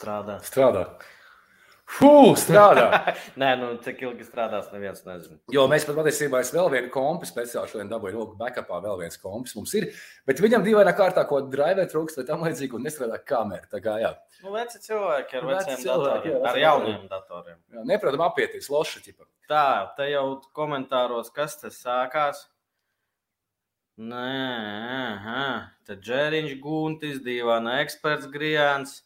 Strādā. 0.00 0.40
Strādā. 0.46 0.84
Fū, 1.90 2.36
strādā. 2.38 2.84
Nē, 3.40 3.48
nu, 3.58 3.72
cik 3.82 4.04
ilgi 4.06 4.22
strādās, 4.22 4.68
neviens 4.70 5.02
nezina. 5.02 5.40
Jo 5.50 5.64
mēs 5.68 5.82
pat 5.88 5.96
patiesībā 5.98 6.38
esam 6.44 6.60
vēl 6.60 6.68
vienu 6.76 6.92
kompu 6.94 7.26
speciāli 7.26 7.72
šodien 7.72 7.90
dabūjām, 7.90 8.20
lūk, 8.20 8.36
backupā 8.38 8.78
vēl 8.84 9.00
viens 9.02 9.18
kompis 9.20 9.56
mums 9.58 9.74
ir. 9.74 9.88
Bet 10.28 10.38
viņam 10.40 10.62
dīvainā 10.64 10.94
kārtā, 10.96 11.24
ko 11.26 11.42
drive 11.50 11.88
trūkst 11.90 12.20
vai 12.20 12.26
tam 12.30 12.46
līdzīgi, 12.46 12.78
un 12.78 12.86
nestrādā 12.86 13.18
kamera. 13.26 13.66
Tā 13.74 13.82
kā 13.82 13.96
jā. 14.04 14.12
Nu, 14.44 14.54
veci 14.54 14.78
cilvēki 14.86 15.40
ar 15.40 15.48
Veci 15.50 15.58
veciem 15.58 15.82
cilvēki, 15.82 16.30
jā, 16.30 16.38
datoriem, 16.38 16.46
ar 16.46 16.54
veci 16.54 16.64
jauniem 16.64 17.04
datoriem. 17.10 17.58
jā 17.74 17.84
neprotam 17.90 18.24
apieties, 18.28 18.70
loši 18.70 19.04
ķipa. 19.08 19.28
Tā, 19.50 19.66
te 19.98 20.08
jau 20.12 20.24
komentāros, 20.56 21.34
kas 21.34 21.58
tas 21.58 21.82
sākās. 21.82 22.46
Nē, 24.00 24.32
aha, 25.10 25.44
te 25.84 25.98
Džēriņš 25.98 26.54
Guntis, 26.62 27.18
Dīvāna 27.26 27.80
eksperts 27.82 28.30
Grijāns. 28.32 29.00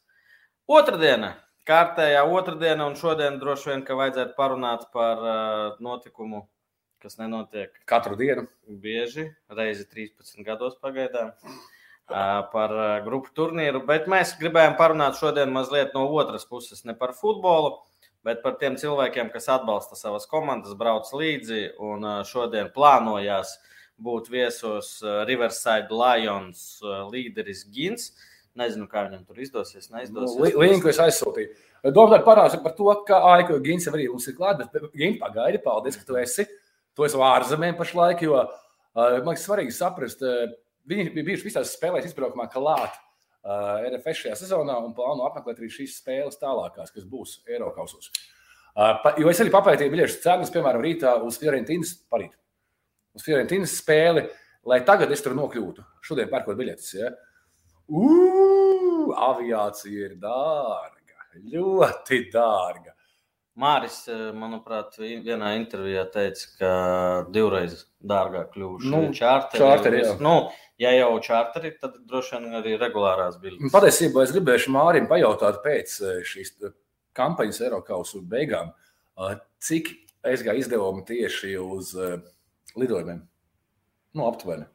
Otradiena, 0.65 1.35
kārtējā 1.69 2.23
otrdiena, 2.25 2.87
un 2.89 2.95
šodien 2.97 3.35
droši 3.37 3.69
vien, 3.69 3.83
ka 3.85 3.99
vajadzētu 3.99 4.33
parunāt 4.39 4.87
par 4.97 5.21
uh, 5.21 5.75
notikumu, 5.85 6.47
kas 7.05 7.19
nenotiek 7.19 7.75
Katru 7.85 8.17
dienu. 8.17 8.47
bieži, 8.65 9.27
reizi 9.53 9.85
13 9.85 10.41
gados 10.47 10.79
pagaidām, 10.81 11.35
ā, 12.09 12.25
par 12.49 12.73
ā, 12.73 12.89
grupu 13.05 13.29
turnīru. 13.37 13.85
Bet 13.85 14.09
mēs 14.09 14.33
gribējām 14.41 14.79
parunāt 14.81 15.21
šodien 15.21 15.53
mazliet 15.53 15.93
no 15.93 16.07
otras 16.09 16.49
puses, 16.49 16.81
ne 16.89 16.97
par 16.97 17.13
futbolu, 17.13 17.77
bet 18.25 18.41
par 18.41 18.57
tiem 18.57 18.81
cilvēkiem, 18.81 19.29
kas 19.37 19.53
atbalsta 19.53 20.01
savas 20.01 20.25
komandas, 20.25 20.73
brauc 20.81 21.13
līdzi 21.13 21.75
un 21.77 22.09
ā, 22.09 22.19
šodien 22.25 22.73
plānojās 22.73 23.59
būt 24.01 24.33
viesos 24.33 24.97
ā, 25.05 25.27
Riverside 25.29 25.93
Lions 25.93 26.81
ā, 26.81 27.03
līderis 27.13 27.67
Gins. 27.69 28.15
Nezinu, 28.59 28.87
kā 28.87 29.03
viņam 29.09 29.25
tur 29.27 29.41
izdosies. 29.43 29.89
Nu, 29.91 29.99
neizdosies. 29.99 30.55
Linku 30.61 30.91
es 30.91 31.01
aizsūtīju. 31.03 31.55
Domāju, 31.95 32.23
parādīšu 32.27 32.61
par 32.63 32.75
to, 32.77 32.91
ka 33.09 33.19
Aika 33.33 33.57
Gins 33.65 33.89
arī 33.91 34.07
mums 34.07 34.29
ir 34.31 34.37
klāts. 34.39 34.69
Bet 34.71 34.93
Gins 34.95 35.19
pagaidi, 35.19 35.59
paldies, 35.65 35.99
ka 35.99 36.07
tu 36.07 36.19
esi. 36.21 36.47
Tu 36.95 37.07
esi 37.07 37.19
ārzemēs 37.19 37.75
pašlaik, 37.81 38.23
jo 38.23 38.37
uh, 38.39 38.53
man 38.95 39.33
liekas 39.33 39.49
svarīgi 39.49 39.75
saprast, 39.75 40.23
uh, 40.23 40.53
viņi 40.87 41.09
bija 41.17 41.27
bijuši 41.27 41.49
visās 41.49 41.73
spēlēs 41.75 42.07
izbraukumā 42.07 42.47
klāt 42.53 42.95
uh, 42.95 43.83
RFS 43.89 44.21
šajā 44.23 44.37
sezonā 44.45 44.77
un 44.85 44.95
plāno 44.95 45.27
apmeklēt 45.27 45.59
arī 45.59 45.73
šīs 45.75 45.99
spēles 45.99 46.39
tālākās, 46.39 46.95
kas 46.95 47.09
būs 47.11 47.41
Eiropausos. 47.51 48.13
Uh, 48.75 48.95
pa, 49.03 49.17
jo 49.19 49.31
es 49.31 49.43
arī 49.43 49.51
papētīju 49.55 49.97
biļešu 49.97 50.23
cenas, 50.23 50.55
piemēram, 50.55 50.87
rītā 50.87 51.17
uz 51.27 51.41
Fiorentinas, 51.43 51.97
parīt, 52.11 52.39
uz 53.19 53.27
Fiorentinas 53.27 53.75
spēli, 53.83 54.29
lai 54.71 54.81
tagad 54.87 55.11
es 55.15 55.23
tur 55.27 55.35
nokļūtu. 55.39 55.85
Šodien 56.07 56.31
pērkot 56.31 56.59
biļetes. 56.59 56.95
Ja? 56.99 57.11
Ugh, 57.89 59.13
aviācija 59.29 60.09
ir 60.09 60.15
dārga, 60.21 61.19
ļoti 61.53 62.19
dārga. 62.33 62.93
Māris, 63.61 64.01
ā, 64.11 64.33
manuprāt, 64.35 64.97
vi- 64.99 65.21
vienā 65.23 65.53
intervijā 65.61 66.03
teica, 66.11 66.47
ka 66.59 66.71
divreiz 67.31 67.85
dārgāk 68.03 68.49
kļūst 68.57 68.89
Nu, 68.91 69.03
čārteri. 69.15 69.61
čārteri, 69.63 70.01
jā. 70.03 70.17
Nu, 70.21 70.51
ja 70.79 70.91
jau 70.91 71.13
čārteri, 71.23 71.79
tad 71.79 71.95
droši 72.05 72.41
vien 72.41 72.57
arī 72.61 72.73
regulārās 72.81 73.39
biļetes. 73.39 73.71
Patiesībā 73.71 74.25
es 74.25 74.33
gribēju 74.35 74.73
Mārim 74.75 75.07
pajautāt 75.07 75.61
pēc 75.63 76.01
eh, 76.03 76.23
šīs 76.27 76.51
eh, 76.65 76.73
kampaņas 77.15 77.61
Eiropausu 77.61 78.23
beigām, 78.27 78.73
eh, 79.21 79.37
cik 79.61 79.93
aizgāja 80.25 80.59
izdevumi 80.59 81.05
tieši 81.07 81.55
uz 81.63 81.95
eh, 81.95 82.19
lidojumiem. 82.77 83.23
Nu, 84.15 84.27
aptuveni. 84.33 84.67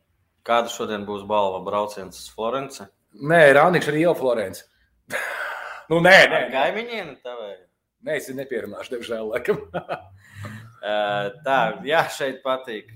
Kāda 0.45 0.69
šodien 0.71 1.03
būs 1.05 1.27
balva 1.27 1.59
brauciens 1.65 2.15
uz 2.15 2.30
Florenci? 2.33 2.87
Nē, 3.17 3.41
Rāniņš 3.57 3.89
arī 3.91 4.03
jau 4.03 4.13
Florence. 4.17 4.65
nu, 5.89 5.99
nē, 6.03 6.15
nē, 6.29 6.29
nē. 6.29 6.41
Gaimiņiena 6.53 7.15
tavēja. 7.25 7.61
nē, 8.05 8.17
es 8.19 8.29
nepierunāšu, 8.38 8.95
diemžēl, 8.95 9.31
laikam. 9.33 9.63
Tā, 11.45 11.59
jā, 11.83 12.05
šeit 12.15 12.43
patīk. 12.45 12.93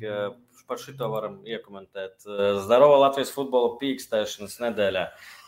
Par 0.64 0.80
šito 0.80 1.09
varam 1.12 1.41
iekomentēt. 1.44 2.23
Zdarova 2.63 3.02
Latvijas 3.02 3.34
futbola 3.35 3.73
pīkstēšanas 3.81 4.56
nedēļā. 4.63 5.02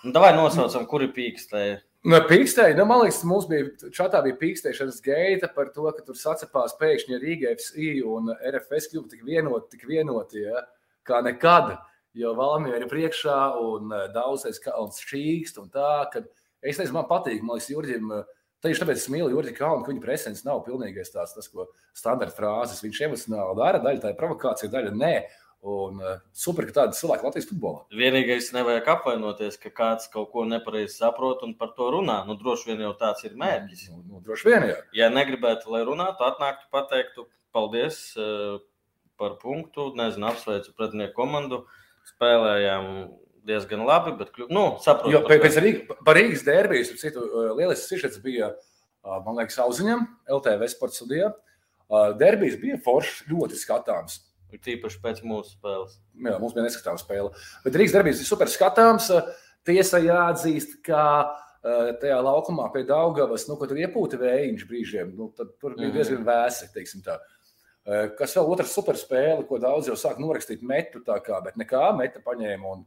Nu, 0.03 0.11
davai 0.15 0.33
nosaucam, 0.35 0.83
kuri 0.91 1.07
pīkstēja. 1.15 1.77
Nu, 2.05 2.19
pīkstēji, 2.27 2.75
nu, 2.77 2.83
man 2.85 2.99
liekas, 3.01 3.23
mums 3.25 3.47
bija 3.49 3.89
čatā 3.95 4.19
bija 4.25 4.35
pīkstēšanas 4.41 4.99
gaita 5.05 5.47
par 5.55 5.71
to, 5.73 5.87
ka 5.95 6.03
tur 6.05 6.19
sacepās 6.19 6.75
pēkšņi 6.81 7.17
Rīga 7.23 7.55
FSI 7.55 7.93
un 8.05 8.29
RFS 8.35 8.91
kļuva 8.91 9.09
tik 9.13 9.23
vienoti, 9.25 9.71
tik 9.71 9.87
vienoti, 9.89 10.43
ja, 10.43 10.65
kā 11.07 11.23
nekad. 11.25 11.77
Jo 12.15 12.31
Valmiera 12.37 12.79
ir 12.79 12.89
priekšā 12.91 13.37
un 13.59 13.91
eh, 13.91 14.07
daudzais 14.15 14.61
kalns 14.63 15.01
šķīkst 15.03 15.59
un 15.61 15.69
tā, 15.73 15.91
ka 16.13 16.23
es 16.63 16.79
nezinu, 16.79 16.95
man 16.99 17.07
patīk, 17.09 17.41
man 17.43 17.57
liekas, 17.57 17.71
Jurģim, 17.73 18.11
eh, 18.15 18.35
tieši 18.63 18.83
tāpēc 18.83 19.01
es 19.01 19.09
mīlu 19.11 19.33
Jurģi 19.33 19.55
Kalnu, 19.57 19.83
ka 19.83 19.91
viņa 19.91 20.03
presence 20.03 20.45
nav 20.47 20.63
pilnīgais 20.67 21.11
tāds, 21.13 21.35
tas, 21.35 21.49
ko 21.51 21.67
standarta 21.95 22.37
frāzes. 22.37 22.83
Viņš 22.85 23.01
emocionāli 23.09 23.57
dara, 23.59 23.81
daļa 23.83 24.03
tā 24.03 24.13
ir 24.13 24.21
provokācija, 24.21 24.71
daļa 24.73 24.93
nē. 24.95 25.17
Un 25.65 25.97
uh, 25.97 26.19
super, 26.29 26.67
ka 26.69 26.75
tāda 26.75 26.93
cilvēka 26.93 27.25
Latvijas 27.25 27.47
futbolā. 27.49 27.79
Vienīgais, 27.97 28.51
nevajag 28.53 28.89
apvainoties, 28.91 29.55
ka 29.57 29.71
kāds 29.73 30.11
kaut 30.13 30.27
ko 30.29 30.43
nepareizi 30.45 30.99
saprot 30.99 31.41
un 31.47 31.55
par 31.57 31.71
to 31.73 31.87
runā. 31.95 32.19
Nu, 32.27 32.35
droši 32.37 32.69
vien 32.69 32.83
jau 32.85 32.91
tāds 32.99 33.25
ir 33.25 33.33
mērķis. 33.41 33.87
Nu, 33.89 34.03
nu, 34.05 34.21
droši 34.27 34.45
vien, 34.45 34.67
jā. 34.69 34.75
Ja 34.93 35.09
negribētu, 35.09 35.71
lai 35.73 35.81
runātu, 35.87 36.21
atnāktu, 36.27 36.69
pateiktu 36.75 37.25
paldies 37.55 37.97
uh, 38.13 38.59
par 39.17 39.39
punktu. 39.41 39.87
Nezinu, 39.97 40.29
apsveicu 40.29 40.75
pretinieku 40.77 41.17
komandu. 41.17 41.63
Spēlējām 42.13 42.89
diezgan 43.45 43.83
labi, 43.85 44.15
bet 44.19 44.31
nu, 44.49 44.65
saprotu. 44.83 45.13
Jo 45.13 45.21
pēc, 45.27 45.41
pēc 45.43 45.57
Rīgas, 45.61 45.99
par 46.05 46.17
Rīgas 46.17 46.43
derbijas, 46.47 46.93
citu, 47.01 47.21
uh, 47.25 47.51
lielisks 47.57 47.89
sižets 47.91 48.21
bija, 48.23 48.51
uh, 49.05 49.19
man 49.25 49.37
liekas, 49.41 49.57
Auziņam, 49.61 50.05
LTV 50.37 50.69
sports 50.73 51.01
studijā. 51.01 51.31
Uh, 51.85 52.11
Derbijas 52.17 52.57
bija 52.61 52.79
foršs, 52.81 53.23
ļoti 53.29 53.59
skatāms. 53.61 54.19
Ir 54.53 54.61
Tīpaši 54.65 55.01
pēc 55.03 55.21
mūsu 55.27 55.57
spēles. 55.57 55.99
Jā, 56.17 56.37
mums 56.41 56.55
bija 56.55 56.65
neskatāms 56.65 57.03
spēle. 57.05 57.33
Bet 57.65 57.77
Rīgas 57.77 57.93
derbijas 57.97 58.21
bija 58.21 58.29
super 58.31 58.49
skatāms. 58.49 59.09
Tiesa 59.65 59.99
jāatzīst, 60.01 60.79
ka 60.85 61.01
tajā 61.65 62.17
laukumā 62.21 62.67
pie 62.73 62.83
Daugavas, 62.85 63.47
nu, 63.49 63.55
kad 63.57 63.71
tur 63.71 63.79
iepūta 63.81 64.19
vējiņš 64.21 64.65
brīžiem, 64.69 65.15
nu, 65.17 65.31
tad 65.33 65.55
tur 65.57 65.73
bija 65.73 65.89
Mhm. 65.89 65.95
diezgan 65.97 66.25
vēsi, 66.27 66.67
teiksim 66.73 67.01
tā. 67.01 67.15
Uh, 67.17 67.34
Kas 67.85 68.33
vēl 68.33 68.47
otrs 68.49 68.73
super 68.73 68.97
spēle, 68.97 69.43
ko 69.45 69.59
daudz 69.61 69.91
jau 69.91 69.95
sāk 69.99 70.17
norakstīt 70.17 70.63
metu, 70.65 71.03
tā 71.05 71.19
kā, 71.21 71.37
bet 71.45 71.59
nekā, 71.61 71.83
meta 71.93 72.21
paņēma 72.25 72.71
un 72.71 72.81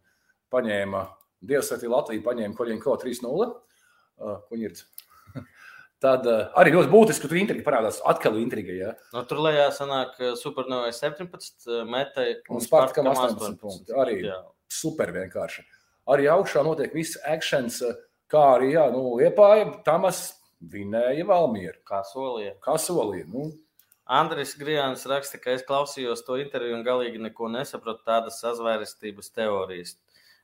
paņēma 0.50 1.04
Dievs 1.48 1.70
svētī 1.70 1.86
Latviju, 1.90 2.24
paņēma 2.24 2.56
Koļiņko 2.58 2.96
3-0. 3.04 3.48
Uh, 4.18 4.40
ko 4.48 4.58
ir? 4.58 4.74
Tad 6.02 6.26
uh, 6.30 6.48
arī 6.58 6.72
ļoti 6.74 6.90
būtiski, 6.90 7.24
ka 7.24 7.30
tur 7.30 7.38
intriga 7.40 7.64
parādās. 7.66 8.00
Atkal 8.06 8.38
intriga, 8.38 8.74
ja? 8.74 8.90
No, 9.14 9.24
tur 9.26 9.40
lejā 9.42 9.68
sanāk 9.74 10.18
eh, 10.18 10.34
Supernovai 10.38 10.92
17, 10.94 11.66
metai 11.90 12.28
Un 12.54 12.62
Spartakam 12.62 13.10
18 13.10 13.58
punkti. 13.58 13.94
Arī. 13.98 14.20
Jā. 14.28 14.40
super 14.70 15.10
vienkārši. 15.14 15.64
Arī 16.10 16.28
augšā 16.30 16.62
notiek 16.66 16.94
viss 16.94 17.18
akcents, 17.26 17.80
kā 18.30 18.44
arī 18.56 18.72
jā, 18.76 18.86
nu, 18.94 19.16
Liepāja, 19.18 19.72
Tamas 19.86 20.22
vinēja 20.58 21.26
Valmieru. 21.26 21.80
Kā 21.86 22.04
solīja. 22.06 22.54
Kā 22.62 22.78
solīja? 22.82 23.26
Nu, 23.30 23.50
Andris 24.08 24.54
Grijāns 24.56 25.02
raksta, 25.04 25.36
ka 25.36 25.52
es 25.52 25.64
klausījos 25.68 26.22
to 26.24 26.38
interviju 26.40 26.78
un 26.78 26.84
galīgi 26.86 27.20
neko 27.20 27.50
nesapratu 27.52 28.06
tādas 28.08 28.38
sazvērestības 28.40 29.28
teorijas. 29.36 29.98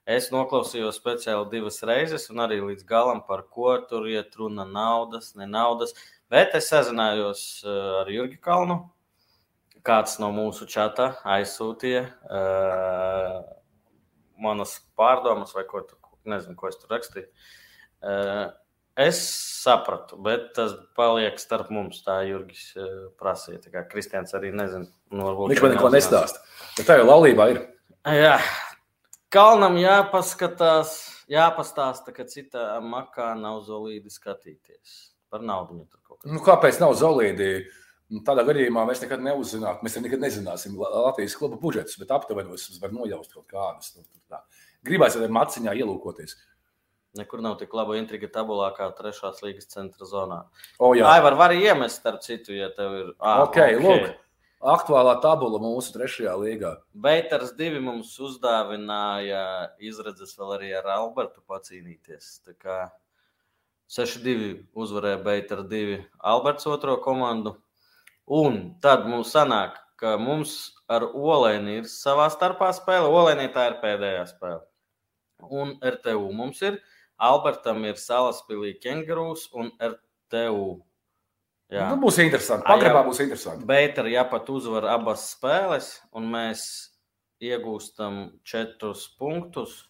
Es 0.05 0.27
noklausījos 0.29 0.99
speciāli 1.01 1.49
divas 1.49 1.81
reizes, 1.89 2.27
un 2.29 2.43
arī 2.45 2.59
līdz 2.61 2.85
galam 2.85 3.23
par 3.25 3.47
ko 3.49 3.79
tur 3.89 4.05
iet 4.13 4.37
runa 4.37 4.67
naudas, 4.69 5.31
ne 5.41 5.47
naudas. 5.49 5.95
Bet 6.29 6.53
es 6.59 6.69
sazinājos 6.69 7.45
eh, 7.65 7.79
ar 8.03 8.11
Jurgi 8.13 8.37
Kalnu. 8.37 8.83
Kāds 9.85 10.19
no 10.21 10.29
mūsu 10.33 10.65
čata 10.69 11.11
aizsūtīja 11.29 12.05
uh, 12.09 13.43
manas 14.41 14.79
pārdomas, 14.97 15.53
vai 15.53 15.67
ko, 15.69 15.83
tu, 15.85 15.99
nezinu, 16.25 16.57
ko 16.57 16.71
es 16.71 16.79
tur 16.81 16.95
rakstīju. 16.95 17.27
Uh, 18.01 18.47
es 18.97 19.21
sapratu, 19.65 20.19
bet 20.23 20.53
tas 20.57 20.75
paliek 20.99 21.39
starp 21.41 21.71
mums. 21.75 22.03
Tā 22.07 22.21
Jurgis 22.29 22.69
uh, 22.77 23.09
prasīja. 23.21 23.63
Tā 23.65 23.73
kā 23.73 23.87
Kristians 23.91 24.35
arī 24.37 24.53
nezina. 24.55 24.87
Nu, 25.11 25.33
viņš 25.49 25.65
man 25.65 25.75
neko 25.77 25.91
nestāsta. 25.95 26.45
Bet 26.77 26.87
tā 26.91 27.01
jau 27.01 27.09
laulībā 27.09 27.49
ir. 27.55 27.63
Jā, 28.05 28.37
Kalnam 29.35 29.75
jāpaskatās, 29.81 30.91
jāpastāsta, 31.27 32.13
ka 32.15 32.23
citā 32.31 32.77
makā 32.85 33.33
nav 33.35 33.65
zolīdi 33.67 34.13
skatīties. 34.13 34.93
Par 35.27 35.43
naudu 35.43 35.81
tur 35.91 35.99
kaut 36.07 36.21
kā. 36.21 36.29
Nu, 36.31 36.39
kāpēc 36.45 36.79
nav 36.79 36.95
zolīdi? 37.01 37.65
Nu, 38.15 38.21
Tādā 38.23 38.45
gadījumā 38.47 38.85
mēs 38.87 39.01
nekad 39.03 39.25
neuzzināsim. 39.25 39.81
Mēs 39.83 39.97
nekad 40.05 40.23
nezināsim 40.23 40.77
La- 40.79 40.93
Latvijas 41.09 41.35
kluba 41.35 41.59
budžetus, 41.59 41.97
bet 41.99 42.13
aptuvenos 42.15 42.69
var 42.79 42.95
nojaust 42.95 43.35
kaut 43.35 43.49
kādas. 43.51 43.97
Nu, 43.97 44.05
tā. 44.31 44.39
Gribēs 44.87 45.17
arī 45.19 45.27
maciņā 45.35 45.75
ielūkoties. 45.81 46.37
Nekur 47.15 47.43
nav 47.45 47.57
tik 47.61 47.75
laba 47.77 47.95
intriga 47.95 48.27
tabulā 48.33 48.73
kā 48.75 48.89
trešās 48.99 49.39
līgas 49.45 49.69
centra 49.71 50.07
zonā. 50.09 50.41
O, 50.83 50.95
jā, 50.99 51.13
var 51.23 51.37
arī 51.47 51.61
iemest, 51.69 52.01
starp 52.03 52.25
citu, 52.25 52.57
ja 52.57 52.73
tev 52.75 52.97
ir. 52.99 53.11
Ah, 53.23 53.45
ok, 53.47 53.61
lūk. 53.79 54.09
Aktuālā 54.65 55.19
tabula 55.21 55.59
mūsu 55.61 55.93
trešajā 55.93 56.33
līgā. 56.41 56.71
Beiters 56.97 57.53
divi 57.59 57.83
mums 57.85 58.15
uzdāvināja 58.17 59.45
izredzes 59.77 60.33
vēl 60.41 60.55
arī 60.57 60.71
ar 60.79 60.89
Albertu 60.95 61.43
pacīnīties. 61.45 62.31
Tā 62.49 62.57
kā 62.57 62.79
6-2 63.93 64.65
uzvarēja 64.73 65.21
Beita 65.27 65.59
ar 65.59 65.67
2 65.69 65.99
Alberts 66.33 66.67
otro 66.67 66.97
komandu. 67.05 67.59
Un 68.25 68.79
tad 68.81 69.05
mums 69.05 69.35
sanāk, 69.37 69.77
ka 70.01 70.17
mums 70.17 70.73
ar 70.89 71.05
Olēnu 71.13 71.83
ir 71.83 71.91
savā 71.93 72.31
starpā 72.33 72.73
spēle. 72.73 73.13
Olēnī 73.13 73.51
tā 73.53 73.69
ir 73.69 73.79
pēdējā 73.85 74.25
spēle. 74.33 74.65
Un 75.45 75.77
RTU 75.85 76.31
mums 76.33 76.65
ir. 76.65 76.81
Albertam 77.23 77.85
ir 77.87 78.01
Salaspīlī 78.01 78.75
Kengurūs 78.83 79.49
un 79.55 79.71
RTU. 79.79 80.83
Jā. 81.73 81.89
Nu, 81.91 81.99
būs 82.03 82.21
interesanti. 82.23 82.67
Pagrabā 82.69 83.05
būs 83.07 83.23
interesanti. 83.25 83.67
Bet 83.69 83.99
ar 83.99 84.09
jāpat 84.11 84.51
uzvar 84.53 84.87
abas 84.93 85.25
spēles, 85.33 85.91
un 86.15 86.29
mēs 86.31 86.65
iegūstam 87.43 88.25
četrus 88.47 89.09
punktus. 89.19 89.85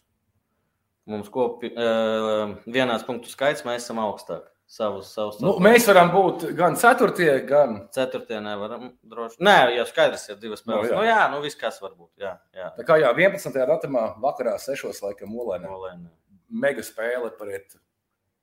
Mums 1.05 1.29
kopā 1.29 1.69
uh, 1.69 2.55
vienās 2.65 3.05
punktu 3.05 3.29
skaits, 3.29 3.65
mēs 3.67 3.83
esam 3.83 4.01
augstāk. 4.01 4.47
Savus, 4.65 5.11
savus 5.13 5.37
nu, 5.43 5.51
mēs 5.61 5.85
varam 5.85 6.09
būt 6.09 6.47
gan 6.57 6.73
4, 6.81 7.35
gan 7.45 7.75
4. 7.93 8.39
Nevaram 8.41 8.87
droši. 9.05 9.37
Nē, 9.45 9.53
jau 9.75 9.83
skaidrs, 9.85 10.23
ir 10.31 10.39
divas 10.41 10.63
spēles. 10.63 10.89
Nu, 10.89 10.89
jā, 10.89 10.97
nu, 10.97 11.05
jā 11.05 11.19
nu 11.35 11.41
viss 11.43 11.59
kas 11.59 11.77
var 11.83 11.93
būt. 11.93 12.09
Jā, 12.23 12.31
jā. 12.49 12.71
Tā 12.79 12.87
kā 12.87 12.97
jā, 12.97 13.11
11. 13.13 13.59
datumā 13.69 14.07
vakarā 14.23 14.55
6. 14.63 14.89
laikam 15.05 15.37
Olēnē. 15.37 15.69
Olēnē. 15.69 16.09
Mega 16.49 16.83
spēle 16.85 17.31
pret 17.39 17.77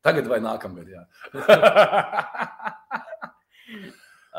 tagad 0.03 0.27
vai 0.31 0.41
nākamgad, 0.43 0.89
jā. 0.91 1.03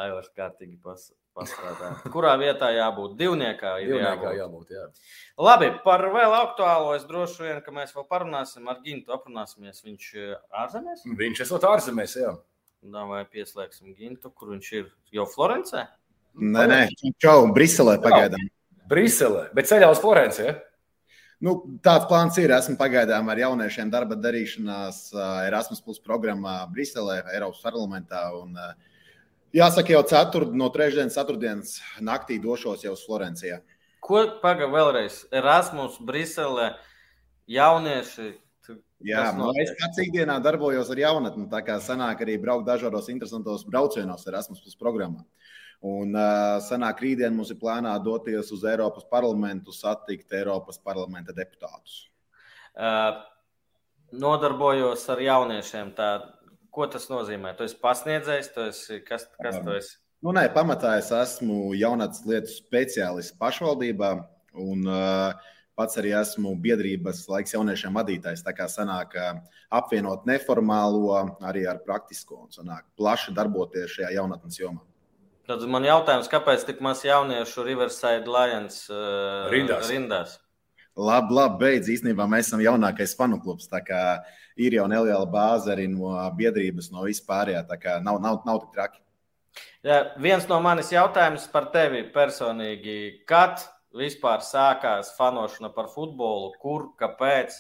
Aivars 0.04 0.32
kārtīgi 0.34 0.80
pas, 0.82 1.12
pastrādā. 1.38 1.92
Kurā 2.14 2.34
vietā 2.42 2.72
jābūt? 2.74 3.14
Divniekā, 3.20 3.76
Divniekā 3.84 4.32
jābūt. 4.34 4.40
jābūt 4.40 4.74
jā. 4.74 4.86
Labi, 5.48 5.70
par 5.86 6.02
vēl 6.16 6.34
aktuālo 6.40 6.96
es 6.98 7.06
droši 7.10 7.46
vien, 7.46 7.60
ka 7.66 7.74
mēs 7.76 7.94
vēl 7.94 8.08
parunāsim 8.10 8.70
ar 8.74 8.82
Gintu, 8.86 9.14
aprunāsimies. 9.14 9.84
Viņš 9.86 10.10
eh, 10.18 10.34
ārzemēs? 10.64 11.06
Viņš 11.22 11.44
esot 11.46 11.70
ārzemēs, 11.70 12.18
jā. 12.24 12.34
Tā 12.84 13.04
vai 13.08 13.22
pieslēgsim 13.30 13.94
Gintu, 13.96 14.34
kur 14.34 14.56
viņš 14.56 14.72
ir 14.80 14.90
jau 15.16 15.28
Florencē? 15.30 15.86
Nē, 16.42 16.66
nē, 16.68 16.82
čau, 17.22 17.46
Briselē 17.54 18.00
pagaidām. 18.02 18.42
Briselē, 18.90 19.46
bet 19.56 19.70
ceļā 19.70 19.88
uz 19.94 20.02
Florenci, 20.02 20.42
ja? 20.50 20.58
Nu, 21.44 21.58
tāds 21.84 22.08
plāns 22.08 22.38
ir. 22.40 22.54
Esmu 22.56 22.78
pagaidām 22.80 23.28
ar 23.28 23.42
jauniešiem 23.42 23.90
darba 23.92 24.16
darīšanās 24.16 25.10
Erasmus 25.50 25.84
Plus 25.84 26.00
programmā 26.00 26.62
Briselē, 26.72 27.20
Eiropas 27.36 27.60
parlamentā. 27.66 28.30
Un, 28.40 28.56
uh, 28.56 28.94
Jāsaka, 29.54 29.94
jau 29.94 30.02
ceturtdien, 30.10 30.58
no 30.58 30.66
trešdienas, 30.74 31.14
ceturtdienas 31.14 31.76
naktī 32.02 32.40
došos 32.42 32.82
jau 32.88 32.96
uz 32.96 33.04
Florencijā. 33.06 33.60
Ko 34.02 34.24
pagaidi 34.42 34.72
vēlreiz? 34.74 35.20
Erasmus, 35.36 36.00
Brisele, 36.02 36.72
jaunieši. 37.52 38.32
Jā, 39.04 39.28
nu, 39.36 39.52
es 39.60 39.76
pats 39.78 40.00
ikdienā 40.00 40.40
darbojos 40.42 40.90
ar 40.90 41.02
jaunatni. 41.04 41.46
Tā 41.52 41.60
kā 41.68 41.76
sanāk 41.84 42.24
arī 42.24 42.40
braukt 42.42 42.66
dažādos 42.66 43.12
interesantos 43.12 43.66
braucienos 43.68 44.24
Erasmus 44.32 44.64
Plus 44.64 44.80
programmā. 44.80 45.22
Un 45.84 46.16
uh, 46.16 46.62
sanāk 46.64 47.02
rītdien 47.04 47.34
mums 47.36 47.52
ir 47.52 47.60
plānā 47.60 47.92
doties 48.04 48.54
uz 48.56 48.64
Eiropas 48.64 49.04
parlamentu, 49.10 49.76
satikt 49.76 50.32
Eiropas 50.32 50.80
parlamenta 50.80 51.36
deputātus. 51.36 52.06
Uh, 52.74 53.20
nodarbojos 54.16 55.04
ar 55.12 55.20
jauniešiem. 55.26 55.92
Tā 55.98 56.14
Ko 56.74 56.88
tas 56.90 57.04
nozīmē? 57.06 57.52
Tu 57.54 57.68
esi 57.68 57.76
pasniedzējis, 57.78 58.48
tu 58.56 58.64
esi, 58.66 58.96
kas, 59.06 59.28
kas 59.38 59.60
tu 59.62 59.76
esi? 59.76 59.92
Nu, 60.26 60.32
nē, 60.34 60.48
pamatā 60.56 60.96
es 60.98 61.12
esmu 61.14 61.76
jaunatnes 61.78 62.24
lietu 62.26 62.50
speciālists 62.50 63.36
pašvaldībā. 63.38 64.14
Un, 64.64 64.88
uh, 64.90 65.52
Pats 65.74 65.98
arī 65.98 66.12
esmu 66.14 66.52
biedrības 66.62 67.24
laiks 67.32 67.56
jauniešiem 67.56 67.96
vadītājs. 67.98 68.44
Tā 68.46 68.52
kā 68.54 68.68
sanāk 68.70 69.16
apvienot 69.74 70.28
neformālo 70.30 71.16
arī 71.50 71.64
ar 71.66 71.80
praktisko 71.82 72.44
un 72.44 72.52
sanāk 72.54 72.86
plaši 72.94 73.34
darboties 73.34 73.96
šajā 73.96 74.12
jaunatnes 74.20 74.60
jomā. 74.60 74.84
Tad 75.44 75.64
man 75.68 75.84
jautājums, 75.84 76.30
kāpēc 76.32 76.62
tik 76.64 76.80
maz 76.80 77.02
jauniešu 77.04 77.66
Riverside 77.68 78.32
Lions 78.32 78.86
uh, 78.88 79.50
rindās? 79.52 79.90
rindās? 79.92 80.38
Labi, 80.96 81.34
labi, 81.36 81.58
beidz. 81.60 81.90
Īstenībā 81.90 82.24
mēs 82.30 82.48
esam 82.48 82.62
jaunākais 82.64 83.16
fanu 83.18 83.42
klubs. 83.44 83.68
Ir 84.56 84.76
jau 84.78 84.86
neliela 84.88 85.26
bāze 85.26 85.72
arī 85.74 85.90
no 85.90 86.14
biedrības, 86.38 86.92
no 86.94 87.04
vispārējā. 87.08 87.66
Tā 87.68 87.80
kā 87.82 87.98
nav, 88.06 88.22
nav, 88.22 88.40
nav 88.46 88.62
tik 88.62 88.78
traki. 88.78 89.02
Jā, 89.84 90.00
viens 90.22 90.48
no 90.48 90.62
manis 90.64 90.94
jautājums 90.94 91.50
par 91.52 91.68
tevi 91.74 92.06
personīgi. 92.14 93.26
Kad 93.28 93.66
vispār 93.98 94.46
sākās 94.46 95.12
fanošana 95.18 95.74
par 95.74 95.90
futbolu? 95.92 96.54
Kur, 96.62 96.92
kāpēc? 97.02 97.58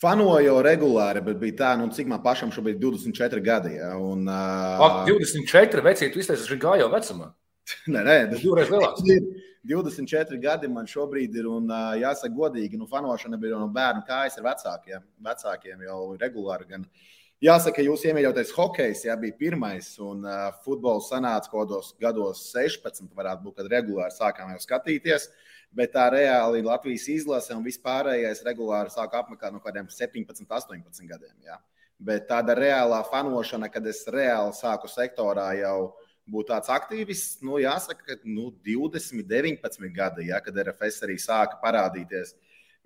Fanoju 0.00 0.46
jau 0.46 0.56
regulāri, 0.64 1.20
bet 1.24 1.36
bija 1.42 1.56
tā, 1.58 1.74
nu, 1.76 1.90
cik 1.92 2.08
man 2.08 2.22
pašam 2.24 2.52
šobrīd 2.54 2.78
ir 2.78 2.96
24 2.96 3.42
gadi. 3.44 3.74
Ja, 3.76 3.92
un, 4.00 4.24
uh... 4.24 4.80
Ak, 4.86 5.02
24 5.10 5.84
vecīt, 5.84 6.14
tu 6.14 6.22
izteicies, 6.22 6.48
ka 6.54 6.56
gājo 6.70 6.88
vecumā. 6.92 7.28
nē, 7.92 8.04
nē, 8.06 8.16
tas 8.32 8.40
divreiz 8.40 8.72
lielāks. 8.72 9.04
24 9.68 10.40
gadi 10.40 10.68
man 10.72 10.86
šobrīd 10.88 11.34
ir, 11.36 11.46
un 11.50 11.68
jāsaka, 12.00 12.32
godīgi, 12.32 12.78
nu, 12.80 12.88
fanošana 12.88 13.36
bija 13.40 13.58
no 13.60 13.68
bērnu 13.74 14.06
kājas 14.08 14.38
ar 14.40 14.46
vecākiem. 14.46 15.04
Vecākiem 15.26 15.82
jau 15.84 15.98
regulāri. 16.22 16.68
Gan, 16.70 16.86
jāsaka, 17.44 17.84
jūs 17.84 18.06
iemīļotais 18.08 18.54
hokejs 18.56 19.04
jā, 19.04 19.18
bija 19.20 19.36
pirmais, 19.36 19.92
un 20.00 20.24
uh, 20.24 20.48
futbols 20.64 21.10
sanāca 21.12 21.52
kaut 21.52 21.68
kādos 21.68 21.92
gados 22.00 22.46
16, 22.54 23.12
varētu 23.16 23.50
būt, 23.50 23.58
kad 23.60 23.72
regulāri 23.74 24.16
sākām 24.16 24.54
jau 24.56 24.64
skatīties. 24.64 25.28
Bet 25.70 25.92
tā 25.94 26.08
reāli 26.10 26.64
Latvijas 26.66 27.06
izlase 27.12 27.54
un 27.54 27.62
vispārējais 27.62 28.42
regulāri 28.46 28.90
sāka 28.90 29.20
apmeklēt 29.22 29.54
no 29.54 29.60
kādiem 29.62 29.86
17, 29.86 30.48
18 30.50 31.06
gadiem. 31.06 31.36
Jā. 31.46 31.60
Bet 32.00 32.26
tāda 32.30 32.56
reālā 32.58 33.02
fanošana, 33.06 33.68
kad 33.70 33.86
es 33.86 34.02
reāli 34.10 34.56
sāku 34.56 34.88
sektorā 34.90 35.50
jau 35.60 35.92
būt 36.30 36.50
tāds 36.50 36.70
aktīvists, 36.72 37.40
nu, 37.46 37.58
jāsaka, 37.62 38.06
ka 38.06 38.16
nu, 38.24 38.50
20, 38.66 39.22
19 39.28 39.92
gadi, 39.94 40.28
ja, 40.30 40.40
kad 40.42 40.58
RFS 40.64 41.04
arī 41.06 41.18
sāka 41.20 41.60
parādīties. 41.62 42.34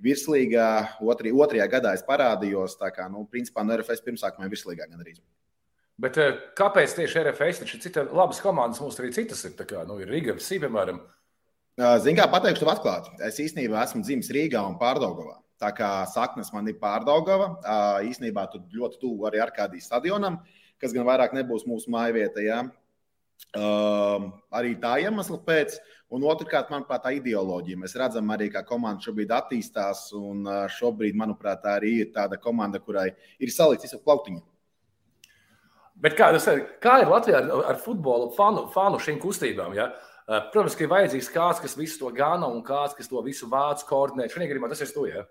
Virslīgā 0.05 0.99
otri, 1.07 1.31
otrajā 1.31 1.69
gadā 1.71 1.95
es 1.95 2.03
parādījos. 2.05 2.75
Tā 2.81 2.91
kā, 2.93 3.07
nu, 3.13 3.25
principā, 3.31 3.63
no 3.65 3.77
RFS 3.79 4.03
pirmsākumā 4.05 4.51
virslīgā 4.51 4.89
gan 4.91 5.05
arī. 5.05 5.15
Bet 6.01 6.19
eh, 6.19 6.33
kāpēc 6.59 6.97
tieši 6.99 7.21
RFS? 7.23 7.63
Citas 7.79 8.11
labas 8.11 8.43
komandas, 8.43 8.83
mums 8.83 8.99
arī 8.99 9.13
citas 9.15 9.45
ir. 9.47 9.55
Kā, 9.55 9.85
nu, 9.87 10.01
ir 10.03 10.11
Riga, 10.11 10.35
Sī, 10.43 10.59
piemēram. 10.63 10.99
Ziniet, 11.75 12.21
kā 12.21 12.29
pateikšu, 12.31 12.69
atklāti. 12.71 13.11
Es 13.27 13.41
īstenībā 13.43 13.81
esmu 13.83 14.05
dzimis 14.07 14.31
Rīgā 14.31 14.61
un 14.63 14.77
Pārdagovā. 14.79 15.41
Tā 15.59 15.73
kā 15.75 15.89
saknes 16.07 16.53
man 16.55 16.69
ir 16.71 16.79
Pārdaugava, 16.79 17.49
īstenībā 18.07 18.45
tur 18.53 18.63
ļoti 18.71 19.01
tuvu 19.03 19.27
arī 19.27 19.41
Arkādijas 19.43 19.89
stadionam, 19.91 20.39
kas 20.79 20.95
gan 20.95 21.07
vairāk 21.09 21.35
nebūs 21.35 21.67
mūsu 21.67 21.91
mājvieta. 21.91 22.45
Ja? 22.47 22.61
Um, 23.59 24.31
arī 24.55 24.77
tā 24.79 25.01
iemesla 25.03 25.41
pēc. 25.43 25.75
Un 26.15 26.23
otrkārt, 26.31 26.71
manuprāt, 26.71 27.03
tā 27.03 27.11
ideoloģija. 27.17 27.81
Mēs 27.83 27.99
redzam 27.99 28.31
arī, 28.31 28.53
kā 28.55 28.63
komanda 28.63 29.03
šobrīd 29.03 29.35
attīstās. 29.35 30.07
Un 30.15 30.47
uh, 30.47 30.63
šobrīd, 30.71 31.19
manuprāt, 31.19 31.65
tā 31.65 31.75
arī 31.81 31.97
ir 32.05 32.15
tāda 32.15 32.39
komanda, 32.39 32.79
kurai 32.79 33.09
ir 33.43 33.51
salikts 33.51 33.89
visu 33.89 33.99
plautiņu. 34.05 34.45
Bet 36.07 36.15
kā, 36.19 36.31
kā 36.83 37.01
ir 37.03 37.11
Latvijā 37.11 37.43
ar, 37.43 37.53
ar 37.73 37.83
futbolu 37.83 38.31
fanu, 38.39 38.69
fanu 38.75 39.03
šīm 39.03 39.19
kustībām? 39.23 39.75
Ja? 39.75 39.91
Uh, 39.91 40.14
protams, 40.27 40.77
ka 40.77 40.87
ir 40.87 40.93
vajadzīgs 40.93 41.33
kāds, 41.33 41.61
kas 41.61 41.77
visu 41.77 41.99
to 42.01 42.11
gana 42.17 42.49
un 42.49 42.63
kāds, 42.65 42.97
kas 42.97 43.11
to 43.11 43.21
visu 43.25 43.49
vācu 43.51 43.85
koordinē. 43.89 44.29
Šajā 44.33 44.49
gadījumā 44.51 44.71
tas 44.73 44.81
ir 44.85 44.93
tu. 44.95 45.05
Ja? 45.11 45.27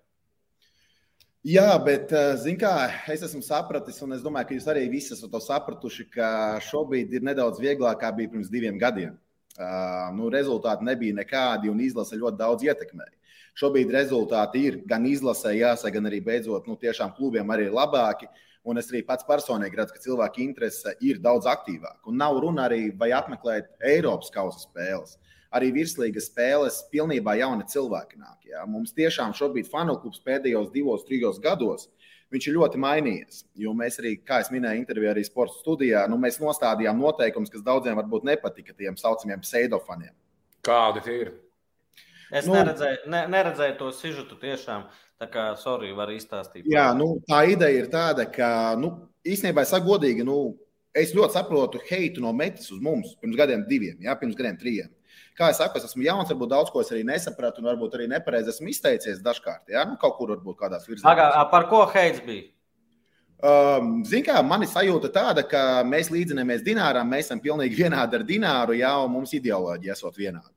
Jā, 1.43 1.73
bet 1.83 2.13
eh, 2.15 2.45
kā, 2.55 2.75
es 3.11 3.25
esmu 3.25 3.41
sapratis, 3.43 3.97
un 4.05 4.15
es 4.15 4.21
domāju, 4.23 4.47
ka 4.47 4.55
jūs 4.55 4.67
arī 4.71 4.85
visi 4.87 5.11
esat 5.11 5.31
to 5.33 5.41
sapratuši, 5.43 6.05
ka 6.13 6.29
šobrīd 6.63 7.17
ir 7.17 7.25
nedaudz 7.25 7.59
vieglāk 7.59 7.97
nekā 7.97 8.11
bija 8.15 8.31
pirms 8.31 8.51
diviem 8.53 8.77
gadiem. 8.79 9.17
Uh, 9.53 10.07
nu, 10.15 10.31
rezultāti 10.33 10.87
nebija 10.87 11.13
nekādi, 11.13 11.69
un 11.69 11.81
izlase 11.83 12.17
ļoti 12.17 12.39
daudz 12.39 12.63
ietekmēja. 12.65 13.11
Šobrīd 13.59 13.91
rezultāti 13.93 14.63
ir 14.65 14.79
gan 14.89 15.03
izlasē, 15.05 15.51
jāsaka, 15.59 15.91
gan 15.97 16.09
arī 16.09 16.23
beidzot, 16.25 16.65
nu, 16.65 16.73
tiešām 16.79 17.11
klubiem 17.13 17.51
arī 17.53 17.67
ir 17.67 17.75
labāki. 17.75 18.31
Un 18.63 18.79
es 18.79 18.87
arī 18.91 19.01
pats 19.03 19.25
personīgi 19.27 19.75
redzu, 19.75 19.95
ka 19.95 20.03
cilvēku 20.05 20.39
interese 20.39 20.93
ir 21.03 21.19
daudz 21.23 21.49
aktīvāka. 21.51 21.99
Un 22.07 22.15
nav 22.21 22.37
runa 22.39 22.69
arī 22.69 22.85
vai 22.95 23.11
apmeklēt 23.11 23.73
Eiropas 23.83 24.31
kausa 24.31 24.63
spēles 24.63 25.17
arī 25.53 25.69
virslīgas 25.73 26.29
spēles 26.31 26.79
pilnībā 26.93 27.35
jauni 27.39 27.65
cilvēki 27.69 28.17
nāk. 28.19 28.39
Jā. 28.49 28.63
Mums 28.69 28.93
tiešām 28.97 29.35
šobrīd 29.37 29.69
fanu 29.71 29.95
klubs 30.01 30.21
pēdējos 30.25 30.71
divos, 30.73 31.05
trijos 31.07 31.39
gados. 31.43 31.89
Viņš 32.33 32.47
ir 32.49 32.55
ļoti 32.57 32.79
mainījies. 32.81 33.43
Jo 33.61 33.75
mēs 33.77 33.99
arī, 34.01 34.15
kā 34.25 34.39
jau 34.41 34.55
minēju, 34.55 34.81
intervijā 34.81 35.11
arī 35.13 35.21
sporta 35.27 35.53
studijā, 35.59 36.07
nu, 36.09 36.17
mēs 36.21 36.39
nostādījām 36.41 36.97
noteikumus, 36.97 37.51
kas 37.53 37.65
daudziem 37.65 37.99
varbūt 37.99 38.25
nepatika 38.25 38.73
tiem 38.73 38.97
saucamiem 38.97 39.43
pseidofaniem. 39.43 40.15
Kādi 40.65 41.03
tie 41.05 41.17
ir? 41.27 41.33
Es 42.33 42.47
nu, 42.49 42.55
neredzēju, 42.57 43.03
ne, 43.13 43.21
neredzēju 43.29 43.77
to 43.77 43.91
sižetu 43.93 44.39
tiešām. 44.41 44.87
Tā 45.23 45.29
kā, 45.31 45.45
sorry, 45.59 45.93
var 45.95 46.11
izstāstīt. 46.11 46.67
Jā, 46.67 46.89
nu, 46.97 47.15
tā 47.29 47.45
ideja 47.47 47.79
ir 47.79 47.87
tāda, 47.93 48.27
ka, 48.27 48.49
nu, 48.79 48.91
īstenībā, 49.23 49.63
es 49.63 49.71
godīgi, 49.85 50.25
nu, 50.27 50.57
es 50.91 51.15
ļoti 51.15 51.37
saprotu 51.37 51.79
heitu 51.87 52.21
no 52.21 52.33
metas 52.35 52.67
uz 52.75 52.83
mums 52.83 53.15
pirms 53.21 53.39
gadiem 53.39 53.63
diviem, 53.69 53.95
jā, 54.03 54.17
pirms 54.19 54.35
gadiem 54.37 54.59
trijiem 54.59 54.91
kā 55.37 55.49
es 55.51 55.59
saku, 55.61 55.79
es 55.79 55.87
esmu 55.89 56.05
jauns, 56.05 56.31
varbūt 56.31 56.51
daudz 56.51 56.71
ko 56.73 56.81
es 56.83 56.91
arī 56.93 57.03
nesapratu, 57.07 57.61
un 57.61 57.69
varbūt 57.71 57.97
arī 57.97 58.07
nepareizi 58.11 58.53
esmu 58.53 58.71
izteicies 58.71 59.21
dažkārt. 59.25 59.65
Ja? 59.73 59.85
Nu, 59.89 59.97
kaut 60.01 60.17
kur 60.19 60.33
varbūt 60.35 60.59
kādās 60.59 60.87
virzībās. 60.89 61.37
Par 61.51 61.69
ko 61.71 61.83
heits 61.93 62.21
bija? 62.25 62.49
Um, 63.43 63.97
Ziniet, 64.07 64.29
kā 64.29 64.39
man 64.45 64.63
ir 64.63 64.69
sajūta 64.71 65.09
tāda, 65.11 65.43
ka 65.43 65.81
mēs 65.83 66.07
līdzinamies 66.13 66.61
Dināram, 66.63 67.09
mēs 67.11 67.27
esam 67.27 67.41
pilnīgi 67.43 67.75
vienādi 67.81 68.15
ar 68.15 68.23
Dināru, 68.27 68.77
jā, 68.79 68.93
un 69.03 69.11
mums 69.17 69.33
ideoloģija 69.35 69.97
esot 69.97 70.15
vienāda. 70.15 70.53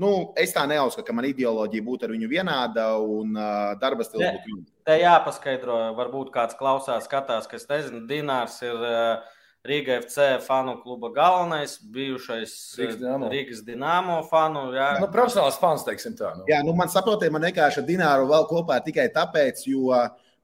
Nu, 0.00 0.10
es 0.40 0.54
tā 0.56 0.62
neuzskatu, 0.70 1.04
ka 1.06 1.14
man 1.16 1.26
ideoloģija 1.28 1.84
būtu 1.84 2.06
ar 2.06 2.14
viņu 2.14 2.28
vienāda 2.30 2.86
un 3.04 3.34
uh, 3.36 3.74
darba 3.80 4.06
stils 4.06 4.22
Te, 4.22 4.30
būtu 4.38 4.48
vienāds. 4.54 4.70
te 4.88 4.96
jāpaskaidro, 5.02 5.76
varbūt 5.98 6.30
kāds 6.32 6.56
klausās, 6.56 7.04
skatās, 7.08 7.48
kas 7.50 7.68
nezina, 7.68 8.00
Dinārs 8.08 8.56
ir 8.64 8.78
uh, 8.80 9.36
Rīga 9.68 9.98
FC 10.00 10.38
fanu 10.40 10.78
kluba 10.80 11.10
galvenais, 11.12 11.74
bijušais 11.92 12.54
uh, 12.54 12.78
Rīgas 12.80 12.96
Dinamo. 13.02 13.28
Rīgas 13.34 13.60
Dinamo 13.66 14.16
fanu. 14.30 14.62
Jā, 14.72 14.94
Nu, 15.02 15.10
profesionāls 15.12 15.58
fans, 15.60 15.84
teiksim 15.84 16.14
tā. 16.16 16.30
Nu. 16.38 16.46
Jā, 16.48 16.62
nu, 16.64 16.72
man 16.78 16.88
saprotiet, 16.88 17.28
man 17.34 17.44
vienkārši 17.44 17.82
ar 17.82 17.88
Dināru 17.90 18.30
vēl 18.30 18.46
kopā 18.48 18.78
tikai 18.86 19.10
tāpēc, 19.12 19.66
jo 19.68 19.92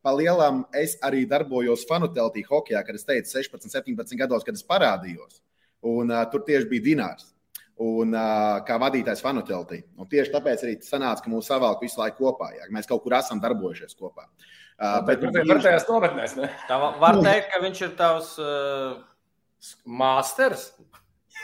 pa 0.05 0.13
lielam 0.15 0.67
es 0.77 0.99
arī 1.03 1.25
darbojos 1.27 1.87
fanu 1.89 2.11
teltī 2.13 2.45
hokeja, 2.45 2.85
kad 2.85 2.95
es 2.99 3.09
teicu 3.09 3.33
16, 3.33 3.73
17 3.73 4.21
gados, 4.21 4.45
kad 4.45 4.55
es 4.55 4.67
parādījos. 4.69 5.41
Un 5.87 6.13
uh, 6.13 6.21
tur 6.29 6.45
tieši 6.45 6.69
bija 6.75 6.87
Dinārs. 6.91 7.33
Un, 7.76 8.14
uh, 8.16 8.62
kā 8.64 8.78
vadītājs 8.80 9.21
fanu 9.21 9.42
teltī. 9.45 9.83
Un 10.00 10.09
tieši 10.09 10.33
tāpēc 10.33 10.62
arī 10.64 10.78
sanāca, 10.80 11.21
ka 11.21 11.28
mūs 11.28 11.50
savalk 11.50 11.83
visu 11.85 12.00
laiku 12.00 12.25
kopā. 12.25 12.49
Jā. 12.56 12.71
Mēs 12.73 12.88
kaut 12.88 13.02
kur 13.04 13.12
esam 13.18 13.42
darbojušies 13.42 13.99
kopā. 13.99 14.25
Uh, 14.76 15.02
Bet 15.04 15.21
tur 15.21 15.35
bija 15.35 15.45
pretējās 15.50 15.85
nometnēs, 15.88 16.38
ne? 16.40 16.49
tā 16.71 16.78
va- 16.80 16.95
var 17.00 17.21
teikt, 17.21 17.50
ka 17.52 17.61
viņš 17.61 17.83
ir 17.85 17.92
tavs. 18.00 18.33
Uh, 18.40 19.04
Māsters. 19.85 20.71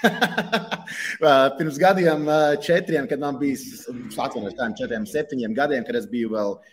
Pirms 1.58 1.78
gadiem, 1.80 2.24
četriem, 2.64 3.06
kad 3.08 3.20
man 3.20 3.36
bija, 3.40 3.56
es 3.56 3.84
atvainojos, 4.16 4.56
tādiem 4.56 4.76
četriem, 4.78 5.08
septiņiem 5.08 5.56
gadiem, 5.56 5.84
kad 5.84 5.98
es 6.00 6.08
biju 6.10 6.32
vēl 6.32 6.54
uh, 6.56 6.72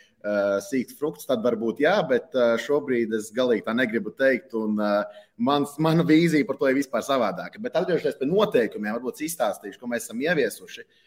sīgs 0.65 0.97
frukts, 0.99 1.27
tad 1.29 1.43
varbūt 1.45 1.83
jā, 1.83 1.95
bet 2.09 2.35
uh, 2.35 2.55
šobrīd 2.59 3.13
es 3.15 3.29
galīgi 3.35 3.65
tā 3.67 3.75
negribu 3.77 4.11
teikt. 4.17 4.55
Un, 4.59 4.79
uh, 4.83 5.21
mans, 5.37 5.77
mana 5.79 6.03
vīzija 6.07 6.47
par 6.47 6.59
to 6.59 6.71
ir 6.71 6.79
vispār 6.79 7.05
savādāka. 7.05 7.61
Bet 7.63 7.77
atgriežoties 7.79 8.19
pie 8.19 8.27
noteikumiem, 8.27 8.97
varbūt 8.97 9.23
izstāstīšu, 9.27 9.79
ko 9.79 9.91
mēs 9.91 10.09
esam 10.09 10.19
ieviesuši. 10.25 10.83
Uh, 10.83 11.05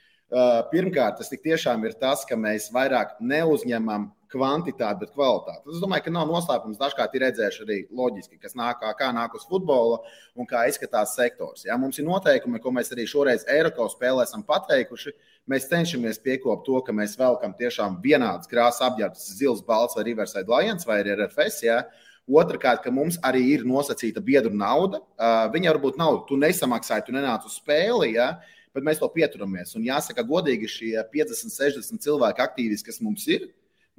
pirmkārt, 0.72 1.20
tas 1.20 1.28
tiešām 1.32 1.84
ir 1.84 1.94
tas, 2.00 2.24
ka 2.28 2.38
mēs 2.40 2.70
vairāk 2.72 3.18
neuzņemam 3.20 4.10
kvantitāti, 4.32 5.02
bet 5.02 5.12
kvalitāti. 5.12 5.74
Es 5.74 5.80
domāju, 5.82 6.06
ka 6.06 6.12
nav 6.14 6.30
noslēpums. 6.30 6.78
Dažkārt 6.80 7.14
ir 7.16 7.24
redzējuši 7.26 7.64
arī 7.66 7.78
loģiski, 7.92 8.38
kas 8.40 8.56
nāk, 8.58 8.80
kā, 8.98 9.10
nāk 9.14 9.34
uz 9.36 9.44
futbola 9.48 10.00
un 10.38 10.48
kā 10.48 10.64
izskatās 10.70 11.14
sektors. 11.18 11.66
Ja? 11.66 11.76
Mums 11.80 12.00
ir 12.00 12.06
noteikumi, 12.08 12.60
ko 12.62 12.72
mēs 12.74 12.92
arī 12.94 13.04
šoreiz 13.08 13.44
Eiropas 13.50 13.96
spēlē 13.96 14.24
esam 14.24 14.44
pateikuši. 14.48 15.12
Mēs 15.50 15.68
cenšamies 15.68 16.22
piekopt 16.22 16.64
to, 16.68 16.78
ka 16.86 16.94
mēs 16.96 17.18
velkam 17.20 17.52
tiešām 17.58 17.98
vienādas 18.04 18.48
krāsas 18.50 18.86
apģērbus, 18.88 19.28
zils, 19.36 19.60
balts 19.66 19.98
vai 19.98 20.06
Riverside 20.08 20.48
Lions 20.48 20.88
vai 20.88 21.02
RFS. 21.04 21.60
Ja? 21.66 21.82
Otrakārt, 22.30 22.84
ka 22.84 22.94
mums 22.94 23.18
arī 23.26 23.42
ir 23.56 23.66
nosacīta 23.68 24.22
biedru 24.24 24.54
nauda. 24.54 25.02
Uh, 25.18 25.44
viņa 25.52 25.74
varbūt 25.74 26.00
nav, 26.00 26.22
tu 26.28 26.38
nesamaksāji, 26.40 27.08
tu 27.08 27.16
nenāc 27.16 27.48
uz 27.48 27.58
spēli. 27.58 28.14
Ja? 28.14 28.36
Bet 28.72 28.86
mēs 28.86 29.00
to 29.02 29.08
pieturamies. 29.12 29.74
Un 29.76 29.84
jāsaka, 29.84 30.24
godīgi, 30.24 30.70
šie 30.70 30.92
50, 31.12 31.52
60 31.52 32.04
cilvēki, 32.04 32.40
aktīvisti, 32.40 32.88
kas 32.88 33.02
mums 33.04 33.26
ir, 33.28 33.50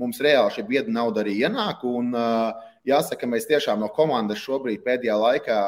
mums 0.01 0.21
reāli 0.23 0.55
šī 0.55 0.65
biedra 0.69 0.93
nauda 0.95 1.21
arī 1.21 1.35
ienāk. 1.43 1.83
Un, 1.85 2.09
uh, 2.17 2.71
jāsaka, 2.87 3.29
mēs 3.29 3.45
tiešām 3.49 3.83
no 3.83 3.91
komandas 3.93 4.41
šobrīd 4.41 4.81
pēdējā 4.85 5.17
laikā 5.19 5.59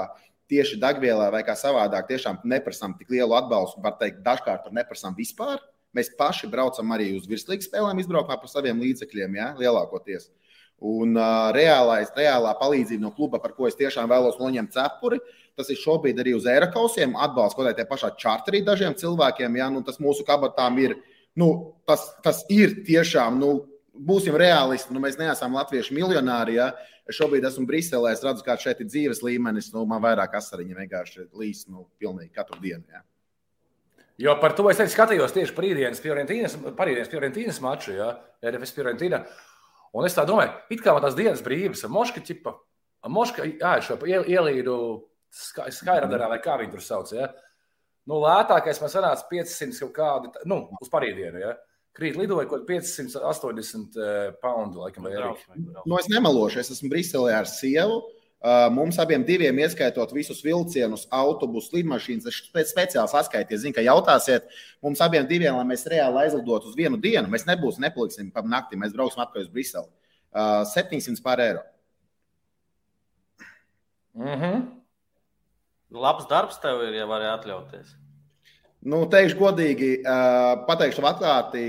tieši 0.50 0.80
degvielā 0.82 1.30
vai 1.34 1.44
kā 1.46 1.56
savādāk 1.58 2.10
tiešām 2.10 2.42
neprasām 2.50 2.96
tik 2.98 3.14
lielu 3.14 3.38
atbalstu. 3.38 3.82
Var 3.86 3.98
teikt, 4.02 4.24
dažkārt 4.26 4.66
pat 4.66 4.76
neprasām 4.78 5.18
vispār. 5.18 5.62
Mēs 5.96 6.12
paši 6.18 6.50
braucam 6.52 6.90
arī 6.92 7.14
uz 7.16 7.30
virslīgas 7.30 7.70
spēlēm, 7.70 8.02
izbraukumā 8.02 8.36
par 8.42 8.52
saviem 8.52 8.82
līdzekļiem, 8.84 9.38
ja, 9.40 9.54
lielākoties. 9.62 10.28
Un 10.84 11.16
uh, 11.16 11.54
reālais, 11.56 12.10
reālā 12.18 12.52
palīdzība 12.60 13.06
no 13.06 13.14
kluba, 13.16 13.40
par 13.40 13.54
ko 13.56 13.70
es 13.70 13.78
tiešām 13.80 14.10
vēlos 14.12 14.36
noņemt 14.42 14.74
cepuri, 14.76 15.22
tas 15.58 15.70
ir 15.72 15.80
šobrīd 15.80 16.20
arī 16.22 16.36
uz 16.38 16.48
Eiropausiem. 16.50 17.16
Atbalsts 17.16 17.58
kaut 17.58 17.70
kādai 17.70 17.88
pašā 17.90 18.12
čarterī 18.20 18.62
dažiem 18.66 18.96
cilvēkiem. 18.98 19.58
Ja, 19.60 19.70
nu, 19.74 19.84
tas 19.86 20.02
mūsu 20.04 20.26
kabatām 20.28 20.78
ir, 20.84 20.98
nu, 21.40 21.50
tas, 21.88 22.08
tas 22.26 22.44
ir 22.52 22.82
tiešām. 22.88 23.40
Nu, 23.42 23.54
būsim 23.96 24.36
realisti, 24.38 24.94
nu, 24.94 25.02
mēs 25.04 25.20
neesam 25.20 25.56
latviešu 25.56 25.96
miljonāri. 25.96 26.60
Ja? 26.60 26.74
Es 27.08 27.20
šobrīd 27.20 27.46
esmu 27.48 27.68
Briselē, 27.70 28.14
es 28.16 28.24
redzu, 28.26 28.44
kā 28.46 28.58
šeit 28.60 28.84
ir 28.84 28.90
dzīves 28.92 29.24
līmenis. 29.26 29.72
Nu, 29.76 29.86
man 29.90 30.04
vairāk 30.04 30.36
asariņa 30.40 30.80
vienkārši 30.84 31.28
līst 31.38 31.70
nu, 31.72 31.88
pilnīgi 32.02 32.34
katru 32.36 32.60
dienu. 32.64 32.84
Ja? 32.92 33.06
Jo 34.18 34.38
par 34.40 34.54
to 34.56 34.70
es 34.72 34.80
skatījos 34.94 35.34
tieši 35.36 35.56
parīdienas 35.56 36.00
Fiorentīnas, 36.00 37.60
maču, 37.64 37.98
ja? 37.98 38.14
RFS 38.44 38.76
Fiorentīna. 38.78 39.26
Un 39.96 40.08
es 40.08 40.16
tā 40.16 40.24
domāju, 40.28 40.54
it 40.72 40.84
kā 40.84 40.94
man 40.96 41.04
tās 41.04 41.16
dienas 41.16 41.44
brīvas, 41.44 41.84
moška 41.92 42.24
ķipa, 42.24 42.54
moška, 43.12 43.46
jā, 43.60 43.74
šo 43.84 43.98
iel- 44.08 44.28
ielīdu 44.28 44.76
skaidrā 45.36 46.30
vai 46.32 46.42
kā 46.44 46.58
viņi 46.62 46.74
tur 46.74 46.84
sauc. 46.84 47.14
Ja? 47.16 47.30
Nu, 48.06 48.20
lētākais 48.22 48.82
man 48.82 48.92
sanāca 48.94 49.26
500 49.32 49.80
kaut 49.86 49.96
kādi, 49.96 50.46
nu, 50.50 50.62
uz 50.82 50.92
parīdienu. 50.94 51.42
Ja? 51.42 51.56
Krīt 51.96 52.20
lidoja 52.20 52.48
kaut 52.50 52.66
kādi 52.68 52.82
580 52.84 53.98
eh, 53.98 54.28
poundu, 54.42 54.84
laikam, 54.84 55.08
vai 55.08 55.16
arī. 55.16 55.32
Nu, 55.56 55.98
es 55.98 56.12
nemelošu, 56.12 56.60
es 56.62 56.74
esmu 56.76 56.92
Briselē 56.92 57.38
ar 57.40 57.50
sievu. 57.50 58.04
Uh, 58.46 58.68
Mums 58.70 59.00
abiem 59.02 59.24
diviem, 59.26 59.58
ieskaitot 59.64 60.12
visus 60.14 60.44
vilcienus, 60.46 61.08
autobusus, 61.10 61.72
lidmašīnas, 61.74 62.28
es 62.30 62.44
spe- 62.46 62.66
speciāli 62.70 63.10
saskaitīju. 63.10 63.62
Zinu, 63.64 63.74
ka 63.74 63.82
jautāsiet, 63.82 64.52
mums 64.86 65.02
abiem 65.02 65.26
diviem, 65.26 65.56
lai 65.56 65.64
mēs 65.66 65.88
reāli 65.90 66.20
aizlidotu 66.22 66.70
uz 66.70 66.76
vienu 66.78 67.00
dienu. 67.02 67.32
Mēs 67.32 67.48
nebūsim, 67.48 67.82
nepaliksim 67.88 68.30
pa 68.36 68.44
nakti, 68.46 68.78
mēs 68.78 68.94
brauksim 68.94 69.24
atpakaļ 69.24 69.48
uz 69.48 69.50
Briseli. 69.56 69.90
Uh, 70.36 70.62
700 70.76 71.24
pār 71.26 71.42
eiro. 71.42 71.64
Mm 74.14 74.36
-hmm. 74.36 74.62
Labs 75.92 76.28
darbs 76.32 76.60
tev 76.64 76.84
ir, 76.88 76.98
ja 77.00 77.06
vari 77.10 77.30
atļauties. 77.30 77.96
Nu, 78.86 79.00
teikšu 79.10 79.40
godīgi, 79.40 79.88
uh, 80.06 80.66
pateikšu 80.68 81.02
atklāti, 81.10 81.64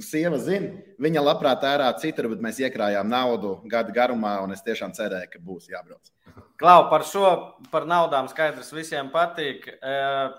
sieva 0.00 0.38
zina, 0.40 0.70
viņa 1.04 1.24
labprāt 1.24 1.66
ērā 1.68 1.90
citur, 2.00 2.30
bet 2.32 2.40
mēs 2.44 2.62
iekrājām 2.64 3.10
naudu 3.12 3.58
gadu 3.68 3.92
garumā, 3.92 4.38
un 4.44 4.56
es 4.56 4.64
tiešām 4.64 4.94
cerēju, 4.96 5.28
ka 5.34 5.42
būs 5.44 5.68
jābrauc. 5.68 6.08
Klau, 6.56 6.86
par 6.88 7.04
šo, 7.04 7.28
par 7.68 7.84
naudām 7.84 8.30
skaidrs 8.32 8.72
visiem 8.72 9.12
patīk. 9.12 9.68
Eh, 9.76 10.32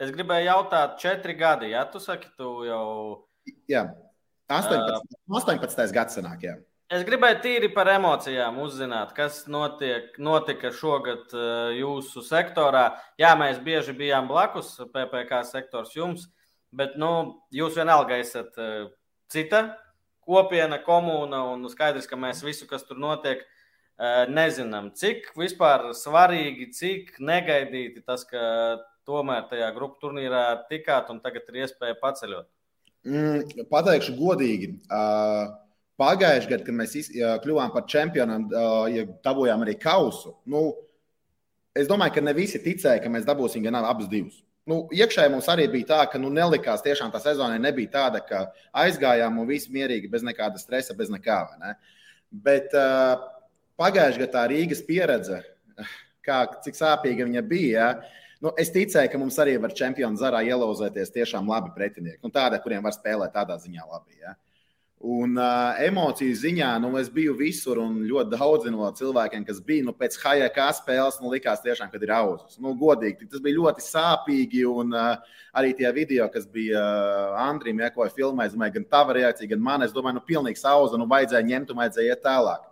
Es 0.00 0.08
gribēju 0.14 0.46
jautāt, 0.46 0.94
četri 0.96 1.34
gadi, 1.36 1.74
ja 1.74 1.82
tu 1.84 2.00
saki, 2.00 2.30
tu 2.40 2.62
jau. 2.64 2.84
Jā, 3.68 3.82
18, 4.48 5.18
18. 5.28 5.92
gads 5.92 6.16
sanāk, 6.16 6.46
jā. 6.46 6.54
Es 6.90 7.04
gribēju 7.06 7.36
tīri 7.38 7.68
par 7.70 7.86
emocijām 7.92 8.56
uzzināt, 8.64 9.12
kas 9.14 9.44
notiek, 9.46 10.08
notika 10.18 10.72
šogad 10.74 11.30
eh, 11.38 11.76
jūsu 11.78 12.24
sektorā. 12.26 12.88
Jā, 13.20 13.30
mēs 13.38 13.60
bieži 13.62 13.94
bijām 13.94 14.26
blakus 14.26 14.72
PPC 14.90 15.38
sektors 15.46 15.94
jums, 15.94 16.24
bet 16.74 16.96
nu, 16.98 17.12
jūs 17.54 17.78
vienalga 17.78 18.18
esat 18.18 18.58
eh, 18.58 18.88
cita 19.30 19.62
kopiena, 20.26 20.80
komūna 20.82 21.44
un 21.52 21.62
skaidrs, 21.70 22.10
ka 22.10 22.18
mēs 22.18 22.42
visu, 22.42 22.66
kas 22.66 22.82
tur 22.88 22.98
notiek, 22.98 23.46
eh, 23.46 24.26
nezinām. 24.26 24.90
Cik 24.90 25.30
vispār 25.38 25.92
svarīgi, 25.94 26.72
cik 26.74 27.16
negaidīti 27.22 28.02
tas, 28.02 28.26
ka 28.26 28.82
tomēr 29.06 29.46
tajā 29.46 29.70
grupu 29.78 30.08
turnīrā 30.08 30.44
tikāt 30.66 31.14
un 31.14 31.22
tagad 31.22 31.46
ir 31.54 31.62
iespēja 31.68 32.02
paceļot. 32.02 32.50
Mm, 33.06 33.66
pateikšu 33.70 34.18
godīgi. 34.18 34.74
Uh, 34.90 35.54
Pagājušajā 36.00 36.50
gadā, 36.50 36.64
kad 36.66 36.76
mēs 36.76 36.94
iz- 36.96 37.10
uh, 37.14 37.34
kļuvām 37.44 37.72
par 37.74 37.84
čempioniem, 37.84 38.46
uh, 38.48 38.86
ja 38.88 39.04
dabūjām 39.24 39.64
arī 39.66 39.74
kausu, 39.80 40.34
nu, 40.46 40.74
es 41.76 41.88
domāju, 41.88 42.14
ka 42.14 42.20
ne 42.24 42.32
visi 42.36 42.58
ticēja, 42.58 43.02
ka 43.02 43.12
mēs 43.12 43.26
dabūsim 43.28 43.62
gan 43.62 43.76
abus 43.84 44.08
divus. 44.08 44.40
Nu, 44.66 44.86
iekšēji 44.92 45.32
mums 45.32 45.48
arī 45.50 45.66
bija 45.72 45.86
tā, 45.86 46.00
ka 46.12 46.18
nu, 46.18 46.30
nelikās, 46.30 46.82
tiešām 46.84 47.12
tā 47.12 47.20
sezona 47.20 47.58
nebija 47.58 47.90
tāda, 47.90 48.20
ka 48.26 48.52
aizgājām 48.76 49.38
un 49.40 49.48
viss 49.48 49.68
mierīgi, 49.72 50.10
bez 50.10 50.22
nekāda 50.22 50.60
stresa, 50.60 50.94
bez 50.94 51.10
nekā. 51.10 51.40
Ne? 51.60 51.74
Bet 52.30 52.72
uh, 52.76 53.18
pagājušajā 53.80 54.20
gadā 54.24 54.32
tā 54.36 54.46
Rīgas 54.52 54.84
pieredze, 54.86 55.42
kā, 56.26 56.44
cik 56.64 56.78
sāpīga 56.78 57.28
viņa 57.28 57.44
bija, 57.48 57.76
ja, 57.76 58.20
Nu, 58.40 58.54
es 58.56 58.70
ticēju, 58.72 59.10
ka 59.12 59.18
mums 59.20 59.36
arī 59.42 59.58
var 59.60 59.74
čempionu 59.76 60.16
zarā 60.16 60.38
ielauzēties 60.48 61.12
tiešām 61.12 61.48
labi 61.52 61.74
pretinieki. 61.74 62.22
Nu, 62.24 62.30
tādi, 62.32 62.56
kuriem 62.64 62.86
var 62.86 62.94
spēlēt 62.96 63.34
tādā 63.34 63.58
ziņā 63.60 63.84
labi. 63.84 64.16
Ja? 64.22 64.32
Un 65.00 65.32
uh, 65.40 65.78
emociju 65.80 66.34
ziņā, 66.36 66.74
nu, 66.84 66.90
es 67.00 67.06
biju 67.08 67.32
visur 67.38 67.78
un 67.80 68.02
ļoti 68.04 68.34
daudzi 68.34 68.68
no 68.68 68.84
cilvēkiem, 68.92 69.46
kas 69.48 69.62
bija 69.64 69.86
nu, 69.86 69.94
pēc 69.96 70.18
HJK 70.20 70.66
spēles, 70.76 71.16
nu, 71.22 71.30
likās 71.32 71.62
tiešām, 71.64 71.88
ka 71.88 71.96
ir 72.04 72.12
auzas. 72.12 72.58
Nu, 72.60 72.74
godīgi, 72.76 73.30
tas 73.32 73.40
bija 73.40 73.56
ļoti 73.56 73.84
sāpīgi. 73.86 74.66
Un 74.68 74.92
uh, 74.92 75.38
arī 75.56 75.72
tie 75.78 75.88
video, 75.96 76.26
kas 76.28 76.44
bija 76.44 76.82
uh, 76.84 77.38
Andrim, 77.46 77.80
ja, 77.80 77.88
ko 77.94 78.04
filmēja, 78.12 78.52
domāju, 78.52 78.76
gan 78.76 78.86
tava 78.92 79.16
reakcija, 79.16 79.48
gan 79.54 79.64
man, 79.70 79.86
es 79.88 79.96
domāju, 79.96 80.18
nu, 80.18 80.24
pilnīgs 80.28 80.68
auza, 80.68 81.00
nu, 81.00 81.08
vajadzēja 81.08 81.48
ņemt 81.48 81.72
un 81.72 81.80
vajadzēja 81.80 82.12
iet 82.12 82.24
tālāk. 82.28 82.68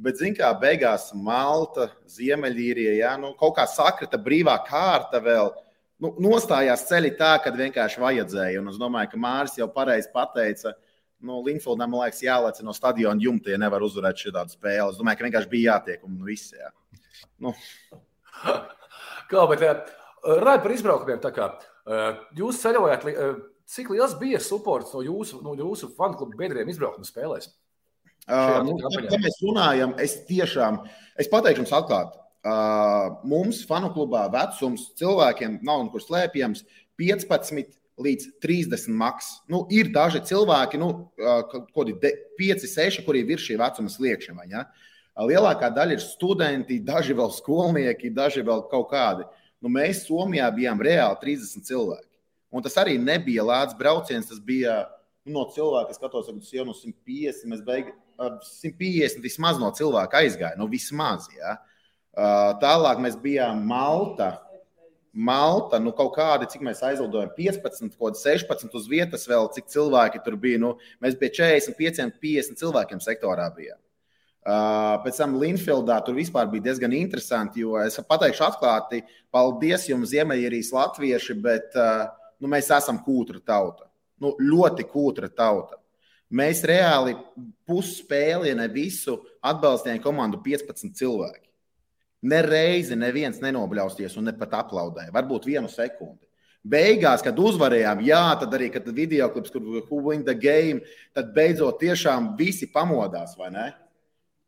Bet, 0.00 0.18
zināmā 0.18 0.40
mērā, 0.40 0.52
beigās 0.66 1.08
Malta, 1.14 1.90
Ziemeļīrija, 2.10 2.98
ja, 2.98 3.16
nu, 3.20 3.30
kaut 3.38 3.60
kā 3.60 3.70
sakrita 3.70 4.18
brīvā 4.18 4.58
kārta 4.66 5.22
vēl. 5.22 5.54
Nu, 6.02 6.16
nostājās 6.18 6.88
ceļi 6.88 7.14
tā, 7.18 7.34
kad 7.44 7.54
vienkārši 7.54 8.00
vajadzēja. 8.00 8.58
Un 8.58 8.72
es 8.72 8.78
domāju, 8.80 9.12
ka 9.12 9.20
Mārcis 9.20 9.60
jau 9.60 9.70
pareizi 9.70 10.08
pateica, 10.10 10.72
Nu, 11.20 11.42
Linfildam, 11.44 11.90
man 11.92 12.06
liekas, 12.06 12.22
jālec 12.24 12.60
no 12.64 12.72
stadiona 12.72 13.20
jumta, 13.20 13.52
ja 13.52 13.58
nevar 13.60 13.84
uzvarēt 13.84 14.22
šādu 14.22 14.54
spēli. 14.54 14.88
Es 14.88 15.00
domāju, 15.00 15.20
ka 15.20 15.26
vienkārši 15.26 15.50
bija 15.52 15.74
jātiek 15.74 16.04
un 16.08 16.20
viss. 16.24 16.54
Jā. 16.56 16.70
Nu. 17.44 17.52
Kā, 19.30 19.44
bet 19.50 19.64
runājot 20.24 20.64
par 20.64 20.74
izbraukumiem, 20.74 21.20
tā 21.20 21.32
kā 21.36 21.50
jūs 22.38 22.60
ceļojāt, 22.62 23.04
cik 23.70 23.92
liels 23.94 24.16
bija 24.20 24.40
supports 24.42 24.94
no 24.96 25.04
jūsu, 25.04 25.42
no 25.44 25.54
jūsu 25.58 25.92
fanu 25.96 26.18
klubu 26.18 26.38
biedriem 26.40 26.72
izbraukuma 26.72 27.06
spēlēs? 27.06 27.50
Uh, 28.30 28.60
nu, 28.66 28.76
ja 29.10 29.18
mēs 29.18 29.40
runājam, 29.42 29.94
es 29.98 30.20
tiešām, 30.28 30.82
es 31.18 31.28
pateikšu 31.30 31.64
jums 31.64 31.72
atklāti, 31.74 32.18
uh, 32.46 33.16
mums 33.26 33.62
fanu 33.66 33.90
klubā 33.94 34.26
vecums 34.30 34.90
cilvēkiem 35.00 35.58
nav 35.66 35.86
nekur 35.86 36.04
slēpjams 36.04 36.62
15 37.00 37.79
līdz 38.00 38.28
30 38.42 38.94
maks. 38.96 39.32
Nu, 39.50 39.64
ir 39.72 39.90
daži 39.94 40.22
cilvēki, 40.30 40.78
nu, 40.80 40.90
kuri 41.74 41.96
5, 42.38 42.68
6, 42.70 43.02
kuri 43.06 43.24
ir 43.24 43.28
virs 43.32 43.44
šī 43.48 43.58
vecuma 43.60 43.92
sliekšņa. 43.92 44.46
Ja? 44.52 44.64
Lielākā 45.20 45.68
daļa 45.74 45.98
ir 45.98 46.04
studenti, 46.04 46.78
daži 46.84 47.16
vēl 47.16 47.32
skolnieki, 47.34 48.12
daži 48.14 48.44
vēl 48.46 48.64
kaut 48.70 48.88
kādi. 48.92 49.26
Nu, 49.60 49.68
mēs 49.72 50.06
Somijā 50.06 50.46
bijām 50.54 50.80
reāli 50.80 51.18
30 51.20 51.66
cilvēki. 51.68 52.08
Un 52.50 52.64
tas 52.64 52.76
arī 52.80 52.96
nebija 52.98 53.44
lēts 53.46 53.76
brauciens. 53.78 54.30
Tas 54.30 54.40
bija 54.42 54.82
nu, 55.26 55.34
no 55.36 55.44
cilvēka, 55.52 55.90
kas 55.90 56.00
skatos, 56.00 56.30
ka 56.30 56.38
tas 56.38 56.54
jau 56.54 56.64
no 56.66 56.74
150, 56.74 57.50
mēs 57.52 57.60
beigām 57.66 57.98
150 58.20 59.20
vismaz 59.24 59.60
no 59.60 59.70
cilvēka 59.76 60.22
aizgāja. 60.24 60.56
Nu, 60.58 60.66
vismaz, 60.70 61.28
ja? 61.36 61.58
Tālāk 62.60 63.02
mēs 63.04 63.18
bijām 63.20 63.62
Malta. 63.68 64.38
Malta, 65.12 65.80
nu 65.82 65.90
kaut 65.96 66.12
kādi, 66.14 66.46
cik 66.52 66.62
mēs 66.62 66.84
aizlidojām, 66.86 67.32
15, 67.34 67.96
kaut 67.98 68.18
16 68.18 68.76
uz 68.78 68.84
vietas 68.90 69.26
vēl, 69.26 69.48
cik 69.56 69.66
cilvēki 69.72 70.22
tur 70.22 70.36
bija. 70.38 70.60
Nu, 70.62 70.74
mēs 71.02 71.16
pie 71.18 71.32
45, 71.34 72.14
50 72.22 72.60
cilvēkiem 72.60 73.02
sektorā 73.02 73.48
bijām. 73.56 73.78
Uh, 74.40 74.96
pēc 75.04 75.18
tam 75.20 75.34
Linfieldā 75.36 75.98
tur 76.06 76.16
vispār 76.16 76.46
bija 76.48 76.70
diezgan 76.70 76.94
interesanti, 76.96 77.60
jo 77.60 77.74
es 77.76 77.98
pateikšu 78.08 78.46
atklāti, 78.46 79.02
paldies 79.34 79.84
jums, 79.90 80.14
Ziemeļīrijas 80.14 80.70
latvieši, 80.72 81.36
bet 81.44 81.76
uh, 81.76 82.06
nu, 82.40 82.48
mēs 82.48 82.70
esam 82.72 83.02
kūtra 83.04 83.42
tauta. 83.44 83.90
Nu, 84.22 84.32
ļoti 84.40 84.86
kūtra 84.88 85.28
tauta. 85.28 85.76
Mēs 86.30 86.62
reāli 86.64 87.16
pusspēli, 87.66 88.54
ne 88.56 88.70
visu 88.70 89.18
atbalstījām 89.42 90.00
komandu 90.04 90.40
15 90.44 90.94
cilvēki. 90.96 91.49
Nereizi 92.20 92.98
neviens 93.00 93.40
nenobļausties 93.40 94.16
un 94.20 94.28
ne 94.28 94.34
pat 94.36 94.58
aplaudēja. 94.58 95.12
Varbūt 95.14 95.48
vienu 95.48 95.70
sekundi. 95.72 96.20
Beigās, 96.60 97.22
kad 97.24 97.38
uzvarējām, 97.40 98.02
jā, 98.04 98.24
tad 98.42 98.52
arī 98.52 98.68
kad 98.74 98.88
video 98.92 99.30
klips, 99.32 99.52
kur 99.52 99.64
Who 99.64 100.02
win 100.10 100.26
the 100.26 100.34
game, 100.36 100.82
tad 101.16 101.30
beidzot 101.32 101.78
tiešām 101.80 102.34
visi 102.36 102.68
pamodās, 102.68 103.32
vai 103.38 103.48
ne? 103.54 103.70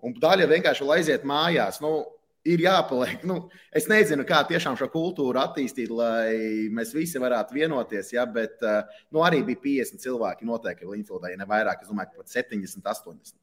Un 0.04 0.12
daļa 0.20 0.50
vienkārši 0.50 0.88
aiziet 0.92 1.24
mājās. 1.24 1.80
Nu, 1.80 2.02
ir 2.44 2.62
jāpaliek. 2.66 3.22
Nu, 3.28 3.38
es 3.72 3.86
nezinu, 3.90 4.26
kā 4.28 4.42
tiešām 4.48 4.76
šo 4.78 4.90
kultūru 4.92 5.40
attīstīt, 5.40 5.92
lai 5.94 6.68
mēs 6.74 6.92
visi 6.96 7.22
varētu 7.22 7.56
vienoties. 7.56 8.12
Ja, 8.12 8.26
bet 8.26 8.60
nu, 8.62 9.22
arī 9.24 9.42
bija 9.46 9.62
50 9.64 10.02
cilvēki 10.02 10.48
noteikti 10.48 10.90
Linfieldē, 10.90 11.32
ja 11.32 11.40
ne 11.40 11.48
vairāk. 11.48 11.84
Es 11.84 11.92
domāju, 11.92 12.12
ka 12.12 12.26
pat 12.26 12.34
70, 12.34 12.82
80. 12.84 13.38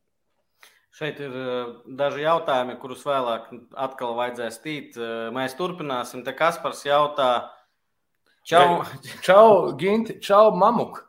Šeit 0.95 1.19
ir 1.21 1.35
eh, 1.37 1.73
daži 1.99 2.25
jautājumi, 2.25 2.77
kurus 2.81 3.03
vēlāk 3.05 3.51
atkal 3.77 4.15
vajadzēs 4.17 4.57
tīt. 4.63 4.97
Eh, 4.97 5.27
mēs 5.35 5.55
turpināsim. 5.59 6.23
Te 6.25 6.33
Kaspars 6.37 6.81
jautā, 6.87 7.29
čau, 8.47 8.81
čau 9.25 9.75
Ginti, 9.79 10.17
čau, 10.23 10.49
Mamuk. 10.57 11.03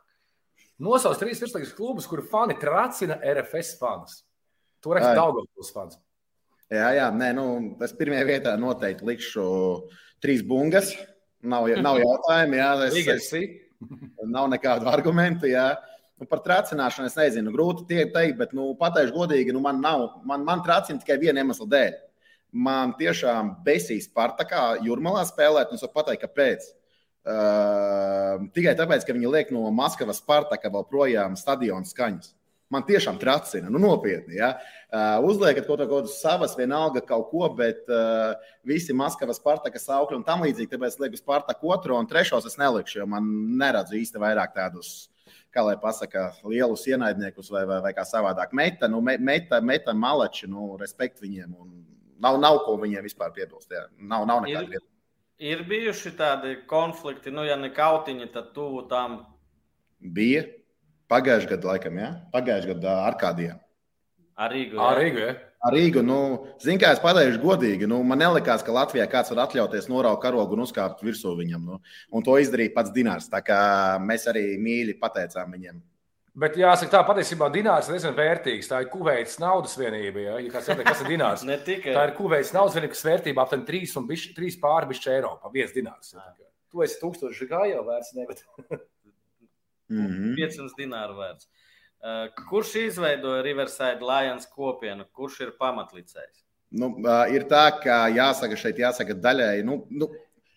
Nosauc 0.81 1.17
trīs 1.21 1.41
virslīgas 1.41 1.73
klubus, 1.77 2.07
kuru 2.09 2.25
fani 2.25 2.55
tracina 2.61 3.19
RFS 3.21 3.75
fanus. 3.81 4.21
Tur 4.81 4.97
ir 4.97 5.05
Daugavpils 5.13 5.73
fans. 5.73 5.99
Jā, 6.71 6.87
jā, 6.95 7.09
nē, 7.13 7.33
nu, 7.35 7.45
es 7.83 7.91
pirmajā 7.97 8.23
vietā 8.29 8.53
noteikti 8.57 9.05
likšu 9.05 9.43
trīs 10.23 10.41
bungas. 10.47 10.93
Nav, 11.41 11.67
nav 11.83 11.99
jautājumu, 12.05 12.57
jā, 12.57 12.69
es, 12.87 13.09
es, 13.11 13.29
nav 14.29 14.47
nekādu 14.53 14.87
argumentu. 14.89 15.49
Jā. 15.51 15.73
Nu, 16.21 16.27
par 16.29 16.43
trācināšanu 16.45 17.09
es 17.09 17.15
nezinu, 17.17 17.49
grūti 17.49 17.87
tie 17.89 18.03
teikt, 18.13 18.35
bet 18.37 18.51
nu, 18.53 18.67
pateikšu 18.77 19.15
godīgi, 19.15 19.53
nu, 19.55 19.61
man 19.63 19.79
nav. 19.81 20.03
Man, 20.29 20.43
man 20.45 20.59
trācina 20.61 21.01
tikai 21.01 21.15
viena 21.17 21.41
iemesla 21.41 21.65
dēļ. 21.71 21.95
Man 22.67 22.91
tiešām 22.99 23.55
besīs 23.65 24.05
Spartakā, 24.05 24.83
Jurmalā 24.85 25.23
spēlēt, 25.25 25.71
un 25.71 25.79
es 25.79 25.85
varu 25.87 25.95
pateikt, 25.95 26.21
kāpēc. 26.27 26.67
Uh, 27.21 28.45
tikai 28.53 28.75
tāpēc, 28.77 29.05
ka 29.05 29.15
viņi 29.17 29.31
liek 29.33 29.49
no 29.55 29.63
Maskavas 29.73 30.21
Spartaka 30.21 30.69
vēl 30.73 30.85
projām 30.89 31.33
stadionu 31.39 31.89
skaņas. 31.89 32.35
Man 32.71 32.85
tiešām 32.85 33.17
tracina, 33.19 33.71
nu, 33.73 33.81
nopietni. 33.81 34.37
Ja? 34.37 34.51
Uh, 34.93 35.25
uzliekat 35.25 35.65
kaut 35.65 35.81
kādas 35.81 36.19
savas, 36.21 36.53
vienalga 36.59 37.01
kaut 37.01 37.31
ko, 37.31 37.47
bet 37.57 37.89
uh, 37.89 38.35
visi 38.67 38.93
Maskavas 38.93 39.41
Spartaka 39.41 39.81
saukļi 39.81 40.19
un 40.19 40.27
tam 40.27 40.45
līdzīgi. 40.45 40.69
Tāpēc 40.75 40.93
es 40.93 41.01
lieku 41.01 41.17
Spartaku 41.17 41.73
otro 41.73 41.97
un 41.97 42.09
trešos 42.09 42.45
es 42.45 42.61
nelikšu, 42.61 43.01
jo 43.01 43.09
man 43.09 43.25
neredzu 43.57 43.97
īsti 44.03 44.21
vairāk 44.21 44.53
tādus 44.59 45.10
kā 45.51 45.63
lai 45.65 45.75
pasakā, 45.79 46.29
lielus 46.47 46.85
ienaidniekus 46.87 47.51
vai, 47.51 47.65
vai, 47.69 47.81
vai 47.83 47.91
kā 47.95 48.05
savādāk. 48.07 48.53
Meta, 48.57 48.87
nu, 48.91 49.01
meta, 49.01 49.59
meta 49.61 49.95
malači, 49.97 50.47
nu, 50.49 50.75
respekt 50.79 51.21
viņiem. 51.23 51.55
Nav, 52.21 52.37
nav 52.39 52.61
ko 52.65 52.77
viņiem 52.79 53.05
vispār 53.05 53.33
piebilst. 53.35 53.71
Jā. 53.73 53.87
Nav, 53.97 54.25
nav 54.29 54.43
nekāda 54.45 54.69
lieta. 54.69 54.87
Ir 55.41 55.63
bijuši 55.65 56.13
tādi 56.19 56.55
konflikti, 56.69 57.33
nu, 57.33 57.43
ja 57.47 57.57
ne 57.57 57.71
kautiņi, 57.73 58.29
tad 58.33 58.51
tuvu 58.55 58.85
tam. 58.91 59.23
Bija 60.01 60.45
pagājušajā 61.11 61.55
gadā, 61.55 61.71
laikam, 61.73 61.97
jā, 61.97 62.11
pagājušajā 62.33 62.75
gadā 62.75 62.97
ar 63.07 63.17
kādiem. 63.21 63.63
Ar 64.37 64.53
Rīgu. 64.53 64.77
Jā. 64.77 64.85
Ar 64.85 65.01
Rīgu 65.01 65.23
jā. 65.23 65.31
Ar 65.61 65.75
Rīgu, 65.77 66.01
nu, 66.01 66.17
zinu, 66.57 66.79
kā 66.81 66.89
es 66.95 66.99
pateikšu 67.03 67.37
godīgi, 67.43 67.85
nu, 67.89 67.99
man 68.07 68.17
nelikās, 68.17 68.63
ka 68.65 68.73
Latvijā 68.73 69.05
kāds 69.09 69.29
var 69.29 69.43
atļauties 69.43 69.91
noraukt 69.91 70.23
karogu 70.23 70.57
un 70.57 70.63
uzkāpt 70.63 71.03
virsū 71.05 71.35
viņam. 71.37 71.67
Nu, 71.69 71.77
un 72.09 72.25
to 72.25 72.37
izdarīja 72.41 72.73
pats 72.73 72.93
Dinārs. 72.95 73.29
Mēs 74.01 74.25
arī 74.31 74.55
mīļi 74.57 74.97
pateicām 75.01 75.53
viņiem. 75.53 75.77
Bet 76.41 76.57
jāsaka, 76.57 76.89
tā 76.95 77.03
patiesībā 77.05 77.51
Dinārs 77.53 77.91
ir 77.91 77.97
diezgan 77.97 78.17
vērtīgs. 78.17 78.71
Tā 78.71 78.81
ir 78.81 78.89
Kuveitas 78.89 79.37
naudas 79.43 79.75
vienība. 79.77 80.23
Ja? 80.23 80.37
Ja 80.41 80.53
kāds 80.53 80.69
jautā, 80.71 80.85
kas 80.87 81.03
ir 81.03 81.11
Dinārs? 81.11 81.45
ne 81.49 81.57
tikai. 81.61 81.93
Tā 81.93 82.05
ir 82.07 82.15
Kuveitas 82.17 82.53
naudas 82.55 82.77
vienība, 82.79 82.95
kas 82.95 83.07
vērtība 83.09 83.45
aptuveni 83.45 83.67
3 83.69 83.97
un 84.01 84.07
3 84.39 84.61
pārbišķi 84.63 85.11
eiro. 85.13 85.35
Pa 85.43 85.51
viens 85.53 85.75
Dinārs. 85.75 86.15
Tu 86.71 86.85
esi 86.87 87.01
tūkstoši 87.03 87.49
gājā 87.51 87.83
vērts, 87.85 88.15
nevis 88.17 88.45
mm 89.91 90.07
-hmm. 90.07 90.37
500 90.39 90.79
dināru 90.79 91.19
vērts. 91.19 91.45
Uh, 91.45 91.70
kurš 92.49 92.75
izveidoja 92.87 93.41
Riverside 93.45 94.05
Lions 94.05 94.47
kopienu? 94.49 95.05
Kurš 95.13 95.41
ir 95.45 95.51
pamatlicējs? 95.59 96.41
Nu, 96.71 96.93
uh, 97.03 97.25
ir 97.33 97.45
tā, 97.51 97.65
ka 97.83 98.05
jāsaka, 98.13 98.57
šeit 98.59 98.79
jāsaka 98.79 99.15
daļai. 99.19 99.59
Nu, 99.67 99.81
nu, 99.91 100.07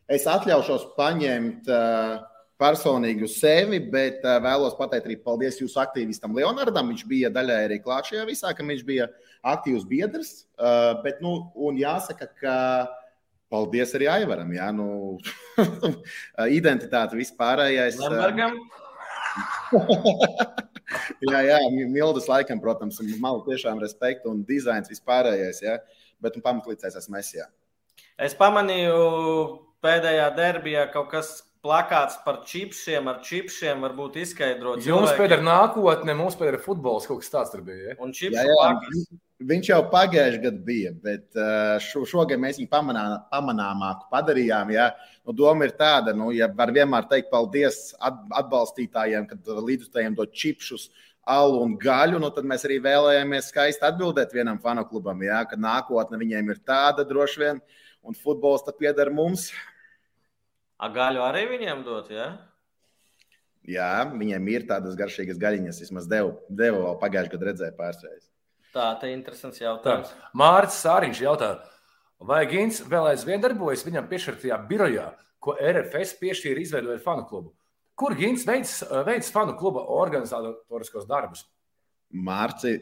es 0.07 0.27
atļaušos 0.31 0.93
paņemt 0.97 1.69
uh, 1.75 2.23
personīgi 2.61 3.27
uz 3.27 3.37
sevi, 3.41 3.81
bet 3.93 4.23
vēlos 4.23 4.77
pateikt 4.79 5.09
arī 5.09 5.17
paldies 5.21 5.59
jūsu 5.59 5.81
aktīvistam 5.83 6.37
Leonardam. 6.39 6.93
Viņš 6.93 7.03
bija 7.11 7.33
daļai 7.35 7.61
arī 7.67 7.81
klāt 7.83 8.09
šajā 8.11 8.27
visā, 8.29 8.53
ka 8.55 8.67
viņš 8.67 8.85
bija 8.87 9.09
aktīvs 9.43 9.87
biedrs. 9.91 10.31
Bet, 11.03 11.19
nu, 11.25 11.33
un 11.59 11.81
jāsaka, 11.81 12.29
ka 12.39 12.55
paldies 13.51 13.95
arī 13.99 14.07
Aivaram. 14.13 14.53
Jā, 14.55 14.71
nu, 14.77 14.87
identitāte 16.61 17.19
vispārējais. 17.19 17.99
Lembergam? 18.07 18.55
jā, 21.31 21.41
jā, 21.49 21.59
Mildas 21.91 22.29
laikam, 22.31 22.61
protams, 22.63 23.01
man 23.23 23.41
tiešām 23.47 23.81
respekta 23.83 24.31
un 24.33 24.45
dizains 24.49 24.91
vispārējais, 24.93 25.63
jā, 25.65 25.79
bet 26.23 26.37
nu, 26.39 26.45
pamatlīdzēs 26.45 26.99
esmu 27.01 27.21
es. 27.21 27.33
Jā. 27.39 27.49
Es 28.21 28.37
pamanīju 28.39 28.95
pēdējā 29.85 30.29
derbijā 30.37 30.87
kaut 30.93 31.11
kas 31.13 31.35
plakāts 31.65 32.19
par 32.25 32.43
čipsiem, 32.49 33.09
ar 33.09 33.23
čipsiem 33.25 33.85
varbūt 33.85 34.19
izskaidrot. 34.25 34.85
Jums 34.85 35.15
pēdējā 35.19 35.41
nākotnē, 35.45 36.17
mums 36.19 36.37
pēdējā 36.41 36.61
futbols 36.67 37.09
kaut 37.09 37.25
kas 37.25 37.33
tāds 37.33 37.55
tur 37.55 37.65
bija. 37.67 37.93
Ja? 37.93 37.99
Un 38.05 38.13
čips 38.17 38.37
jā, 38.37 38.45
jā, 38.45 38.69
viņš 39.51 39.71
jau 39.71 39.81
pagājušajā 39.93 40.43
gadā 40.43 40.61
bija, 40.67 40.93
bet 41.05 41.41
šo, 41.85 42.05
šogad 42.09 42.41
mēs 42.41 42.61
viņu 42.61 42.71
pamanā, 42.73 43.05
pamanāmāku 43.33 44.09
padarījām. 44.13 44.73
Ja? 44.75 44.91
Nu, 45.25 45.35
doma 45.37 45.69
ir 45.69 45.75
tāda, 45.79 46.15
nu, 46.17 46.31
ja 46.35 46.49
var 46.53 46.73
vienmēr 46.75 47.09
teikt 47.11 47.31
paldies 47.33 47.93
atbalstītājiem, 48.01 49.29
kad 49.31 49.53
līdzutējiem 49.69 50.17
dod 50.19 50.33
čipšus. 50.37 50.89
Alu 51.25 51.63
un 51.65 51.79
gaļu, 51.81 52.19
nu 52.21 52.29
tad 52.37 52.45
mēs 52.45 52.67
arī 52.69 52.77
vēlējāmies 52.85 53.47
skaisti 53.49 53.87
atbildēt 53.89 54.35
vienam 54.37 54.59
fanu 54.61 54.85
klubam, 54.85 55.23
ja, 55.25 55.39
ka 55.49 55.57
nākotne 55.57 56.21
viņiem 56.21 56.51
ir 56.53 56.61
tāda 56.69 57.07
droši 57.09 57.41
vien, 57.41 57.63
un 58.05 58.19
futbols 58.19 58.67
tad 58.67 58.77
pieder 58.77 59.09
mums. 59.09 59.49
A 60.77 60.91
gaļu 60.93 61.25
arī 61.25 61.47
viņiem 61.55 61.81
dot, 61.87 62.13
ja? 62.13 62.35
Jā, 63.65 64.05
viņiem 64.13 64.53
ir 64.53 64.69
tādas 64.69 64.97
garšīgas 64.99 65.41
gaļiņas. 65.41 65.81
Vismaz 65.87 66.09
devu, 66.11 66.35
devu 66.53 66.91
pagājušajā 67.01 67.33
gadā 67.33 67.49
redzēju 67.49 67.77
pārsteigts. 67.79 68.34
Tā, 68.75 68.89
tā 68.99 69.07
ir 69.07 69.15
interesants 69.15 69.61
jautājums. 69.63 70.11
Tā. 70.11 70.31
Mārcis 70.35 70.81
Sāriņš 70.83 71.21
jautā, 71.23 71.51
vai 72.19 72.41
Gins 72.51 72.81
vēl 72.91 73.13
aizvien 73.13 73.43
darbojas 73.43 73.85
viņam 73.87 74.09
piešķirtajā 74.11 74.59
birojā, 74.71 75.13
ko 75.39 75.55
RFS 75.55 76.17
piešķīra 76.19 76.65
izveidojot 76.65 77.05
fanu 77.05 77.29
klubu? 77.29 77.53
Kur 77.95 78.17
Gins 78.19 78.43
veids, 78.49 78.81
veids 79.07 79.31
fanu 79.31 79.55
kluba 79.61 79.85
organizatoriskos 79.95 81.07
darbus? 81.07 81.45
Mārci, 82.11 82.75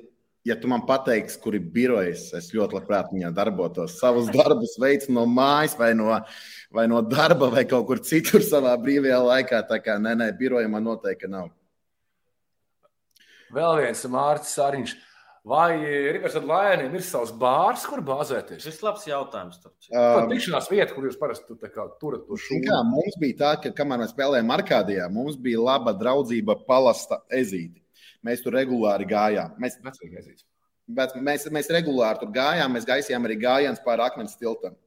ja 0.48 0.56
tu 0.56 0.70
man 0.72 0.86
pateiksi, 0.88 1.36
kur 1.44 1.58
ir 1.58 1.68
birojas, 1.74 2.30
es 2.38 2.48
ļoti 2.56 2.78
labprāt 2.78 3.12
viņā 3.12 3.28
darbotos. 3.36 3.98
Savus 4.00 4.32
darbus 4.32 4.78
veicu 4.80 5.12
no 5.12 5.26
mājas 5.28 5.76
vai 5.76 5.92
no, 5.98 6.08
vai 6.72 6.86
no 6.88 7.04
darba 7.04 7.52
vai 7.52 7.66
kaut 7.68 7.84
kur 7.90 8.00
citur 8.00 8.40
savā 8.40 8.72
brīvajā 8.80 9.20
laikā. 9.28 9.60
Tā 9.68 9.82
kā 9.84 10.00
nē, 10.00 10.16
nē, 10.24 10.32
biroja 10.40 10.72
man 10.72 10.88
noteikti 10.88 11.28
nav. 11.28 11.52
Vēl 13.52 13.82
viens 13.82 14.08
Mārcis 14.08 14.56
Sāriņš. 14.56 15.00
Vai 15.42 15.74
Rivers 16.14 16.36
Lēniem 16.38 16.92
ir 16.94 17.02
savs 17.02 17.32
bārs, 17.34 17.82
kur 17.90 17.98
bāzēties? 18.06 18.62
Šis 18.62 18.76
ir 18.78 18.84
labs 18.86 19.06
jautājums. 19.08 19.58
Tā 19.88 20.20
tikšanās 20.30 20.68
vieta, 20.70 20.92
kur 20.94 21.08
jūs 21.08 21.18
parasti 21.18 21.48
tu, 21.48 21.56
turat 21.98 22.22
to 22.28 22.38
šūnu. 22.38 22.62
Kā, 22.68 22.78
mums 22.86 23.16
bija 23.18 23.38
tā, 23.40 23.50
ka, 23.64 23.72
kamēr 23.80 24.04
mēs 24.04 24.12
spēlējām 24.14 24.52
Arkādijā, 24.54 25.08
mums 25.10 25.40
bija 25.42 25.64
laba 25.66 25.96
draudzība 25.98 26.60
palasta 26.68 27.18
ezīti. 27.34 27.82
Mēs 28.22 28.44
tur 28.44 28.54
regulāri 28.54 29.08
gājām. 29.10 29.58
Mēs, 29.58 29.80
bet 29.82 31.18
mēs, 31.18 31.48
mēs 31.50 31.72
regulāri 31.74 32.22
tur 32.22 32.30
gājām, 32.38 32.78
mēs 32.78 32.86
gaisījām 32.86 33.26
arī 33.26 33.40
gājienus 33.42 33.82
pāri 33.82 34.06
akmens 34.06 34.38
tiltam. 34.38 34.78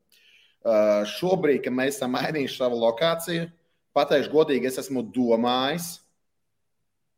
Uh, 0.65 1.03
šobrīd, 1.17 1.65
kad 1.67 1.75
mēs 1.75 1.99
esam 1.99 2.15
mainījuši 2.15 2.55
savu 2.55 2.79
lokāciju, 2.79 3.49
pateikšu 3.93 4.31
godīgi, 4.31 4.71
es 4.71 4.79
esmu 4.81 5.03
domājis, 5.13 5.97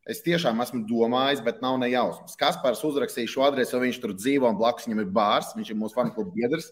Es 0.07 0.21
tiešām 0.23 0.61
esmu 0.63 0.85
domājis, 0.87 1.41
bet 1.43 1.59
nav 1.59 1.75
ne 1.81 1.89
jausmas. 1.91 2.37
Kaspars 2.39 2.83
uzrakstīja 2.87 3.27
šo 3.27 3.43
adresi, 3.43 3.73
jo 3.75 3.81
viņš 3.81 3.97
tur 3.99 4.13
dzīvo 4.15 4.47
un 4.47 4.59
blakus 4.59 4.87
viņam 4.87 5.01
ir 5.03 5.09
bārs. 5.11 5.49
Viņš 5.57 5.71
ir 5.73 5.79
mūsu 5.79 5.97
fanu 5.97 6.13
kluba 6.15 6.31
biedrs. 6.35 6.69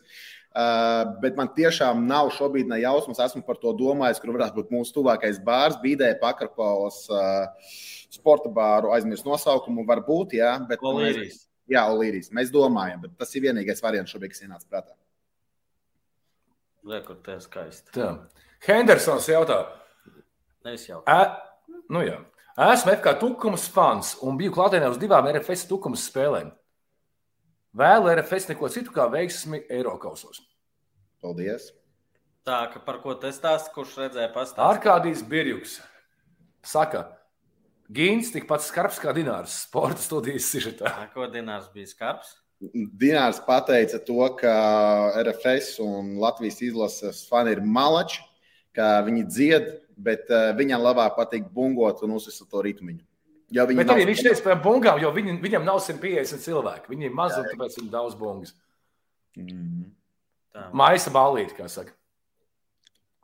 Uh, 0.56 1.02
bet 1.20 1.36
man 1.36 1.50
tiešām 1.52 2.06
nav 2.08 2.30
šobrīd 2.32 2.70
ne 2.72 2.78
jausmas. 2.80 3.20
Esmu 3.26 3.44
par 3.44 3.60
to 3.60 3.74
domājis, 3.76 4.22
kur 4.24 4.32
varētu 4.32 4.56
būt 4.62 4.72
mūsu 4.72 4.96
tuvākais 4.96 5.42
bārs. 5.44 5.76
Bīdē, 5.82 6.14
Pakarpaulas 6.22 7.02
uh, 7.12 7.74
sporta 8.16 8.52
bāru 8.56 8.94
aizmirst 8.96 9.28
nosaukumu. 9.28 9.84
Varbūt, 9.90 10.38
jā, 10.40 10.54
bet. 10.70 10.80
Olīrijas. 10.80 11.42
Jā, 11.72 11.84
Olīrijas. 11.92 12.32
Mēs 12.36 12.54
domājam, 12.54 13.02
bet 13.04 13.18
tas 13.20 13.36
ir 13.36 13.50
vienīgais 13.50 13.84
variants 13.84 14.14
šobrīd, 14.14 14.32
kas 14.32 14.46
ienāca 14.46 14.70
prātā. 14.70 14.96
Liekur, 16.86 17.18
tā 17.26 17.36
skaisti. 17.42 17.90
Tā. 17.98 18.14
Hendersons 18.64 19.28
jautā. 19.28 19.60
Nevis 20.64 20.86
jau. 20.88 21.02
Ä, 21.10 21.20
nu 21.92 22.06
jā. 22.06 22.22
Esmu 22.56 22.94
FK 22.96 23.18
Tukumas 23.20 23.66
fans 23.68 24.14
un 24.24 24.38
biju 24.40 24.54
klātienē 24.56 24.88
uz 24.88 24.96
divām 24.96 25.26
RFS 25.28 25.66
Tukumas 25.68 26.06
spēlēm. 26.08 26.54
Vēlu 27.76 28.08
RFS 28.14 28.48
neko 28.54 28.70
citu 28.72 28.94
kā 28.96 29.10
veiksmi 29.12 29.60
Eiropausos. 29.68 30.40
Paldies! 31.20 31.74
Tā, 32.48 32.62
ka 32.72 32.80
par 32.80 33.02
ko 33.04 33.12
tas 33.20 33.36
stāsta, 33.36 33.74
kurš 33.76 33.98
redzēja 34.00 34.30
pastāstīt? 34.32 34.64
Arkādijas 34.64 35.26
Birjuks 35.28 35.82
saka, 36.64 37.04
Gīns 37.92 38.32
tikpat 38.32 38.64
skarbs 38.64 39.02
kā 39.04 39.12
Dinārs 39.14 39.60
sporta 39.68 40.00
studijas 40.00 40.48
sižetā. 40.48 40.94
Ko 41.12 41.28
Dinārs 41.28 41.68
bija 41.76 41.92
skarbs? 41.92 42.38
Dinārs 42.72 43.44
pateica 43.44 44.00
to, 44.00 44.22
ka 44.40 44.56
RFS 45.26 45.76
un 45.84 46.16
Latvijas 46.24 46.64
izlases 46.64 47.26
fani 47.28 47.52
ir 47.58 47.62
malači, 47.62 48.24
ka 48.72 49.04
viņi 49.04 49.28
dzied 49.28 49.74
bet 49.98 50.30
uh, 50.32 50.52
viņam 50.58 50.84
labāk 50.84 51.18
patīk 51.18 51.50
bungot 51.52 52.02
un 52.06 52.16
uzsver 52.18 52.48
to 52.52 52.64
ritmu. 52.66 52.98
Ja 53.54 53.68
bet 53.70 53.92
arī 53.94 54.08
viņš 54.10 54.24
teica 54.26 54.44
par 54.48 54.62
bungām, 54.64 54.98
jo 55.02 55.12
viņi, 55.14 55.38
viņam 55.44 55.68
nav 55.68 55.82
150 55.84 56.42
cilvēki. 56.42 56.90
Viņi 56.90 57.08
ir 57.10 57.14
mazi 57.14 57.38
un 57.42 57.52
tāpēc 57.52 57.78
ir 57.78 57.92
daudz 57.94 58.18
bungas. 58.18 58.56
Mm 59.38 59.46
-hmm. 59.46 60.72
Maisa 60.74 61.12
ballīte, 61.12 61.54
kā 61.58 61.68
saka. 61.70 61.94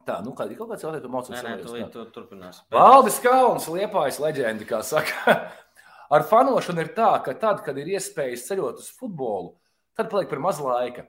Tā, 0.06 0.18
nu, 0.26 0.34
kāda 0.34 0.52
ir 0.52 0.58
kaut 0.58 0.70
kāda 0.70 0.82
cilvēka, 0.82 1.02
kas 1.02 1.12
mācās. 1.14 1.44
Nē, 1.44 1.56
nē, 1.56 1.90
tu, 1.92 2.06
tu 2.06 2.06
turpinās. 2.12 2.62
Valdis 2.74 3.20
Kalns, 3.20 3.68
liepājas 3.68 4.20
leģendi, 4.20 4.66
kā 4.66 4.82
saka. 4.84 5.36
Ar 6.14 6.26
fanošanu 6.28 6.82
ir 6.82 6.92
tā, 6.98 7.12
ka 7.24 7.34
tad, 7.34 7.62
kad 7.66 7.78
ir 7.78 7.94
iespējas 7.94 8.48
ceļot 8.50 8.82
uz 8.82 8.90
futbolu, 8.98 9.54
tad 9.96 10.10
paliek 10.12 10.30
par 10.30 10.40
maz 10.44 10.60
laika. 10.60 11.06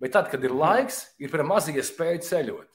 Bet 0.00 0.12
tad, 0.12 0.30
kad 0.32 0.44
ir 0.44 0.54
laiks, 0.54 1.02
ir 1.18 1.32
par 1.32 1.42
maz 1.44 1.68
iespēju 1.68 2.22
ceļot. 2.22 2.68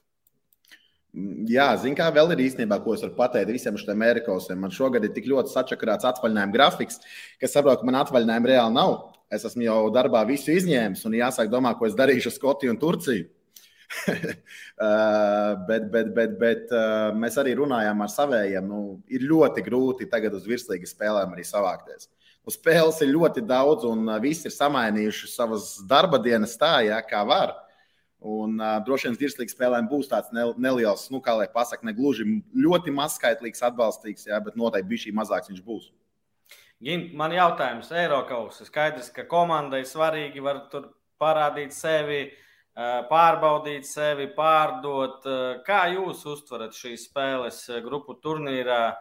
Jā, 1.11 1.65
zinu, 1.75 1.97
kā 1.99 2.05
vēl 2.15 2.29
ir 2.37 2.45
īstenībā, 2.45 2.77
ko 2.85 2.93
es 2.95 3.01
varu 3.03 3.17
pateikt 3.17 3.49
visiem 3.51 3.75
šiem 3.75 3.97
amerikāņiem. 3.97 4.59
Man 4.63 4.71
šogad 4.71 5.03
ir 5.03 5.11
tik 5.11 5.25
ļoti 5.27 5.51
sačakarāts 5.51 6.07
atvaļinājuma 6.07 6.55
grafiks, 6.55 7.01
ka 7.41 7.49
saprotu, 7.51 7.81
ka 7.81 7.89
man 7.89 7.97
atvaļinājuma 7.99 8.47
reāli 8.47 8.75
nav. 8.77 8.93
Es 9.31 9.43
esmu 9.47 9.65
jau 9.65 9.81
darbā 9.91 10.21
visu 10.27 10.53
izņēmis 10.55 11.03
un 11.07 11.17
jāsāk 11.19 11.51
domāt, 11.51 11.75
ko 11.79 11.89
es 11.89 11.97
darīšu 11.99 12.31
ar 12.31 12.35
Skotiju 12.37 12.71
un 12.71 12.79
Turciju. 12.79 13.25
uh, 14.07 15.59
bet, 15.67 15.89
bet, 15.91 16.13
bet, 16.15 16.37
bet 16.39 16.71
uh, 16.71 17.11
mēs 17.19 17.35
arī 17.43 17.57
runājām 17.59 18.05
ar 18.05 18.13
saviem. 18.13 18.69
Nu, 18.71 18.79
ir 19.11 19.25
ļoti 19.27 19.65
grūti 19.65 20.07
tagad 20.11 20.37
uz 20.37 20.47
virslīgas 20.47 20.95
spēlēm 20.95 21.35
arī 21.35 21.43
savākties. 21.47 22.07
Uz 22.47 22.55
spēles 22.55 23.03
ir 23.03 23.11
ļoti 23.11 23.43
daudz, 23.43 23.83
un 23.89 24.07
uh, 24.07 24.15
visi 24.23 24.47
ir 24.47 24.55
samainījuši 24.55 25.33
savas 25.33 25.73
darba 25.91 26.21
dienas 26.23 26.55
tā, 26.59 26.77
jā, 26.87 27.01
kā 27.03 27.25
var. 27.27 27.51
Uh, 27.51 27.70
Un 28.21 28.59
uh, 28.61 28.75
droši 28.85 29.09
vien 29.09 29.17
virslīgas 29.17 29.55
spēlēm 29.55 29.87
būs 29.89 30.11
tāds 30.11 30.29
neliels, 30.31 31.07
nu, 31.09 31.23
kā 31.25 31.33
lai 31.39 31.47
pasakā, 31.49 31.87
ne 31.87 31.95
gluži 31.97 32.27
ļoti 32.53 32.93
mazskaitlīgs, 32.93 33.63
atbalstīgs, 33.65 34.27
jā, 34.29 34.37
bet 34.45 34.59
noteikti 34.59 34.89
bija 34.91 35.05
šī 35.07 35.13
mazāks 35.17 35.49
viņš 35.49 35.63
būs. 35.65 35.89
Man 37.17 37.33
jautājums, 37.33 37.91
Eiropas. 37.93 38.61
Skaidrs, 38.65 39.11
ka 39.13 39.27
komandai 39.29 39.83
svarīgi 39.85 40.41
var 40.41 40.63
tur 40.71 40.87
parādīt 41.21 41.75
sevi, 41.77 42.31
pārbaudīt 43.09 43.85
sevi, 43.85 44.25
pārdot. 44.33 45.27
Kā 45.65 45.83
jūs 45.93 46.25
uztverat 46.25 46.73
šīs 46.73 47.05
spēles 47.09 47.67
grupu 47.85 48.17
turnīrā? 48.17 48.95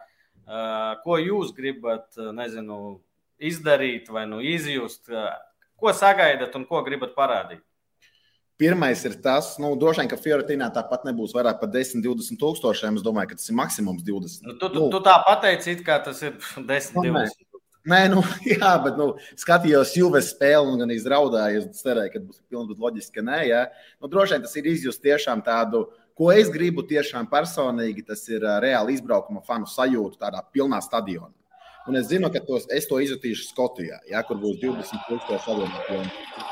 Ko 1.01 1.17
jūs 1.17 1.55
gribat, 1.57 2.13
nezinu, 2.17 2.99
izdarīt 3.41 4.13
vai 4.13 4.27
nu 4.29 4.41
izjust? 4.45 5.09
Ko 5.81 5.93
sagaidat 5.93 6.53
un 6.57 6.69
ko 6.69 6.83
gribat 6.85 7.17
parādīt? 7.17 7.65
Pirmais 8.61 8.99
ir 9.09 9.15
tas, 9.23 9.55
nu, 9.57 9.71
droši 9.79 10.03
vien, 10.03 10.09
ka 10.11 10.17
Fiorentīnā 10.21 10.67
tāpat 10.75 11.07
nebūs 11.07 11.31
vairāk 11.33 11.57
par 11.57 11.69
10, 11.73 12.03
20 12.05 12.37
tūkstošiem. 12.37 12.99
Es 12.99 13.05
domāju, 13.05 13.31
ka 13.31 13.37
tas 13.39 13.49
ir 13.49 13.55
maksimums 13.57 14.03
20. 14.05 14.43
Nu, 14.45 14.53
tu, 14.53 14.67
tu, 14.67 14.83
nu, 14.83 14.89
tu 14.93 14.99
tā 15.01 15.15
pateici, 15.25 15.79
ka 15.81 15.97
tas 16.05 16.21
ir 16.21 16.35
10, 16.69 16.91
nu, 16.99 17.05
20. 17.07 17.47
Nē, 17.89 18.03
nu, 18.13 18.21
jā, 18.53 18.75
bet 18.83 18.99
nu, 19.01 19.07
skatījos 19.41 19.95
Juves 19.97 20.29
spēli 20.35 20.69
un 20.69 20.83
gan 20.83 20.93
izraudāju. 20.93 21.63
Es 21.65 21.81
cerēju, 21.81 22.13
ka 22.13 22.21
būs 22.27 22.43
pilnīgi 22.53 22.85
loģiski, 22.85 23.15
ka 23.17 23.25
nē. 23.31 23.41
Jā. 23.49 23.63
Nu, 23.97 24.11
droši 24.13 24.37
vien 24.37 24.45
tas 24.45 24.55
ir 24.61 24.69
izjust 24.75 25.01
tiešām 25.01 25.41
tādu, 25.49 25.87
ko 26.13 26.29
es 26.35 26.53
gribu 26.53 26.85
tiešām 26.85 27.31
personīgi. 27.33 28.05
Tas 28.13 28.21
ir 28.29 28.45
reāli 28.61 28.99
izbraukuma 28.99 29.41
fanu 29.47 29.65
sajūta 29.65 30.27
tādā 30.27 30.45
pilnā 30.53 30.83
stadionā. 30.85 31.33
Un 31.89 31.97
es 31.97 32.11
zinu, 32.13 32.29
ka 32.29 32.45
tos, 32.45 32.69
es 32.69 32.85
to 32.85 33.01
izjutīšu 33.01 33.49
Skotijā, 33.49 34.03
jā, 34.05 34.21
kur 34.29 34.37
būs 34.37 34.61
20 34.61 35.07
tūkstoši 35.09 35.45
stadionā. 35.49 36.50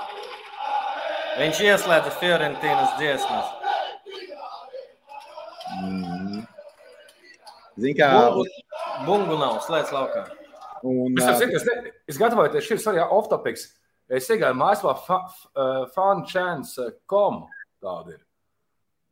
Viņš 1.40 1.60
ieslēdza 1.64 2.12
Fiorentīnas 2.20 2.96
dziesmas. 3.00 3.52
Mm. 5.80 6.42
Zini, 7.80 7.94
kā 7.96 8.10
bungu 9.06 9.38
nav, 9.40 9.62
slēdz 9.64 9.94
laukā. 9.96 10.26
Un, 10.84 11.16
es, 11.16 11.24
uh, 11.24 11.46
es, 11.48 11.68
ne, 11.68 11.94
es 12.12 12.20
gatavojoties 12.20 12.68
šim 12.68 12.82
arī 12.92 13.06
off-topics. 13.06 13.70
Es 14.10 14.28
iegāju 14.34 14.58
mājaslapā 14.58 15.20
fanchance.com 15.96 17.44
tāda 17.80 18.18
ir. 18.18 18.22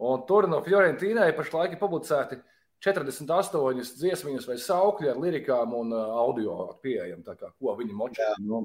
Un 0.03 0.23
tur 0.27 0.49
no 0.51 0.59
Fiorentīnai 0.65 1.29
pašlaik 1.37 1.77
ir 1.77 1.81
publicēti 1.81 2.41
48 2.83 3.97
dziesmas 3.97 4.45
vai 4.45 4.55
saukļi 4.61 5.09
ar 5.09 5.17
lirikām 5.21 5.73
un 5.73 5.95
uh, 5.95 6.11
audio 6.21 6.67
pieejam. 6.83 7.23
Kā, 7.25 7.49
ko 7.57 7.73
viņi 7.79 7.95
močē. 7.97 8.27
Nu, 8.45 8.61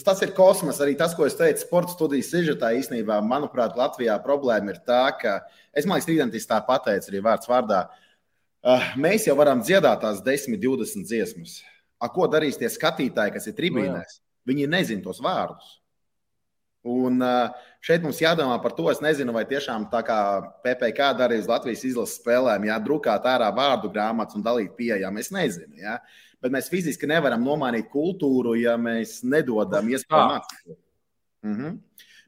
tas 0.00 0.22
ir 0.24 0.32
kosmos. 0.36 0.80
Arī 0.80 0.96
tas, 0.96 1.12
ko 1.16 1.28
es 1.28 1.36
teicu, 1.36 1.60
sporta 1.66 1.92
studijas 1.92 2.30
sižetā 2.32 2.72
īstenībā, 2.78 3.20
manuprāt, 3.20 3.76
Latvijā 3.76 4.16
problēma 4.24 4.72
ir 4.72 4.80
tā, 4.88 5.04
ka 5.20 5.38
es 5.76 5.84
domāju, 5.84 6.06
ka 6.06 6.12
Rīgantis 6.14 6.48
tā 6.48 6.62
pateica 6.64 7.12
arī 7.12 7.22
vārds 7.28 7.50
vārdā. 7.50 7.84
Uh, 8.66 8.92
mēs 8.98 9.28
jau 9.28 9.36
varam 9.38 9.60
dziedāt 9.60 10.00
tās 10.02 10.24
10, 10.24 10.56
20 10.62 11.04
dziesmas. 11.06 11.60
A, 12.00 12.08
ko 12.12 12.26
darīs 12.32 12.56
tie 12.60 12.72
skatītāji, 12.72 13.36
kas 13.36 13.48
ir 13.48 13.56
tribīnēs? 13.56 14.16
No, 14.16 14.22
jā. 14.22 14.24
Viņi 14.48 14.70
nezina 14.72 15.04
tos 15.04 15.20
vārdus. 15.24 15.76
Un 16.86 17.18
šeit 17.82 18.04
mums 18.04 18.20
jādomā 18.22 18.60
par 18.62 18.74
to, 18.76 18.84
es 18.92 19.00
nezinu, 19.02 19.32
vai 19.34 19.42
tiešām 19.48 19.88
tā 19.90 20.04
kā 20.06 20.18
PPC 20.62 21.08
darīja 21.18 21.42
uz 21.42 21.48
Latvijas 21.50 21.82
izlases 21.88 22.20
spēlēm, 22.20 22.68
jā, 22.68 22.76
drukāt 22.84 23.26
ārā 23.26 23.48
vārdu 23.54 23.90
grāmatas 23.90 24.38
un 24.38 24.44
dalīt 24.46 24.76
pieejām. 24.78 25.18
Es 25.18 25.32
nezinu, 25.34 25.74
jā. 25.82 25.96
bet 26.42 26.54
mēs 26.54 26.70
fiziski 26.70 27.08
nevaram 27.10 27.42
nomainīt 27.42 27.88
kultūru, 27.90 28.54
ja 28.60 28.76
mēs 28.78 29.18
nedodam 29.26 29.88
iespēju 29.90 30.28
mācīties. 30.36 30.78
Mhm. 31.46 31.74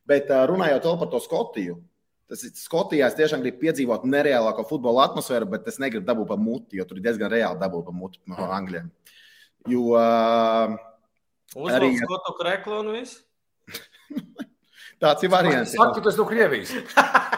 Bet 0.08 0.32
runājot 0.50 0.88
par 0.98 1.10
to 1.12 1.20
Skotiju, 1.20 1.76
tas 2.28 2.42
ir 2.48 2.56
Skotijā. 2.56 3.06
Es 3.06 3.16
tiešām 3.18 3.44
gribu 3.44 3.60
piedzīvot 3.62 4.06
nereālāko 4.08 4.64
futbola 4.68 5.06
atmosfēru, 5.08 5.50
bet 5.52 5.68
es 5.68 5.78
negribu 5.82 6.06
dabūt 6.08 6.30
pa 6.32 6.38
muti, 6.40 6.80
jo 6.80 6.86
tur 6.88 6.98
ir 6.98 7.06
diezgan 7.06 7.30
reāli 7.32 7.60
dabūt 7.60 7.86
pa 7.86 7.94
muti 7.94 8.22
no 8.26 8.48
angļiem. 8.56 8.90
Jo 9.68 9.84
uh, 9.94 10.76
arī 11.68 11.92
Skotu 12.00 12.36
kreklu 12.40 12.82
un 12.82 12.92
viss. 12.96 13.27
Tāds 15.02 15.22
ir 15.22 15.30
variants. 15.32 15.74
Saku, 15.76 16.02
tas 16.02 16.18
no 16.18 16.26
Krievijas. 16.28 16.74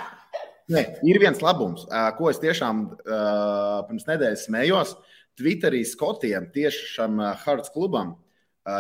Nē, 0.75 0.85
ir 1.03 1.19
viens 1.19 1.41
labums, 1.43 1.83
ko 2.17 2.31
es 2.31 2.39
tiešām 2.41 2.85
pirms 3.89 4.07
nedēļas 4.07 4.47
smējos. 4.47 4.95
Twitterī 5.41 5.81
Skotiem, 5.89 6.47
tieši 6.55 6.87
šam 6.95 7.19
Hards 7.43 7.73
klubam, 7.75 8.15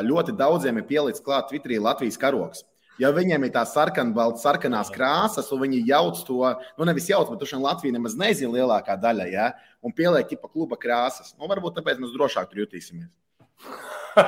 ļoti 0.06 0.36
daudziem 0.38 0.78
ir 0.78 0.86
pielicis 0.86 1.24
klāt 1.24 1.48
Twitterī 1.50 1.80
Latvijas 1.82 2.18
karoks. 2.20 2.62
Ja 3.00 3.08
viņiem 3.16 3.46
ir 3.46 3.52
tā 3.54 3.62
sarkanbalta, 3.64 4.42
sarkanās 4.42 4.90
krāsas, 4.92 5.48
un 5.54 5.62
viņi 5.64 5.80
jauc 5.88 6.20
to, 6.26 6.42
nu 6.76 6.86
nevis 6.88 7.08
jauc, 7.08 7.30
bet 7.32 7.40
tur 7.40 7.62
Latvija 7.62 7.96
nemaz 7.96 8.16
nezina 8.20 8.52
lielākā 8.58 8.98
daļa, 9.00 9.26
ja? 9.32 9.46
un 9.80 9.94
pieliek 9.96 10.28
tipa 10.28 10.50
kluba 10.52 10.76
krāsas. 10.76 11.32
Nu, 11.38 11.48
varbūt 11.48 11.78
tāpēc 11.78 11.96
mēs 12.02 12.12
drošāk 12.12 12.50
tur 12.50 12.66
jutīsimies. 12.66 13.08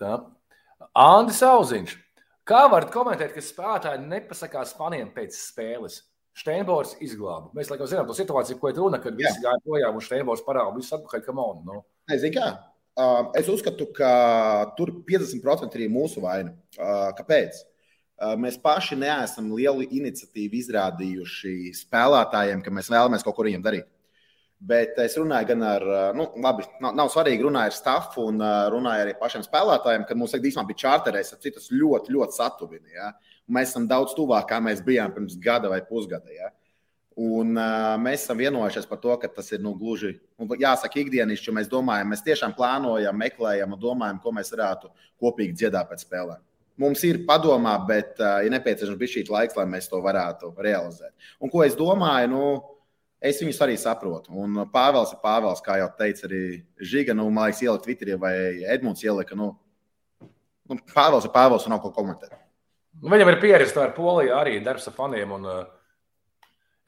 tā. 0.00 0.12
Andris 0.98 1.38
Auziņš. 1.46 1.92
Kā 2.48 2.64
varat 2.72 2.88
komentēt, 2.90 3.30
ka 3.30 3.42
spēlētāji 3.44 4.00
nepasakās 4.08 4.72
faniem 4.74 5.12
pēc 5.14 5.36
spēles? 5.36 6.00
Steinbors 6.38 6.96
izglāba. 7.02 7.52
Mēs 7.54 7.70
laikam 7.70 7.86
zinām 7.90 8.06
to 8.08 8.16
situāciju, 8.18 8.58
ko 8.58 8.70
ir 8.70 8.78
runa, 8.78 8.98
kad 9.02 9.14
visi 9.18 9.42
gāja 9.42 9.60
projām 9.62 9.94
un 9.98 10.02
Steinbors 10.02 10.42
parāda 10.46 10.74
visu 10.74 10.96
atpakaļ, 10.96 11.22
kam 11.22 11.38
on. 11.42 11.60
Nu. 11.66 11.80
Nezinu, 12.10 12.34
kā. 12.34 12.48
Uh, 12.98 13.30
es 13.38 13.46
uzskatu, 13.50 13.86
ka 13.94 14.10
tur 14.78 14.90
50% 15.06 15.78
ir 15.78 15.94
mūsu 15.94 16.22
vaina. 16.24 16.50
Uh, 16.74 17.12
kāpēc? 17.18 17.62
Uh, 18.18 18.34
mēs 18.42 18.58
paši 18.62 18.98
neesam 18.98 19.52
lielu 19.54 19.86
iniciatīvu 19.86 20.58
izrādījuši 20.64 21.76
spēlētājiem, 21.78 22.62
ka 22.66 22.74
mēs 22.74 22.90
vēlamies 22.90 23.26
kaut 23.26 23.38
ko 23.38 23.46
viņiem 23.46 23.62
darīt. 23.62 23.86
Bet 24.58 24.96
es 24.98 25.14
runāju 25.14 25.52
gan 25.52 25.60
ar, 25.62 25.84
nu, 26.18 26.24
labi, 26.42 26.64
nav, 26.82 26.96
nav 26.98 27.10
svarīgi, 27.14 27.44
runāju 27.46 27.70
ar 27.70 27.76
stafu 27.76 28.24
un 28.26 28.40
runāju 28.74 29.04
arī 29.04 29.12
pašiem 29.20 29.44
spēlētājiem, 29.46 30.06
kad 30.08 30.18
mums 30.18 30.34
īstenībā 30.34 30.66
bija 30.66 30.80
čārterēs, 30.82 31.30
ap 31.36 31.44
citus 31.44 31.68
ļoti, 31.70 32.10
ļoti 32.16 32.34
satuvini. 32.34 32.96
Ja? 32.96 33.12
Mēs 33.54 33.70
esam 33.70 33.86
daudz 33.86 34.16
tuvāk, 34.18 34.48
kā 34.50 34.58
mēs 34.64 34.82
bijām 34.82 35.14
pirms 35.14 35.38
gada 35.44 35.70
vai 35.70 35.78
pusgada. 35.86 36.34
Ja? 36.34 36.50
Un, 37.18 37.56
uh, 37.58 37.96
mēs 37.98 38.22
esam 38.22 38.38
vienojušies 38.38 38.84
par 38.86 39.00
to, 39.02 39.10
ka 39.18 39.26
tas 39.34 39.48
ir 39.50 39.58
nu, 39.62 39.72
gluži, 39.74 40.12
nu, 40.38 40.46
jāsaka, 40.54 41.00
ikdienišķi. 41.02 41.54
Mēs 41.56 41.70
domājam, 41.70 42.12
mēs 42.12 42.22
tiešām 42.22 42.54
plānojam, 42.54 43.18
meklējam 43.18 43.74
un 43.74 43.80
domājam, 43.82 44.20
ko 44.22 44.30
mēs 44.36 44.52
varētu 44.54 44.90
kopīgi 45.18 45.56
dziedāt 45.58 45.90
pēc 45.90 46.04
spēlēm. 46.06 46.44
Mums 46.78 47.02
ir 47.08 47.24
padomā, 47.26 47.72
bet 47.88 48.22
uh, 48.22 48.36
ir 48.46 48.54
nepieciešams 48.54 49.00
bijis 49.00 49.16
šī 49.16 49.24
laiks, 49.34 49.58
lai 49.58 49.66
mēs 49.66 49.90
to 49.90 49.98
varētu 50.02 50.52
realizēt. 50.62 51.10
Un 51.42 51.50
ko 51.50 51.64
es 51.66 51.74
domāju? 51.78 52.30
Nu, 52.30 52.44
es 53.20 53.40
viņus 53.42 53.62
arī 53.64 53.78
saprotu. 53.80 54.34
Un 54.34 54.64
Pāvils 54.72 55.14
ir 55.14 55.22
Pāvils, 55.22 55.62
kā 55.64 55.78
jau 55.80 55.88
teica 55.98 56.26
arī 56.28 56.42
Žiga, 56.78 57.16
nu, 57.18 57.28
man 57.30 57.48
liekas, 57.48 57.64
ielikt 57.64 57.86
Twitterī 57.86 58.18
vai 58.20 58.34
Edmunds 58.74 59.02
ielika. 59.06 59.38
Nu, 59.38 59.52
nu, 60.68 60.78
Pāvils 60.94 61.26
ir 61.26 61.34
Pāvils 61.34 61.66
un 61.66 61.76
nav 61.76 61.82
ko 61.84 61.94
komentēt. 61.96 62.36
Nu, 62.98 63.10
viņam 63.12 63.32
ir 63.32 63.40
pieredze 63.42 63.78
ar 63.82 63.94
Poliju 63.96 64.34
arī 64.34 64.58
darbs 64.64 64.90
ar 64.90 64.96
faniem. 64.96 65.34
Un, 65.38 65.50
uh 65.50 65.66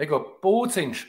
Ego 0.00 0.20
pūciņš. 0.42 1.06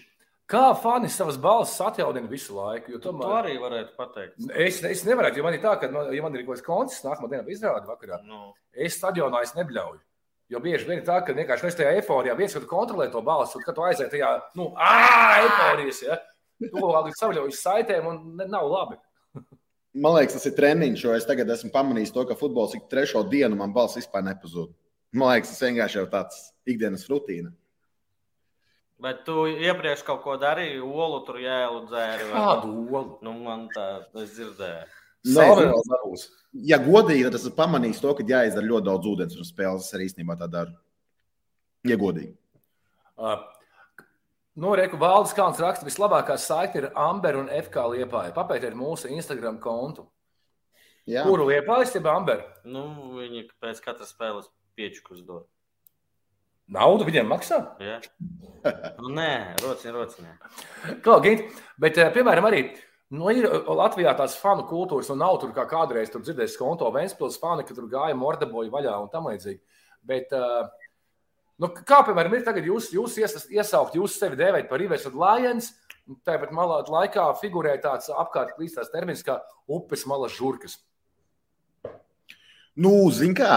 Kā 0.51 0.73
fani 0.75 1.07
savas 1.07 1.38
balss 1.39 1.79
atjaunina 1.79 2.27
visu 2.27 2.57
laiku? 2.57 2.97
Tomēr... 2.99 3.23
To 3.23 3.36
arī 3.38 3.53
varētu 3.62 3.93
pateikt. 3.95 4.49
Es, 4.51 4.81
es 4.84 5.05
nevaru, 5.07 5.31
jo 5.38 5.45
man 5.45 5.55
ir 5.55 5.62
tā, 5.63 5.77
ka, 5.79 5.88
ja 5.88 6.23
man 6.25 6.36
ir 6.36 6.43
kaut 6.43 6.57
kāds 6.57 6.65
koncerts, 6.65 7.05
nākamā 7.05 7.29
dienā 7.31 7.53
izrāda 7.53 7.88
vakarā, 7.88 8.19
no. 8.27 8.49
es 8.75 8.97
stadionā 8.99 9.45
es 9.45 9.55
nebļauju. 9.55 10.01
Jo 10.52 10.60
bieži 10.60 10.84
vien 10.90 11.00
ir 11.00 11.06
tā, 11.08 11.22
ka 11.24 11.36
vienkārši 11.36 11.64
mēs 11.64 11.78
tajā 11.80 11.94
eforijā 12.02 12.36
viens, 12.36 12.54
kad 12.58 12.68
kontrolē 12.68 13.08
to 13.12 13.22
balsi, 13.24 13.56
un 13.56 13.64
kad 13.64 13.78
tu 13.78 13.86
aiziet 13.88 14.12
tajā, 14.12 14.34
nu, 14.60 14.68
ārā, 14.76 15.46
eforijas, 15.46 16.02
ja, 16.04 16.18
tu 16.66 16.74
vēl 16.76 17.08
līdz 17.08 17.22
savļaujas 17.22 17.62
saitēm, 17.64 18.10
un 18.12 18.20
ne, 18.36 18.50
nav 18.52 18.68
labi. 18.68 19.00
Man 19.92 20.18
liekas, 20.18 20.36
tas 20.38 20.48
ir 20.48 20.56
treniņš, 20.56 21.06
jo 21.06 21.16
es 21.16 21.28
tagad 21.28 21.50
esmu 21.56 21.72
pamanījis 21.72 22.14
to, 22.16 22.26
ka 22.28 22.36
futbols 22.40 22.76
ik 22.76 22.86
trešo 22.92 23.24
dienu 23.32 23.58
man 23.60 23.74
balss 23.76 24.00
vispār 24.00 24.24
nepazūd. 24.28 24.74
Man 25.16 25.34
liekas, 25.34 25.52
tas 25.52 25.66
vienkārši 25.68 26.00
jau 26.00 26.06
tāds 26.12 26.46
ikdienas 26.68 27.08
rutīna. 27.12 27.52
Bet 29.02 29.24
tu 29.26 29.48
iepriekš 29.50 30.04
kaut 30.08 30.22
ko 30.24 30.36
darīji, 30.40 30.84
olu 30.84 31.24
tur 31.26 31.40
jēlu 31.42 31.86
dzēri. 31.90 32.28
Kādu 32.32 32.74
olu? 32.86 33.18
Nu, 33.26 33.34
man 33.48 33.66
tā, 33.74 33.88
es 34.22 34.36
dzirdēju. 34.36 35.01
Nē, 35.21 35.47
ja 36.65 36.79
godīgi, 36.81 37.27
tad 37.27 37.36
es 37.38 37.43
pamanīju 37.53 37.99
to, 38.01 38.13
ka 38.17 38.25
jāizdara 38.25 38.65
ļoti 38.65 38.88
daudz 38.88 39.10
ūdens 39.12 39.38
un 39.38 39.45
spēles. 39.45 39.86
Es 39.86 39.97
arī 39.97 40.07
īstenībā 40.10 40.38
tā 40.39 40.47
daru. 40.49 40.73
Ja 41.86 41.97
godīgi. 42.01 42.34
Uh, 43.21 43.43
nu, 44.57 44.73
Reku 44.77 44.97
Valdis 45.01 45.36
Kalns 45.38 45.62
raksta, 45.62 45.86
vislabākā 45.86 46.39
saite 46.41 46.81
ir 46.81 46.89
Amber 46.97 47.38
un 47.38 47.51
FK 47.53 47.86
Liepāja. 47.93 48.34
Papētiet 48.34 48.73
mūsu 48.77 49.13
Instagram 49.13 49.62
kontu. 49.62 50.07
Jā. 51.10 51.25
Kuru 51.25 51.47
Liepājas, 51.49 51.93
jeb 51.97 52.10
Amber? 52.10 52.41
Nu, 52.65 52.88
viņi 53.17 53.47
pēc 53.62 53.81
katras 53.86 54.13
spēles 54.13 54.49
piečukus 54.77 55.21
dod. 55.25 55.45
Naudu 56.71 57.05
viņiem 57.05 57.27
maksā? 57.27 57.57
Jā, 57.84 57.97
nu, 59.01 59.10
nē, 59.17 59.57
rociņā, 59.60 59.91
rociņā. 59.97 60.36
Kā 61.03 61.17
gīt, 61.25 61.49
bet, 61.81 61.97
eh, 61.99 62.12
piemēram, 62.15 62.47
arī 62.47 62.62
nu, 63.15 63.30
ir 63.34 63.47
eh, 63.47 63.71
Latvijā 63.78 64.13
tās 64.17 64.38
fanu 64.39 64.65
kultūras, 64.69 65.12
un 65.13 65.21
nav 65.21 65.39
tur 65.41 65.54
kā 65.56 65.65
kādreiz 65.69 66.12
tur 66.12 66.24
dzirdējis 66.26 66.58
konto 66.60 66.89
Vēnspils 66.93 67.39
fani, 67.41 67.65
ka 67.67 67.78
tur 67.78 67.89
gāja 67.91 68.17
mordeboju 68.17 68.74
vaļā 68.74 68.97
un 69.04 69.10
tam 69.13 69.30
līdzīgi. 69.30 69.60
Bet, 70.08 70.34
eh, 70.36 70.91
nu, 71.62 71.71
kā, 71.82 72.02
piemēram, 72.08 72.38
ir 72.38 72.45
tagad 72.47 72.67
jūs, 72.67 72.91
jūs 72.95 73.17
iesaukt, 73.52 73.97
jūs 74.00 74.19
sevi 74.19 74.39
dēvēt 74.39 74.69
par 74.69 74.82
Rivers 74.82 75.08
un 75.12 75.19
Lions, 75.21 75.74
tāpat 76.28 76.54
malā 76.56 76.82
laikā 76.89 77.28
figurē 77.39 77.76
tāds 77.84 78.10
apkārt 78.10 78.56
klīstās 78.58 78.89
termins 78.93 79.21
kā 79.24 79.39
upes 79.69 80.08
malas 80.10 80.34
žurkas. 80.36 80.80
Nu, 82.82 83.12
zin 83.12 83.36
kā, 83.36 83.52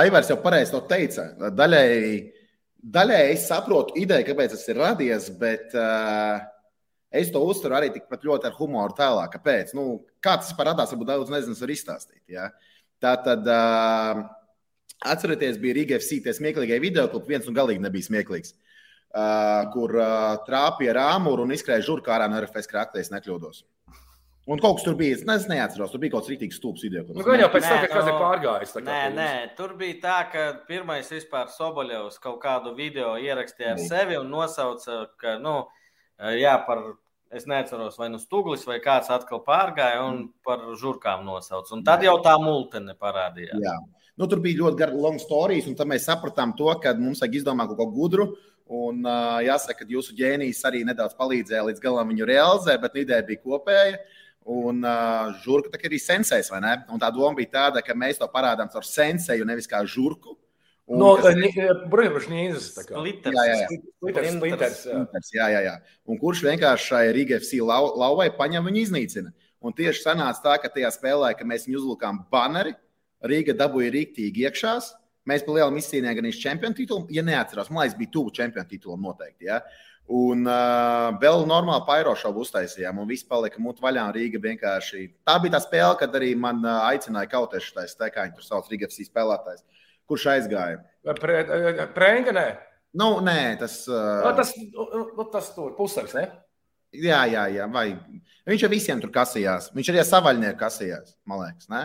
Aivars 0.00 0.28
jau 0.28 0.36
pareizi 0.42 0.74
to 0.74 0.82
teica. 0.90 1.30
Daļai 1.54 2.34
Daļai 2.78 3.32
es 3.32 3.48
saprotu 3.48 3.96
ideju, 3.98 4.24
kāpēc 4.28 4.52
tas 4.54 4.68
ir 4.70 4.78
radies, 4.78 5.24
bet 5.34 5.74
uh, 5.74 6.38
es 7.10 7.30
to 7.34 7.42
uztveru 7.44 7.78
arī 7.78 7.92
tikpat 7.94 8.26
ļoti 8.28 8.50
ar 8.50 8.56
humoru 8.58 8.96
tālāk. 8.98 9.32
Kāpēc? 9.36 9.74
Nu, 9.78 10.00
kā 10.24 10.36
tas 10.40 10.52
radās, 10.56 10.92
varbūt 10.94 11.10
daudz 11.12 11.32
nezinu, 11.32 11.56
var 11.60 11.74
izstāstīt. 11.74 12.22
Ja? 12.32 12.50
Tā 13.02 13.14
tad 13.24 13.46
uh, 13.48 14.24
atcerieties, 15.06 15.60
bija 15.62 15.78
Riga 15.78 15.98
FC 16.00 16.20
tie 16.24 16.34
smieklīgie 16.34 16.80
video, 16.82 17.06
kur 17.12 17.24
viens 17.28 17.46
un 17.48 17.56
galīgi 17.56 17.84
nebija 17.84 18.10
smieklīgs. 18.10 18.54
Uh, 19.08 19.64
kur 19.72 19.94
uh, 19.96 20.36
trāpīja 20.44 20.98
rāmuru 20.98 21.46
un 21.46 21.54
izskrēja 21.56 21.86
žurkā 21.86 22.18
ārā 22.18 22.28
no 22.28 22.42
RFS 22.42 22.68
krāklī, 22.68 23.00
ja 23.00 23.16
nekļūdos. 23.16 23.64
Un 24.48 24.60
kaut 24.60 24.78
kas 24.78 24.84
tur 24.86 24.94
bija, 24.96 25.16
es 25.16 25.44
neatceros, 25.48 25.90
tur 25.92 26.00
bija 26.00 26.14
kaut 26.14 26.24
kāds 26.24 26.32
rītīgs 26.32 26.56
stūps 26.56 26.84
video. 26.86 27.02
Nu, 27.12 27.24
Gan 27.24 27.40
jau 27.42 27.50
pēc 27.52 27.66
tam, 27.66 27.82
kad 27.82 27.92
tas 27.92 28.06
ir 28.08 28.14
pārgājis. 28.16 28.70
Nē, 28.80 29.00
nē, 29.12 29.32
tur 29.58 29.74
bija 29.80 29.98
tā, 30.00 30.14
ka 30.32 30.44
pirmais 30.68 31.10
vispār 31.12 31.50
Soboļevs 31.52 32.16
kaut 32.22 32.38
kādu 32.40 32.72
video 32.76 33.10
ierakstīja 33.20 33.74
ar 33.74 33.82
sevi 33.82 34.16
un 34.16 34.30
nosauca, 34.32 35.02
ka, 35.20 35.36
nu, 35.44 35.58
jā, 36.38 36.54
par, 36.66 36.82
es 37.34 37.46
neatceros, 37.48 37.98
vai 38.00 38.08
nu 38.12 38.18
stūglis 38.22 38.66
vai 38.68 38.80
kāds 38.84 39.10
atkal 39.14 39.42
pārgāja 39.46 40.02
un 40.06 40.24
mm. 40.24 40.32
par 40.46 40.64
žurkām 40.80 41.24
nosauca. 41.26 41.74
Un 41.76 41.84
tad 41.86 42.02
jau 42.06 42.16
tā 42.24 42.34
multene 42.42 42.96
parādījās. 42.98 43.62
Jā. 43.62 43.78
Nu, 44.18 44.26
tur 44.26 44.40
bija 44.42 44.64
ļoti 44.64 44.80
gara 44.80 44.98
long 44.98 45.20
stories, 45.22 45.68
un 45.70 45.76
tad 45.78 45.86
mēs 45.90 46.08
sapratām 46.08 46.56
to, 46.58 46.66
ka 46.82 46.96
mums 46.98 47.22
vajag 47.22 47.36
izdomāt 47.38 47.70
kaut 47.70 47.78
ko 47.78 47.90
gudru. 47.94 48.32
Un 48.68 49.04
uh, 49.06 49.38
jāsaka, 49.40 49.86
ka 49.86 49.92
jūsu 49.94 50.12
ģēnijs 50.18 50.58
arī 50.68 50.82
nedaudz 50.84 51.14
palīdzēja 51.16 51.62
līdz 51.70 51.80
galam 51.80 52.10
viņu 52.12 52.26
realizēt, 52.28 52.82
bet 52.82 52.98
ideja 53.00 53.24
bija 53.24 53.40
kopēja. 53.44 54.00
Un 54.48 54.82
uh, 54.82 55.30
žurka 55.44 55.78
arī 55.78 56.00
sensējs, 56.02 56.50
vai 56.52 56.60
ne? 56.64 56.74
Un 56.92 57.00
tā 57.00 57.08
doma 57.14 57.36
bija 57.38 57.54
tāda, 57.54 57.84
ka 57.84 57.96
mēs 57.96 58.20
to 58.20 58.28
parādām 58.32 58.68
caur 58.72 58.84
sensēju, 58.84 59.46
nevis 59.48 59.70
kā 59.70 59.80
žurku. 59.86 60.34
Un, 60.88 61.02
no, 61.02 61.10
Brīvības 61.20 62.26
nīzes. 62.32 62.70
Splitters. 62.72 63.36
Jā, 63.36 63.44
jā, 63.44 63.56
jā. 63.60 63.66
Splitters, 63.68 64.30
splitters, 64.38 64.78
jā. 64.86 64.94
Splitters, 64.94 65.32
jā, 65.36 65.48
jā, 65.52 65.60
jā. 65.66 65.74
Un 66.08 66.20
kurš 66.20 66.40
vienkārši 66.46 66.88
šai 66.94 67.02
Riga 67.12 67.36
FC 67.36 67.60
lau, 67.60 67.90
lauvai 68.00 68.30
paņem 68.36 68.70
viņu 68.70 68.80
iznīcina. 68.86 69.34
Un 69.60 69.74
tieši 69.76 70.00
sanāca 70.04 70.40
tā, 70.44 70.54
ka 70.62 70.70
tajā 70.72 70.88
spēlē, 70.94 71.34
ka 71.36 71.44
mēs 71.48 71.66
viņu 71.68 71.82
uzlūkām 71.82 72.22
baneri, 72.32 72.72
Rīga 73.28 73.52
dabūja 73.58 73.90
rīktīgi 73.98 74.46
iekšās. 74.46 74.94
Mēs 75.28 75.44
pa 75.44 75.58
lielam 75.58 75.76
izcīnījām 75.76 76.22
gan 76.22 76.30
čempionu 76.32 76.78
titulu, 76.78 77.04
ja 77.12 77.24
neatceros, 77.26 77.68
man 77.68 77.82
liekas, 77.82 77.98
bija 77.98 78.14
tuvu 78.14 78.32
čempionu 78.38 78.70
titulam 78.70 79.02
noteikti. 79.04 79.50
Ja? 79.50 79.58
Un 80.08 80.46
uh, 80.48 81.10
vēl 81.20 81.42
normāli 81.50 81.84
pairošovu 81.84 82.46
uztaisījām, 82.46 83.02
un 83.02 83.10
viss 83.10 83.26
palika 83.28 83.60
mutu 83.60 83.84
vaļā. 83.84 84.06
Rīga 84.14 84.40
vienkārši. 84.40 85.02
Tā 85.28 85.34
bija 85.42 85.58
tā 85.58 85.60
spēle, 85.66 85.98
kad 86.00 86.16
arī 86.16 86.30
man 86.32 86.62
uh, 86.64 86.86
aicināja 86.88 87.28
kautēšu 87.34 87.74
taisa, 87.76 87.98
tā 88.06 88.08
kā 88.14 88.24
viņi 88.24 88.38
tur 88.38 88.46
sauc 88.46 88.70
Rīgas 88.72 88.96
spēlētājs. 89.02 89.66
Kurš 90.08 90.26
aizgāja? 90.32 90.80
Prēnganē? 91.94 92.46
Nu, 92.98 93.18
nē, 93.24 93.40
tas. 93.60 93.82
Uh... 93.90 94.24
No, 94.24 94.32
tas, 94.36 94.54
nu, 94.56 95.26
tas 95.32 95.52
tur 95.54 95.74
pusars, 95.76 96.14
ne? 96.16 96.24
Jā, 96.96 97.22
jā, 97.28 97.44
jā. 97.52 97.68
Vai... 97.72 97.90
Viņš 98.48 98.64
ar 98.64 98.72
visiem 98.72 99.00
tur 99.02 99.12
kasījās. 99.12 99.68
Viņš 99.76 99.90
arī 99.92 100.00
ar 100.00 100.08
savaļnieku 100.08 100.60
kasījās, 100.62 101.12
man 101.28 101.42
liekas, 101.44 101.68
ne? 101.72 101.82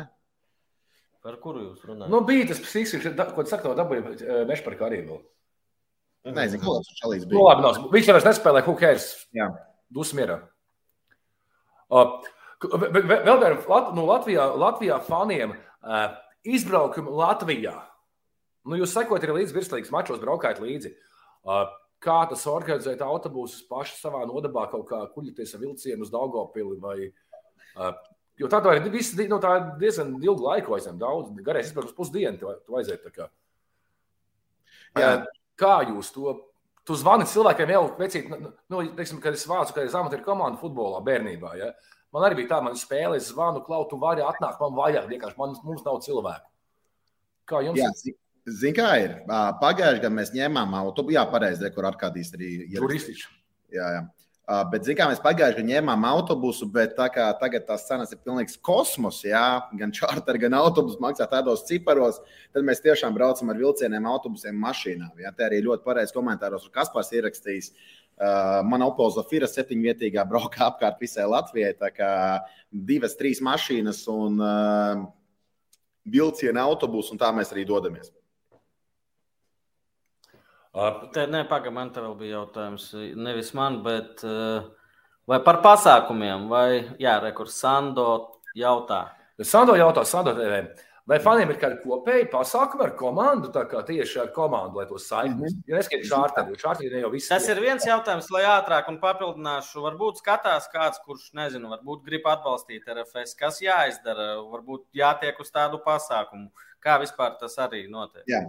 Par 1.24 1.36
kuru 1.44 1.66
jūs 1.70 1.84
runājat? 1.88 2.12
Nu, 2.12 2.24
bija 2.28 2.48
tas 2.50 2.60
psihiski, 2.64 3.12
ko 3.36 3.46
saka, 3.48 3.70
no 3.70 3.76
dabūja 3.80 4.44
Mešparka 4.48 4.88
arī 4.88 5.04
vēl. 5.08 5.22
Nezinu, 6.32 6.64
kāds 6.64 6.88
viņš 6.88 7.04
šalīs 7.04 7.28
bija. 7.28 7.36
Nu, 7.36 7.46
labi, 7.50 7.64
nav. 7.66 7.80
Viņš 7.92 8.10
jau 8.10 8.20
nespēlē, 8.24 8.64
who 8.64 8.76
cares? 8.80 9.08
Jā. 9.36 9.50
Dusmierā. 9.94 10.40
Uh, 11.92 12.16
vēl 12.64 13.44
viena 13.44 13.56
no 13.96 14.06
Latvijā, 14.08 14.46
Latvijā 14.60 15.00
faniem 15.04 15.52
uh, 15.56 16.06
izbraukuma 16.48 17.12
Latvijā. 17.12 17.76
Nu, 18.64 18.78
jūs 18.80 18.96
sekojat 18.96 19.26
arī 19.28 19.42
līdz 19.42 19.56
virslīgas 19.56 19.92
mačos, 19.94 20.22
braukājat 20.22 20.62
līdzi. 20.64 20.94
Uh, 21.44 21.66
kā 22.04 22.22
tas 22.32 22.46
organizēt 22.48 23.04
autobusus 23.04 23.66
paši 23.68 23.98
savā 24.00 24.24
nodabā, 24.30 24.70
kaut 24.72 24.88
kā 24.90 25.02
kuģoties 25.16 25.56
ar 25.56 25.64
vilcienu 25.64 26.06
uz 26.06 26.12
Daugopili 26.14 26.80
vai 26.84 26.98
uh, 27.10 27.92
Jo 28.42 28.50
tā, 28.50 28.60
ir 28.74 28.88
viss, 28.90 29.14
nu, 29.30 29.38
tā 29.42 29.54
diezgan 29.78 30.16
ilga 30.24 30.48
laika, 30.48 30.74
aizņem 30.74 30.98
daudz, 31.02 31.30
garais 31.46 31.68
izbraukums 31.70 31.98
pusdienu, 31.98 32.40
tu, 32.42 32.50
tu 32.66 32.78
aiziet. 32.80 33.04
Kā. 33.14 33.28
Jā. 34.98 35.12
kā 35.60 35.76
jūs 35.92 36.10
to? 36.16 36.34
Tu 36.84 36.98
zvani 37.00 37.24
cilvēkiem 37.30 37.70
jau 37.72 37.84
vecīt, 37.96 38.26
nu, 38.28 38.50
nu, 38.74 38.82
teiksim, 38.98 39.22
kad 39.24 39.38
es 39.38 39.46
vācu, 39.48 39.72
ka 39.76 39.86
es 39.86 39.94
amatieru 39.96 40.26
komandu 40.26 40.60
futbolā 40.60 40.98
bērnībā. 41.06 41.54
Ja? 41.56 41.70
Man 42.12 42.26
arī 42.28 42.42
bija 42.42 42.56
tā, 42.56 42.60
man 42.66 42.76
spēlē, 42.76 43.22
es 43.22 43.30
zvanu, 43.30 43.62
klau, 43.64 43.86
tu 43.88 44.02
vari 44.02 44.26
atnākt 44.26 44.60
man 44.60 44.76
vajag, 44.76 45.08
vienkārši 45.14 45.40
man, 45.40 45.54
mums 45.64 45.86
nav 45.86 46.02
cilvēku. 46.04 46.50
Kā 47.48 47.62
jums? 47.64 47.80
Jā, 47.80 48.18
Zini, 48.44 48.76
kā 48.76 48.90
ir? 49.00 49.14
Pagājušajā 49.28 50.02
gadā 50.02 50.10
mēs 50.12 50.34
ņēmām 50.36 50.74
autobusu, 50.76 51.16
jā, 51.16 51.24
pareizi, 51.32 51.70
kur 51.72 51.88
Arkādijas 51.88 52.34
arī 52.36 52.50
ir. 52.66 52.82
Turistiski. 52.82 53.30
Jā, 53.72 53.88
jā. 53.96 54.02
Bet, 54.44 54.84
zināmā 54.84 55.06
mērā, 55.06 55.12
mēs 55.14 55.22
pagājušajā 55.24 55.56
gadā 55.56 55.64
ņēmām 55.70 56.02
autobusu, 56.10 56.66
bet 56.68 56.98
tā 56.98 57.06
kā 57.16 57.30
tagad 57.40 57.64
tās 57.70 57.86
cenas 57.88 58.12
ir 58.12 58.20
pilnīgs 58.20 58.58
kosmos, 58.60 59.22
jā, 59.24 59.64
gan 59.80 59.94
čārter, 59.96 60.36
gan 60.42 60.58
autobusu 60.60 61.00
maksā 61.00 61.24
tādos 61.32 61.64
ciparos, 61.70 62.18
tad 62.52 62.68
mēs 62.68 62.84
tiešām 62.84 63.16
braucam 63.16 63.54
ar 63.54 63.62
vilcieniem, 63.62 64.10
autobusiem, 64.12 64.58
mašīnām. 64.60 65.14
Jā, 65.24 65.32
te 65.38 65.46
arī 65.48 65.62
ļoti 65.64 65.88
pareizi 65.88 66.16
komentāros, 66.18 66.66
kur 66.68 66.76
Kaspars 66.82 67.14
ierakstījis. 67.16 67.72
Uh, 68.14 68.60
man 68.68 68.84
Opelza 68.86 69.24
Fira 69.26 69.48
septiņvietīgā 69.48 70.28
brauka 70.28 70.66
apkārt 70.70 71.00
visai 71.02 71.24
Latvijai. 71.32 71.72
Tā 71.80 71.94
kā 71.96 72.12
divas, 72.68 73.16
trīs 73.16 73.40
mašīnas 73.42 74.04
un 74.12 74.44
uh, 74.44 75.08
vilciena 76.04 76.68
autobusu, 76.68 77.16
un 77.16 77.24
tā 77.24 77.32
mēs 77.32 77.56
arī 77.56 77.64
dodamies. 77.72 78.12
Te, 81.14 81.28
nē, 81.30 81.44
pagaidi, 81.50 81.76
man 81.76 81.92
te 81.94 82.02
vēl 82.02 82.16
bija 82.18 82.40
jautājums. 82.40 82.88
Nevis 83.16 83.52
man, 83.54 83.84
bet 83.86 84.24
vai 85.30 85.38
par 85.46 85.62
pasākumiem, 85.62 86.48
vai 86.50 86.70
jā, 87.02 87.20
rekurs 87.22 87.60
Sando 87.62 88.08
jautā. 88.58 89.04
Sando 89.42 89.78
jautā, 89.78 90.06
Sando 90.06 90.34
TV. 90.38 90.64
Vai 91.04 91.18
faniem 91.20 91.50
ir 91.52 91.58
kādi 91.60 91.82
kopēji 91.82 92.30
pasākumi 92.32 92.86
ar 92.86 92.94
komandu, 92.96 93.50
tā 93.52 93.66
kā 93.68 93.82
tieši 93.84 94.22
ar 94.22 94.30
komandu, 94.32 94.80
lai 94.80 94.86
to 94.88 94.98
saiknes? 94.98 95.52
Mm 95.52 95.60
-hmm. 95.60 95.64
Ja 95.68 95.78
neskatīt 95.78 96.08
šārteri, 96.08 96.50
jo 96.50 96.56
šārteri 96.62 97.02
jau 97.02 97.10
viss. 97.12 97.28
Tas 97.28 97.48
ir 97.50 97.60
viens 97.60 97.86
jautājums, 97.86 98.32
lai 98.32 98.44
ātrāk 98.44 98.88
un 98.88 99.00
papildināšu. 99.02 99.84
Varbūt 99.84 100.24
skatās 100.24 100.70
kāds, 100.74 101.04
kurš, 101.06 101.34
nezinu, 101.34 101.68
varbūt 101.70 102.06
grib 102.06 102.26
atbalstīt 102.26 102.88
RFS, 102.88 103.36
kas 103.36 103.62
jāizdara, 103.62 104.40
varbūt 104.48 104.86
jātiek 104.94 105.40
uz 105.40 105.52
tādu 105.52 105.84
pasākumu. 105.86 106.52
Kā 106.80 107.00
vispār 107.00 107.38
tas 107.40 107.58
arī 107.58 107.90
notiek? 107.90 108.24
Jā. 108.28 108.40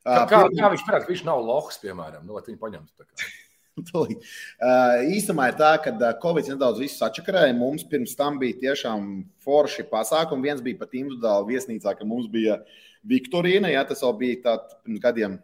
Kā, 0.00 0.24
kā, 0.30 0.44
kā 0.56 0.72
viņš 0.72 0.82
prāt, 0.86 1.04
ka 1.04 1.12
viņš 1.12 1.22
nav 1.28 1.42
lohs, 1.44 1.76
piemēram, 1.82 2.24
nu, 2.24 2.38
viņu 2.40 2.60
paņemt? 2.60 2.92
uh, 3.80 5.02
īstenībā 5.12 5.50
ir 5.50 5.58
tā, 5.58 5.70
ka 5.84 5.92
Covid 6.22 6.50
nedaudz 6.52 6.82
sačakarēja. 6.94 7.56
Mums 7.56 7.84
pirms 7.88 8.16
tam 8.18 8.40
bija 8.40 8.58
tiešām 8.64 9.10
forši 9.44 9.86
pasākumi. 9.90 10.48
Viens 10.48 10.64
bija 10.64 10.80
pat 10.80 10.96
individuāli 10.96 11.54
viesnīcā, 11.54 11.94
ka 11.96 12.08
mums 12.08 12.28
bija 12.32 12.58
Viktorīna. 13.08 13.72
Jā, 13.72 13.84
tas 13.88 14.02
jau 14.04 14.12
bija 14.16 14.40
tāds 14.48 14.76
pirms 14.84 15.04
gadiem. 15.04 15.38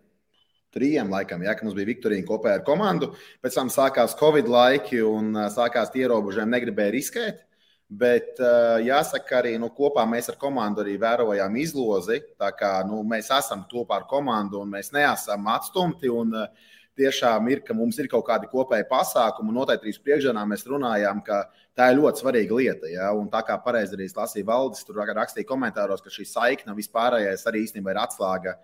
Trījiem 0.77 1.09
laikam, 1.09 1.41
ja 1.41 1.55
mums 1.63 1.77
bija 1.77 1.89
Viktorīna 1.89 2.27
kopā 2.29 2.59
ar 2.59 2.65
komandu. 2.67 3.15
Pēc 3.41 3.57
tam 3.57 3.71
sākās 3.73 4.17
Covid 4.19 4.49
laiki 4.53 5.01
un 5.07 5.31
sākās 5.53 5.93
tie 5.95 6.05
ierobežojumi, 6.05 6.53
negribēja 6.53 6.93
riskēt. 6.93 7.46
Bet 7.87 8.41
uh, 8.43 8.81
jāsaka, 8.83 9.37
arī 9.39 9.53
nu, 9.63 9.69
kopā 9.71 10.03
mēs 10.11 10.27
ar 10.33 10.39
komandu 10.41 10.83
arī 10.83 10.97
vērojām 10.99 11.55
izlozi. 11.63 12.19
Tā 12.35 12.49
kā 12.59 12.73
nu, 12.89 13.05
mēs 13.07 13.31
esam 13.31 13.63
kopā 13.71 14.01
ar 14.01 14.09
komandu 14.11 14.59
un 14.65 14.73
mēs 14.75 14.91
neesam 14.95 15.47
atstumti. 15.53 16.11
Un, 16.11 16.35
uh, 16.35 16.73
tiešām 16.97 17.51
ir, 17.53 17.61
ka 17.65 17.77
mums 17.77 17.99
ir 18.01 18.09
kaut 18.11 18.25
kādi 18.27 18.49
kopēji 18.51 18.89
pasākumi. 18.91 19.55
Noteikti 19.55 19.87
arī 19.87 20.05
priekšdienā 20.07 20.43
mēs 20.49 20.65
runājām, 20.69 21.21
ka 21.27 21.43
tā 21.77 21.91
ir 21.93 22.01
ļoti 22.01 22.23
svarīga 22.23 22.59
lieta. 22.59 22.91
Ja? 22.91 23.13
Un 23.17 23.29
tā 23.33 23.43
kā 23.47 23.59
pareizi 23.63 23.97
arī 23.99 24.09
lasīja 24.09 24.49
valdes, 24.49 24.85
tur 24.87 25.03
rakstīja 25.05 25.49
komentāros, 25.49 26.03
ka 26.05 26.13
šī 26.13 26.27
saikne 26.31 26.77
vispārējais 26.79 27.47
arī 27.51 27.67
īstenībā 27.67 27.95
ir 27.95 28.03
atslēga 28.03 28.57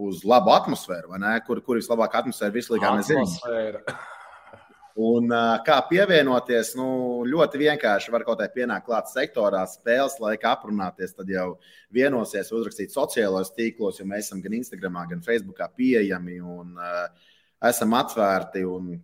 uz 0.00 0.22
labu 0.28 0.52
atmosfēru, 0.54 1.16
kur, 1.46 1.60
kur 1.64 1.80
vislabākā 1.80 2.22
atmosfēra 2.22 2.54
vislabākā 2.54 2.96
mēs 3.00 3.10
zinām. 3.10 3.28
Un, 5.00 5.30
kā 5.64 5.76
pievienoties, 5.88 6.74
nu, 6.76 6.86
ļoti 7.28 7.60
vienkārši 7.62 8.12
var 8.12 8.24
kaut 8.26 8.40
kādā 8.40 8.50
pienākt 8.52 8.84
klāt 8.88 9.08
sektorā, 9.08 9.62
spēles 9.70 10.18
laikā 10.20 10.50
aprunāties, 10.52 11.14
tad 11.16 11.30
jau 11.32 11.54
vienosies, 11.94 12.50
uzrakstīt 12.52 12.92
sociālajos 12.92 13.54
tīklos, 13.56 14.00
jo 14.00 14.08
mēs 14.10 14.28
esam 14.28 14.42
gan 14.44 14.58
Instagram, 14.58 14.98
gan 15.12 15.22
Facebook 15.24 15.62
pieejami 15.78 16.40
un 16.42 16.74
uh, 16.76 17.06
esam 17.70 17.96
atvērti. 18.00 18.66
Un, 18.68 18.98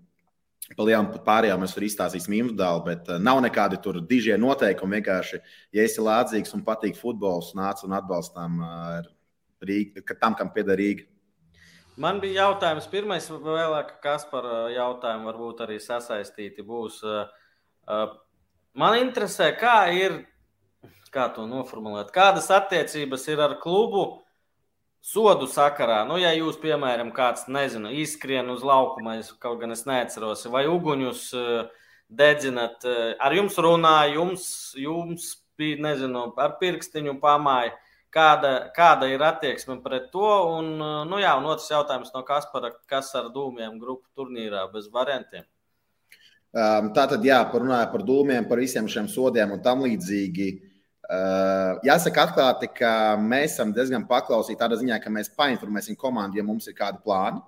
Pa 0.74 0.82
lielām 0.82 1.12
pārējām 1.22 1.60
mēs 1.62 1.76
varam 1.76 1.86
izstāstīt 1.86 2.24
individuāli, 2.26 2.80
bet 2.88 3.10
nav 3.22 3.38
nekādi 3.44 3.76
tur 3.78 4.00
dižie 4.02 4.34
noteikumi. 4.34 4.96
Vienkārši, 4.98 5.38
ja 5.70 5.84
esi 5.86 6.02
lādzīgs 6.02 6.56
un 6.56 6.64
patīk 6.66 6.98
futbols, 6.98 7.52
nāc 7.54 7.84
un 7.86 7.94
atbalstām 7.94 8.56
Rīgu, 9.62 10.02
tam, 10.18 10.34
kam 10.34 10.50
pieder 10.50 10.74
Rīga. 10.80 11.06
Man 11.96 12.18
bija 12.20 12.42
jautājums, 12.44 12.84
pirmais, 12.92 13.24
vēlāk, 13.32 13.94
kas 14.04 14.26
par 14.28 14.44
jautājumu 14.68 15.30
varbūt 15.30 15.62
arī 15.64 15.78
sasaistīti 15.80 16.60
būs. 16.66 16.98
Man 18.76 18.98
interesē, 19.00 19.48
kā 19.56 19.78
ir, 19.96 20.18
kā 21.14 21.30
to 21.32 21.46
noformulēt, 21.48 22.12
kādas 22.12 22.50
attiecības 22.52 23.24
ir 23.32 23.40
ar 23.40 23.54
klubu 23.62 24.04
sodu 25.00 25.48
sakarā. 25.48 26.02
Nu, 26.04 26.18
ja 26.20 26.34
jūs, 26.36 26.58
piemēram, 26.60 27.14
kāds, 27.16 27.46
nezinu, 27.48 27.94
izskrien 28.04 28.52
uz 28.52 28.60
laukuma, 28.66 29.16
es 29.22 29.32
kaut 29.40 29.62
gan 29.62 29.72
es 29.72 29.86
neatceros, 29.88 30.44
vai 30.52 30.66
uguņus 30.68 31.24
dedzinat, 32.12 32.84
ar 33.16 33.40
jums 33.40 33.56
runā, 33.56 33.96
jums, 34.12 34.46
jums 34.76 35.32
bija, 35.56 35.80
nezinu, 35.88 36.28
ar 36.36 36.58
pirkstiņu 36.60 37.16
pamāju 37.24 37.72
Kāda, 38.16 38.70
kāda 38.72 39.10
ir 39.12 39.20
attieksme 39.20 39.76
pret 39.84 40.06
to? 40.14 40.28
Un, 40.56 40.70
nu 41.10 41.18
jā, 41.20 41.34
un 41.36 41.50
otrs 41.52 41.68
jautājums 41.68 42.14
no 42.14 42.22
Kaspara, 42.24 42.70
kas 42.88 43.10
ar 43.18 43.28
dūmiem 43.34 43.74
grupu 43.82 44.08
turnīrā 44.16 44.62
bez 44.72 44.86
variantiem? 44.92 45.44
Um, 46.56 46.88
tā 46.96 47.04
tad, 47.10 47.20
jā, 47.26 47.42
parunāja 47.50 47.90
par 47.92 48.00
dūmiem, 48.06 48.46
par 48.48 48.62
visiem 48.62 48.86
šiem 48.88 49.10
sodiem 49.12 49.52
un 49.52 49.60
tam 49.60 49.84
līdzīgi. 49.84 50.46
Uh, 51.06 51.76
jāsaka, 51.84 52.24
atklāti, 52.24 52.70
ka 52.78 52.92
mēs 53.20 53.58
esam 53.58 53.74
diezgan 53.76 54.06
paklausīti 54.08 54.62
tādā 54.62 54.78
ziņā, 54.80 54.96
ka 55.02 55.12
mēs 55.12 55.28
painformēsim 55.36 55.98
komandu, 56.00 56.40
ja 56.40 56.46
mums 56.46 56.70
ir 56.70 56.78
kādi 56.78 57.02
plāni. 57.04 57.44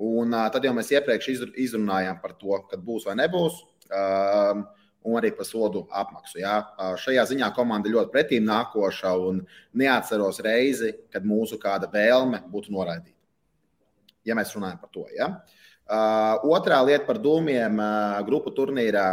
Un 0.00 0.32
uh, 0.32 0.46
tad 0.54 0.64
jau 0.64 0.72
mēs 0.76 0.94
iepriekš 0.96 1.28
izrunājām 1.66 2.16
par 2.24 2.32
to, 2.40 2.56
kad 2.70 2.80
būs 2.80 3.04
vai 3.10 3.18
nebūs. 3.20 3.60
Uh, 3.92 4.64
un 5.06 5.20
arī 5.20 5.30
par 5.36 5.46
sodu 5.46 5.84
apmaksu. 5.94 6.40
Jā. 6.42 6.56
Šajā 6.98 7.24
ziņā 7.30 7.52
komanda 7.54 7.90
ļoti 7.92 8.10
pretīm 8.14 8.46
nākoša 8.48 9.12
un 9.22 9.44
neatceros 9.78 10.42
reizi, 10.44 10.92
kad 11.14 11.26
mūsu 11.26 11.60
kāda 11.62 11.88
vēlme 11.92 12.42
būtu 12.50 12.74
noraidīta. 12.74 13.14
Ja 14.26 14.34
mēs 14.34 14.50
runājam 14.56 14.80
par 14.82 14.90
to. 14.90 15.06
Ja. 15.14 15.30
Otrā 16.42 16.80
lieta 16.82 17.06
par 17.06 17.22
dūmiem 17.22 17.78
grupu 18.26 18.50
turnīrā. 18.56 19.06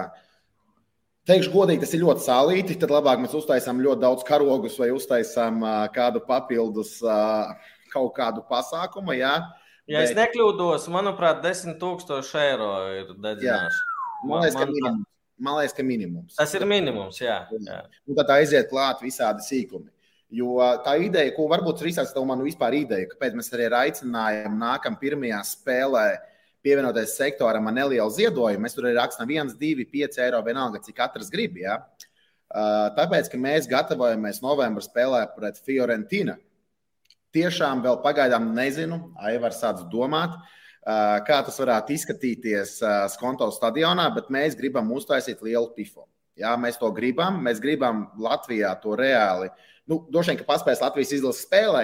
Teikšu, 1.29 1.53
godīgi, 1.53 1.85
tas 1.85 1.93
ir 1.93 2.01
ļoti 2.01 2.25
sālīti. 2.25 2.79
Tad 2.81 2.91
labāk 2.91 3.21
mēs 3.21 3.37
uztaisām 3.37 3.77
ļoti 3.85 4.01
daudz 4.01 4.25
karogus 4.27 4.79
vai 4.81 4.89
uztaisām 4.91 5.61
kādu 5.93 6.25
papildus 6.25 6.97
kaut 7.93 8.11
kādu 8.17 8.41
pasākumu. 8.49 9.13
Ja, 9.15 9.37
ja 9.85 10.01
Bet... 10.01 10.09
es 10.09 10.17
nekļūdos, 10.17 10.89
manuprāt, 10.91 11.45
10,000 11.45 12.41
eiro 12.41 12.73
ir 12.97 13.13
dedzināšana. 13.13 13.89
Man 14.23 14.41
liekas, 14.41 14.57
ka 14.57 14.67
minimums 14.71 15.12
man 15.37 15.57
liekas, 15.59 15.75
ka 15.77 15.85
minimums. 15.85 16.37
Tas 16.37 16.53
ir 16.57 16.65
minimums, 16.69 17.19
jā. 17.21 17.43
jā. 17.51 17.79
Un 18.07 18.17
tad 18.19 18.31
aiziet 18.35 18.69
klāt 18.71 19.03
visādi 19.03 19.45
sīkumi. 19.45 19.89
Jo 20.33 20.57
tā 20.85 20.95
ideja, 21.03 21.33
ko 21.35 21.45
varbūt 21.51 21.83
Rīsāns 21.85 22.13
tev 22.13 22.25
man 22.25 22.41
vispār 22.41 22.73
ideja, 22.79 23.09
kāpēc 23.11 23.35
mēs 23.37 23.51
arī 23.53 23.67
aicinājām 23.83 24.55
nākam 24.57 24.95
pirmajā 24.97 25.43
spēlē 25.45 26.07
pievienoties 26.65 27.13
sektoram 27.19 27.67
ar 27.69 27.75
nelielu 27.75 28.15
ziedojumu. 28.15 28.63
Mēs 28.63 28.73
tur 28.73 28.87
arī 28.87 28.97
rakstām 28.97 29.29
1, 29.29 29.53
2, 29.59 29.85
5 29.93 30.17
eiro 30.25 30.39
vienalga, 30.45 30.81
cik 30.81 30.97
katrs 30.97 31.29
grib. 31.33 31.59
Ja? 31.61 31.83
Tāpēc, 32.97 33.29
ka 33.29 33.37
mēs 33.41 33.69
gatavojamies 33.69 34.41
novembrī 34.41 34.87
spēlē 34.87 35.21
pret 35.35 35.61
Fiorentīnu. 35.67 36.39
Tiešām 37.33 37.81
vēl 37.85 37.99
pagaidām 38.01 38.51
nezinu, 38.57 38.99
Aivars 39.21 39.61
sāc 39.61 39.85
domāt. 39.91 40.33
Uh, 40.37 40.62
kā 40.83 41.37
tas 41.47 41.59
varētu 41.61 41.93
izskatīties 41.95 42.79
Skonto 43.13 43.47
stadionā, 43.55 44.09
bet 44.15 44.31
mēs 44.33 44.57
gribam 44.59 44.91
uztaisīt 44.95 45.43
lielu 45.45 45.69
pifonu. 45.75 46.09
Jā, 46.39 46.55
mēs 46.57 46.79
to 46.81 46.89
gribam. 46.93 47.37
Mēs 47.45 47.61
gribam 47.61 48.07
Latvijā 48.19 48.73
to 48.81 48.97
reāli. 48.97 49.51
Nu, 49.89 49.99
Droši 50.09 50.31
vien, 50.31 50.39
ka 50.39 50.47
paspēs 50.47 50.81
Latvijas 50.81 51.11
izlases 51.17 51.43
spēlē. 51.45 51.83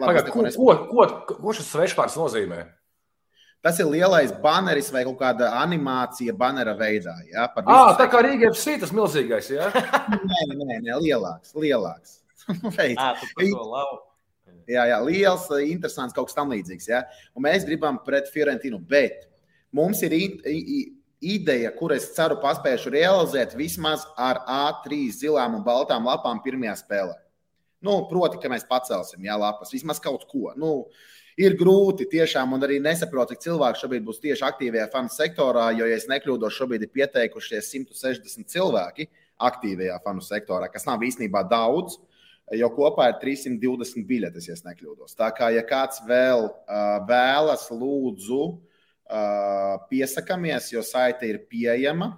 Pagad, 0.00 0.28
ko, 0.34 0.44
ko, 0.52 0.74
ko, 0.90 1.06
ko 1.38 1.54
šis 1.56 1.70
svešvārds 1.72 2.18
nozīmē? 2.18 2.66
Tas 3.64 3.78
ir 3.82 3.88
lielais 3.90 4.30
baneris 4.42 4.90
vai 4.94 5.02
kaut 5.06 5.18
kāda 5.18 5.48
animācija 5.58 6.34
banera 6.38 6.76
veidā. 6.78 7.16
Jā, 7.26 7.48
ah, 7.64 7.90
tā 7.98 8.06
kā 8.10 8.20
Rīgā 8.22 8.52
ir 8.52 8.82
tas 8.84 8.94
milzīgais. 8.94 9.50
nē, 10.30 10.44
nē, 10.52 10.78
nē, 10.84 10.98
lielāks. 11.02 11.56
lielāks. 11.58 12.20
à, 12.48 13.14
tu 13.18 13.26
par 13.34 13.44
to 13.44 13.64
lauku. 13.64 14.07
Jā, 14.68 14.84
jā, 14.90 14.98
liels, 15.04 15.46
eh, 15.56 15.70
interesants, 15.72 16.14
kaut 16.16 16.28
kas 16.28 16.36
tamlīdzīgs. 16.36 16.88
Ja? 16.90 17.02
Un 17.34 17.46
mēs 17.46 17.64
gribam 17.64 17.98
pret 18.04 18.28
Fiorentinu, 18.32 18.78
bet 18.78 19.24
mums 19.72 20.02
ir 20.04 20.12
ideja, 21.20 21.70
kur 21.76 21.94
es 21.96 22.10
ceru, 22.14 22.36
paspēšu 22.42 22.92
realizēt 22.92 23.56
vismaz 23.56 24.04
ar 24.16 24.42
A3 24.44 25.08
zilām 25.16 25.56
un 25.56 25.64
baltām 25.64 26.04
lapām 26.04 26.42
pirmajā 26.44 26.76
spēlē. 26.84 27.16
Nu, 27.80 28.02
proti, 28.10 28.40
ka 28.42 28.50
mēs 28.50 28.66
pacelsim 28.68 29.22
jā, 29.24 29.36
lapas, 29.38 29.72
vismaz 29.72 30.00
kaut 30.02 30.26
ko. 30.30 30.52
Nu, 30.58 30.88
ir 31.38 31.54
grūti 31.58 32.08
tiešām, 32.10 32.52
un 32.56 32.66
arī 32.66 32.80
nesaprotu, 32.82 33.36
cik 33.36 33.44
cilvēki 33.46 33.82
šobrīd 33.82 34.06
būs 34.06 34.20
tieši 34.24 34.46
aktīvajā 34.48 34.88
fanu 34.92 35.12
sektorā, 35.14 35.68
jo, 35.78 35.86
ja 35.86 35.96
es 35.96 36.08
nekļūdos, 36.10 36.56
šobrīd 36.58 36.84
ir 36.84 36.92
pieteikušies 36.94 37.70
160 37.70 38.50
cilvēki 38.50 39.08
aktīvajā 39.48 40.00
fanu 40.02 40.24
sektorā, 40.24 40.68
kas 40.72 40.88
nav 40.88 41.04
īstenībā 41.06 41.44
daudz. 41.48 42.00
Jo 42.56 42.70
kopā 42.72 43.10
ir 43.10 43.18
320 43.20 44.06
biļetes, 44.08 44.46
ja 44.48 44.54
nekļūdos. 44.70 45.12
Tā 45.18 45.28
kā, 45.36 45.50
ja 45.52 45.60
kāds 45.68 46.00
vēl 46.08 46.46
vēlas, 47.08 47.66
lūdzu, 47.68 48.44
piesakāmies, 49.90 50.70
jo 50.72 50.80
saite 50.86 51.28
ir 51.28 51.42
pieejama. 51.50 52.14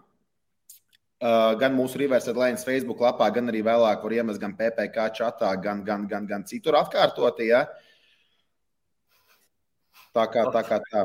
Gan 1.21 1.75
mūsu 1.77 1.99
Reverse 2.01 2.31
Atlantijas 2.31 2.65
Facebook 2.65 3.03
lapā, 3.03 3.27
gan 3.35 3.51
arī 3.51 3.61
vēlāk 3.67 4.07
var 4.07 4.15
iemest 4.17 4.41
gan 4.41 4.55
PPC 4.57 5.11
chatā, 5.19 5.51
gan, 5.61 5.83
gan, 5.85 6.07
gan, 6.09 6.27
gan 6.31 6.47
citur 6.49 6.79
atkārtot. 6.79 7.43
Ja? 7.45 7.67
Tā 10.15 10.25
kā 10.31 10.47
tā. 10.55 10.63
Kā 10.67 10.79
tā. 10.87 11.05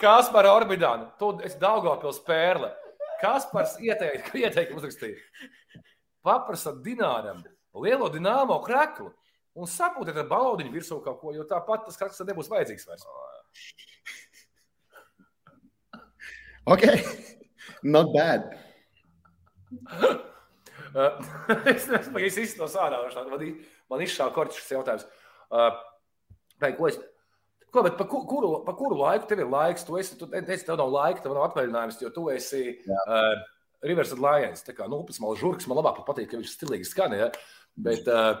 Kas 0.00 0.32
par 0.32 0.48
Orbidānu? 0.48 1.12
Tu 1.20 1.30
esi 1.44 1.60
Daugavpils 1.60 2.24
pērle. 2.24 2.72
Kas 3.20 3.44
par 3.52 3.68
ieteikumu 3.84 4.42
ieteik 4.42 4.72
uzrakstīt? 4.72 5.20
Paprasat 6.26 6.82
dināram 6.84 7.42
lielo 7.80 8.08
dināmo 8.12 8.58
kreklu 8.64 9.10
un 9.56 9.68
sapūtiet 9.70 10.18
ar 10.20 10.28
balodiņu 10.30 10.72
virsū 10.74 11.00
kaut 11.04 11.20
ko, 11.22 11.32
jo 11.34 11.46
tāpat 11.48 11.86
tas 11.86 11.98
krekls 12.00 12.22
nebūs 12.28 12.50
vajadzīgs 12.52 12.88
vairs. 12.90 13.06
Ok, 16.70 16.84
not 17.82 18.10
bad. 18.12 18.44
es 21.72 21.86
nezinu, 21.88 22.20
es 22.20 22.36
izsmeļos 22.38 22.76
ārā. 22.78 23.00
Man, 23.16 23.46
man 23.90 24.04
izšāva 24.04 24.34
korķis 24.36 24.60
šis 24.60 24.74
jautājums. 24.76 25.06
Uh, 25.50 25.72
vai, 26.62 26.70
ko 26.76 26.90
es, 26.90 27.00
Ko, 27.70 27.84
pa, 27.86 28.04
kuru, 28.04 28.64
pa 28.66 28.74
kuru 28.74 28.96
laiku 28.98 29.28
tev 29.30 29.44
ir 29.44 29.50
laiks? 29.50 29.84
Tu 29.86 29.98
esi, 30.00 30.16
tu 30.18 30.26
teici, 30.30 30.64
tev 30.66 30.78
nav 30.80 30.90
laika, 30.90 31.22
tev 31.22 31.36
nav 31.36 31.46
atvaļinājums, 31.48 32.00
jo 32.02 32.10
tu 32.14 32.24
esi 32.34 32.64
uh, 32.90 33.36
Rivers 33.86 34.12
Lions. 34.16 34.64
Tā 34.66 34.74
kā 34.76 34.86
nu, 34.90 35.00
upes 35.04 35.20
malas 35.22 35.40
žurks, 35.40 35.68
man 35.70 35.80
labāk 35.80 36.02
patīk, 36.06 36.30
ka 36.30 36.40
viņš 36.40 36.54
stilīgi 36.54 36.88
skan. 36.88 37.16
Ja? 37.16 37.30
Bet, 37.80 38.08
uh, 38.10 38.40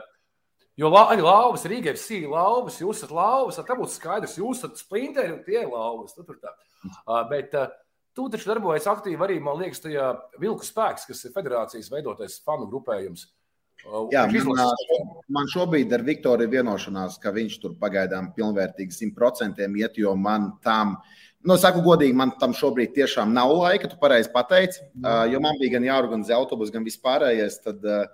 jo 0.80 0.90
la, 0.92 1.06
arī 1.14 1.24
lauvas, 1.24 1.64
ir 1.66 1.96
sīga 1.98 2.32
lauvas, 2.34 2.80
jūs 2.82 3.00
esat 3.00 3.14
lauvas, 3.14 3.60
tad 3.60 3.70
būtu 3.78 3.94
skaidrs, 3.94 4.38
jūs 4.40 4.62
esat 4.62 4.80
sprinteri 4.82 5.34
un 5.34 5.44
tie 5.46 5.62
ir 5.64 5.72
lauvas. 5.72 6.16
Nu. 6.18 6.26
Uh, 6.28 7.22
bet 7.30 7.56
uh, 7.56 7.68
tu 8.16 8.28
taču 8.32 8.50
darbojies 8.52 8.88
aktīvi 8.90 9.26
arī, 9.26 9.40
man 9.42 9.60
liekas, 9.60 9.82
tajā 9.84 10.12
vilku 10.42 10.66
spēks, 10.66 11.08
kas 11.08 11.24
ir 11.24 11.36
federācijas 11.36 11.92
veidotais 11.92 12.40
fanu 12.44 12.68
grupējums. 12.70 13.28
Uh, 13.86 14.10
Jā, 14.12 14.26
man, 14.28 14.74
man 15.32 15.48
šobrīd 15.48 15.92
ar 15.96 16.04
Viktoru 16.04 16.44
ir 16.44 16.52
vienošanās, 16.52 17.16
ka 17.22 17.32
viņš 17.32 17.54
tur 17.62 17.78
pagaidām 17.80 18.28
pilnvērtīgi 18.36 18.92
simt 18.92 19.16
procentiem 19.16 19.78
iet, 19.80 19.96
jo 20.02 20.12
man 20.20 20.50
tam, 20.64 20.98
nu, 21.46 21.56
saku 21.60 21.82
godīgi, 21.84 22.16
man 22.16 22.34
tam 22.40 22.54
šobrīd 22.56 22.94
tiešām 22.96 23.32
nav 23.36 23.52
laika, 23.56 23.88
tu 23.90 24.00
pareizi 24.00 24.32
pateici, 24.32 24.82
uh, 25.00 25.24
jo 25.30 25.40
man 25.44 25.60
bija 25.60 25.78
gan 25.78 25.86
jāorganizē 25.88 26.36
autobus, 26.36 26.72
gan 26.74 26.86
vispārējais, 26.86 27.62
tad 27.64 27.86
uh, 27.86 28.04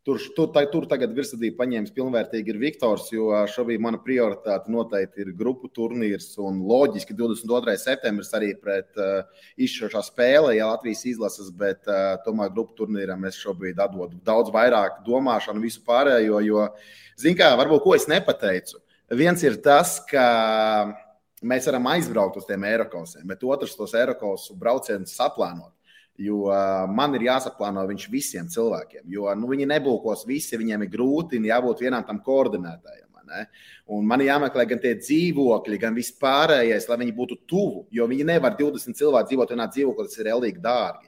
Tur, 0.00 0.16
tur, 0.32 0.48
tur 0.72 0.86
tagad 0.88 1.10
virsotnību 1.12 1.58
paņēmis 1.58 1.92
pilnvērtīgi 1.92 2.54
ir 2.54 2.58
Viktors, 2.62 3.10
jo 3.12 3.26
šobrīd 3.52 3.82
mana 3.84 3.98
prioritāte 4.00 4.72
noteikti 4.72 5.20
ir 5.20 5.34
grupu 5.36 5.68
turnīrs. 5.76 6.30
Un 6.40 6.62
loģiski 6.64 7.12
22. 7.18 7.74
septembris 7.82 8.32
arī 8.38 8.54
pret 8.56 8.96
uh, 8.96 9.42
izšķirošā 9.60 10.00
spēle, 10.06 10.54
ja 10.56 10.70
Latvijas 10.70 11.04
izlases, 11.10 11.50
bet 11.52 11.84
uh, 11.84 12.14
tomēr 12.24 12.48
grupu 12.54 12.78
turnīram 12.78 13.28
es 13.28 13.36
šobrīd 13.42 13.82
atdodu 13.84 14.16
daudz 14.24 14.48
vairāk 14.54 15.02
domāšanu, 15.04 15.60
visu 15.66 15.84
pārējo. 15.84 16.40
Jo, 16.48 16.64
zin 17.20 17.36
kā, 17.36 17.52
varbūt 17.60 17.84
ko 17.84 17.92
es 17.98 18.08
nepateicu. 18.08 18.80
Viens 19.20 19.44
ir 19.44 19.60
tas, 19.60 19.98
ka 20.08 20.24
mēs 21.40 21.68
varam 21.70 21.88
aizbraukt 21.92 22.38
uz 22.40 22.46
tiem 22.48 22.64
Eiropasiem, 22.68 23.26
bet 23.28 23.44
otrs 23.44 23.76
tos 23.78 23.94
Eiropasu 23.96 24.56
braucienus 24.58 25.14
saplānot. 25.16 25.72
Jo 26.20 26.50
uh, 26.50 26.84
man 26.92 27.14
ir 27.16 27.24
jāsaplāno 27.30 27.86
viņš 27.88 28.08
visiem 28.12 28.48
cilvēkiem. 28.52 29.06
Jo 29.08 29.30
nu, 29.38 29.48
viņi 29.48 29.68
nebūkos 29.70 30.26
visi, 30.28 30.58
viņiem 30.60 30.84
ir 30.84 30.90
grūti 30.92 31.40
un 31.40 31.48
jābūt 31.48 31.86
vienam 31.86 32.04
tam 32.06 32.20
koordinētājam. 32.24 33.06
Man 33.88 34.24
jāmeklē 34.24 34.64
gan 34.66 34.80
tie 34.82 34.96
dzīvokļi, 34.98 35.76
gan 35.78 35.94
vispārējais, 35.94 36.88
lai 36.90 36.96
viņi 36.98 37.12
būtu 37.14 37.36
tuvu. 37.48 37.84
Jo 37.94 38.08
viņi 38.10 38.26
nevar 38.26 38.56
20 38.58 38.98
cilvēku 38.98 39.30
dzīvot 39.30 39.52
vienā 39.54 39.68
dzīvoklī, 39.70 40.08
tas 40.10 40.18
ir 40.18 40.32
elīgi 40.32 40.62
dārgi. 40.64 41.06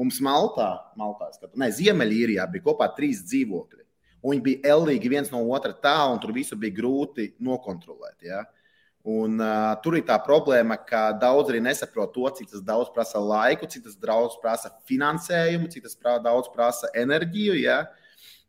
Mums 0.00 0.18
Maltā, 0.24 0.70
Maltā 0.98 1.28
skatu, 1.30 1.54
ne, 1.60 1.68
Ziemeļīrijā 1.70 2.48
bija 2.50 2.66
kopā 2.66 2.88
trīs 2.96 3.22
dzīvokļi. 3.22 3.84
Viņi 4.26 4.44
bija 4.44 4.74
elīgi 4.74 5.12
viens 5.12 5.30
no 5.30 5.44
otra 5.54 5.70
tālu, 5.72 6.16
un 6.16 6.22
tur 6.22 6.34
visu 6.34 6.58
bija 6.58 6.74
grūti 6.76 7.30
nokontrolēt. 7.38 8.18
Ja? 8.26 8.42
Uh, 8.42 8.59
Un, 9.00 9.38
uh, 9.40 9.72
tur 9.80 9.96
ir 9.96 10.04
tā 10.04 10.18
problēma, 10.20 10.76
ka 10.84 11.06
daudz 11.16 11.48
arī 11.48 11.62
nesaprot 11.64 12.10
to, 12.12 12.26
cik 12.36 12.50
tas 12.50 12.60
daudz 12.64 12.90
prasa 12.92 13.22
laiku, 13.22 13.64
cik 13.64 13.86
tas 13.86 13.96
daudz 13.96 14.36
prasa 14.42 14.68
finansējumu, 14.90 15.70
cik 15.72 15.86
tas 15.86 15.96
prā, 15.96 16.18
daudz 16.20 16.50
prasa 16.52 16.90
enerģiju. 16.92 17.56
Ja? 17.62 17.78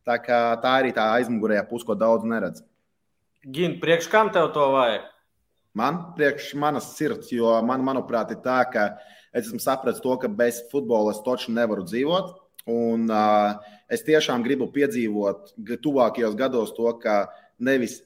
Tā, 0.04 0.18
tā 0.20 0.74
arī 0.74 0.92
tā 0.96 1.08
aizmugurējā 1.16 1.64
puse, 1.70 1.88
ko 1.88 1.96
daudz 1.96 2.28
neredz. 2.28 2.66
Gini, 3.48 3.80
priekš 3.80 4.12
kam 4.12 4.34
tev 4.36 4.52
to 4.54 4.68
vajag? 4.76 5.08
Man 5.78 6.02
priekš 6.18 6.52
manas 6.60 6.92
sirds, 6.98 7.32
jo 7.32 7.56
man, 7.64 7.80
manuprāt, 7.88 8.36
ir 8.36 8.44
tā, 8.44 8.60
ka 8.68 8.90
es 9.32 9.48
esmu 9.48 9.62
sapratis 9.64 10.04
to, 10.04 10.18
ka 10.20 10.28
bez 10.28 10.60
futbola 10.74 11.16
es 11.16 11.24
toču 11.24 11.56
nevaru 11.56 11.88
dzīvot. 11.88 12.36
Un, 12.70 13.08
uh, 13.08 13.56
es 13.90 14.04
tiešām 14.04 14.44
gribu 14.44 14.68
piedzīvot 14.76 15.56
tuvākajos 15.82 16.36
gados 16.38 16.76
to, 16.76 16.92
ka 17.00 17.32
nevis 17.58 18.02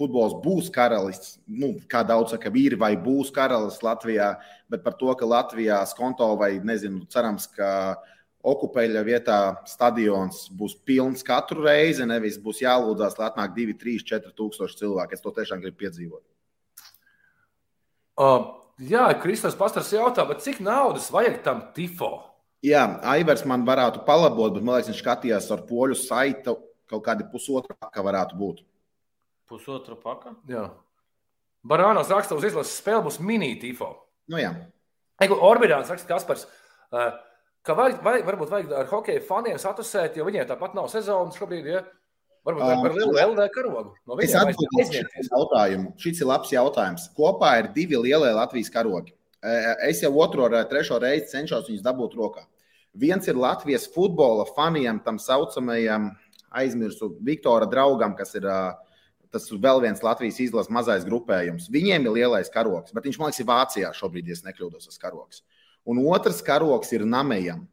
futbols 0.00 0.36
būs 0.42 0.70
karalis, 0.72 1.36
nu, 1.46 1.74
kā 1.90 2.00
daudz 2.06 2.32
saka, 2.34 2.52
ir 2.56 2.78
vai 2.80 2.94
būs 2.98 3.32
karalis 3.34 3.82
Latvijā, 3.84 4.32
bet 4.72 4.84
par 4.86 4.96
to, 5.00 5.12
ka 5.14 5.28
Latvijā 5.28 5.82
skonto 5.90 6.30
vai, 6.40 6.54
nezinu, 6.64 7.04
cerams, 7.12 7.46
ka 7.52 8.00
okupeļa 8.40 9.02
vietā 9.04 9.38
stadions 9.68 10.46
būs 10.56 10.78
pilns 10.88 11.24
katru 11.26 11.66
reizi, 11.66 12.06
nevis 12.08 12.38
būs 12.40 12.62
jālūdzās, 12.64 13.18
lai 13.20 13.28
atnāk 13.28 13.52
2, 13.56 13.76
3, 13.82 14.06
4 14.14 14.32
tūkstoši 14.36 14.80
cilvēku. 14.80 15.16
Es 15.16 15.24
to 15.24 15.32
tiešām 15.36 15.60
gribu 15.60 15.82
piedzīvot. 15.84 16.24
Uh, 18.20 18.48
jā, 18.80 19.04
Kristofers 19.20 19.58
Pastors 19.60 19.92
jautā, 19.92 20.24
cik 20.40 20.62
naudas 20.64 21.10
vajag 21.12 21.40
tam 21.44 21.62
tifo? 21.76 22.14
Jā, 22.64 22.82
Aivars 23.08 23.46
man 23.48 23.62
varētu 23.68 24.02
palabot, 24.04 24.52
bet 24.56 24.64
man 24.64 24.76
liekas, 24.76 24.90
viņš 24.92 25.04
skatījās 25.04 25.46
ar 25.54 25.62
poļu 25.68 25.96
saitu 25.96 26.58
kaut 26.90 27.04
kādi 27.06 27.24
pusotra, 27.30 27.76
kā 27.88 28.04
varētu 28.04 28.36
būt. 28.36 28.64
Pusotra 29.50 29.96
paka. 29.98 30.36
Jā. 30.48 30.68
Barānos 31.66 32.10
raksta, 32.12 32.36
uz 32.38 32.46
izlases 32.46 32.78
spēle 32.80 33.02
būs 33.04 33.18
mini-tifo. 33.20 33.90
Nu, 34.30 34.38
jā. 34.40 34.54
Orbītāns 35.20 35.90
raksta, 35.90 36.08
Kaspars, 36.08 36.46
ka 36.90 37.76
vai, 37.76 37.90
vai, 38.00 38.20
varbūt 38.24 38.52
vajag 38.52 38.76
ar 38.78 38.88
hokeja 38.88 39.24
faniem 39.26 39.58
satusēt, 39.60 40.16
jo 40.16 40.28
viņiem 40.28 40.46
tāpat 40.48 40.76
nav 40.78 40.88
sezonas 40.92 41.36
šobrīd. 41.36 41.66
Ja? 41.68 41.82
Varbūt 42.46 42.64
um, 42.64 42.86
ar 42.88 42.94
lielu 42.96 43.16
LD 43.34 43.48
karogu. 43.52 43.92
No 44.08 44.16
es 44.24 44.32
atbildēšu 44.38 45.02
šo 45.04 45.26
jautājumu. 45.34 45.90
Šis 46.00 46.22
ir 46.22 46.30
labs 46.30 46.52
jautājums. 46.54 47.10
Kopā 47.16 47.56
ir 47.60 47.68
divi 47.74 47.98
lielie 48.00 48.30
Latvijas 48.32 48.72
karogi. 48.72 49.12
Es 49.84 50.00
jau 50.04 50.12
otro 50.20 50.48
vai 50.52 50.62
trešo 50.68 50.98
reizi 51.00 51.34
cenšos 51.34 51.68
viņus 51.68 51.84
dabūt 51.84 52.16
rokā. 52.16 52.46
Viens 52.96 53.28
ir 53.28 53.38
Latvijas 53.38 53.86
futbola 53.92 54.46
faniem, 54.48 54.98
tam 55.04 55.20
saucamajam, 55.20 56.10
aizmirsu, 56.50 57.12
Viktora 57.24 57.68
draugam, 57.70 58.16
kas 58.18 58.34
ir 58.40 58.48
uh, 58.48 58.72
tas 59.32 59.48
vēl 59.50 59.82
viens 59.84 60.02
Latvijas 60.04 60.40
izlases 60.42 60.72
mazais 60.74 61.06
grupējums. 61.06 61.68
Viņiem 61.72 62.06
ir 62.06 62.16
lielais 62.18 62.50
karoks, 62.52 62.94
bet 62.94 63.06
viņš 63.06 63.18
man 63.20 63.30
liekas, 63.30 63.42
ir 63.42 63.50
Vācijā 63.50 63.90
šobrīd, 63.96 64.30
ja 64.30 64.38
nekļūdos, 64.48 64.88
tas 64.90 65.02
karoks. 65.02 65.44
Un 65.88 66.02
otrs 66.02 66.42
karoks 66.44 66.90
ir 66.96 67.06
Namejam, 67.08 67.64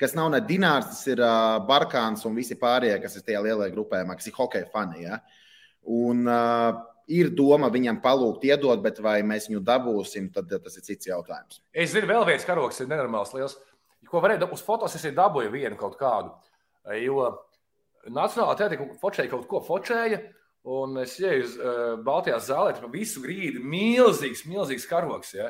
kas 0.00 0.16
nav 0.16 0.30
ne 0.32 0.40
dinārs, 0.42 0.88
tas 0.94 1.02
ir 1.12 1.20
uh, 1.22 1.60
Barkāns 1.68 2.24
un 2.26 2.38
visi 2.38 2.56
pārējie, 2.58 2.96
kas 3.02 3.18
ir 3.18 3.26
tajā 3.26 3.42
lielajā 3.44 3.74
grupējumā, 3.74 4.16
kas 4.16 4.30
ir 4.30 4.36
hokeja 4.38 4.70
fani. 4.72 5.04
Ja? 5.04 5.20
Un, 5.84 6.24
uh, 6.24 6.80
ir 7.10 7.32
doma 7.34 7.68
viņam 7.72 8.00
palūgt, 8.04 8.46
iedot, 8.48 8.80
bet 8.82 9.00
vai 9.02 9.18
mēs 9.26 9.48
viņu 9.50 9.62
dabūsim, 9.66 10.30
tad 10.34 10.50
tas 10.50 10.78
ir 10.78 10.86
cits 10.86 11.10
jautājums. 11.10 11.60
Es 11.74 11.92
zinu, 11.94 12.08
vēl 12.10 12.26
viens 12.28 12.46
karoks 12.46 12.80
ir 12.80 12.90
nenormāls 12.90 13.34
liels. 13.36 13.56
Ko 14.10 14.22
varēja 14.22 14.48
uz 14.54 14.62
fotos, 14.64 14.94
es 14.96 15.06
dabūju 15.14 15.52
vienu 15.52 15.78
kaut 15.78 15.98
kādu. 16.00 16.32
Jo 16.98 17.28
Nacionālā 18.08 18.56
teātrī 18.56 18.86
fočēja 19.00 19.28
kaut 19.28 19.44
ko 19.50 19.60
fočēja, 19.60 20.22
Un 20.68 20.98
es 21.00 21.14
ieju 21.20 21.44
uz 21.46 21.52
uh, 21.56 21.94
Baltijas 22.04 22.50
zālē, 22.50 22.74
tur 22.76 22.90
visu 22.92 23.22
grīdu 23.24 23.62
milzīgs, 23.64 24.44
milzīgs 24.48 24.84
karoks. 24.88 25.32
Ja? 25.38 25.48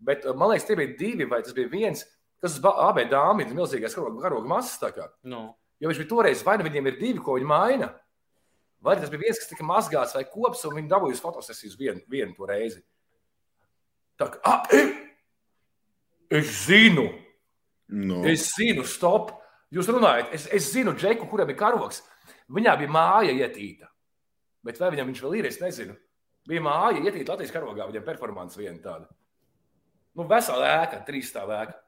Bet 0.00 0.24
uh, 0.24 0.32
man 0.36 0.52
liekas, 0.52 0.64
tie 0.68 0.78
bija 0.78 0.94
divi, 0.96 1.26
vai 1.28 1.42
tas 1.44 1.56
bija 1.56 1.68
viens, 1.68 2.06
kas 2.40 2.56
abiem 2.64 3.10
dāmām 3.10 3.42
ir 3.44 3.52
milzīgais 3.52 3.96
karoga, 3.96 4.22
karoga 4.22 4.48
masas. 4.48 5.10
No. 5.28 5.42
Jo 5.80 5.90
viņš 5.90 6.00
bija 6.00 6.12
toreiz, 6.12 6.44
vai 6.46 6.56
nu 6.56 6.64
viņiem 6.68 6.88
ir 6.88 6.96
divi, 7.00 7.20
ko 7.24 7.36
viņi 7.36 7.50
maina, 7.50 7.90
vai 8.80 8.96
tas 8.96 9.12
bija 9.12 9.26
viens, 9.26 9.40
kas 9.42 9.52
tika 9.52 9.66
mazgāts 9.66 10.16
vai 10.16 10.24
kops, 10.28 10.64
un 10.68 10.78
viņi 10.78 10.88
dabūja 10.88 11.18
uz 11.18 11.22
fotosesijas 11.24 11.76
vienu, 11.80 12.00
vienu 12.08 12.32
to 12.36 12.48
reizi. 12.48 12.80
Tā 14.20 14.28
kā, 14.32 14.40
ah, 14.44 14.64
es 16.32 16.56
zinu, 16.66 17.10
Nu. 17.90 18.22
es 18.28 18.52
zinu, 18.54 18.84
stop. 18.86 19.32
Jūs 19.74 19.88
runājat, 19.90 20.32
es, 20.34 20.46
es 20.54 20.68
zinu, 20.72 20.94
Džeku, 20.98 21.26
kuram 21.30 21.50
ir 21.50 21.58
karoks. 21.58 22.02
Viņā 22.50 22.76
bija 22.78 22.90
māja 22.90 23.34
ietīta. 23.34 23.90
Bet 24.66 24.80
vai 24.80 24.90
viņam 24.94 25.10
viņš 25.10 25.22
vēl 25.24 25.38
ir, 25.40 25.48
es 25.48 25.60
nezinu. 25.62 25.96
Bija 26.48 26.64
māja 26.64 27.00
ietīta 27.00 27.34
Latvijas 27.34 27.52
karogā, 27.54 27.86
viņam 27.88 28.04
performance 28.06 28.58
viena 28.58 28.80
tāda. 28.82 29.08
Nu, 30.16 30.26
vesela 30.28 30.68
ēka, 30.80 31.04
trīs 31.06 31.30
stāv 31.30 31.52
ēka. 31.54 31.78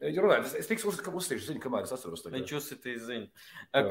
Runājot, 0.00 0.46
es, 0.48 0.54
es 0.62 0.68
tiks 0.70 0.84
uz, 0.88 0.96
uzstīšu 1.04 1.50
ziņu, 1.50 1.60
kamēr 1.60 1.84
es 1.84 1.92
atceros. 1.92 2.22
tagad. 2.24 2.38
Viņš 2.38 2.54
uzsitīs 2.56 3.02
ziņu. 3.04 3.26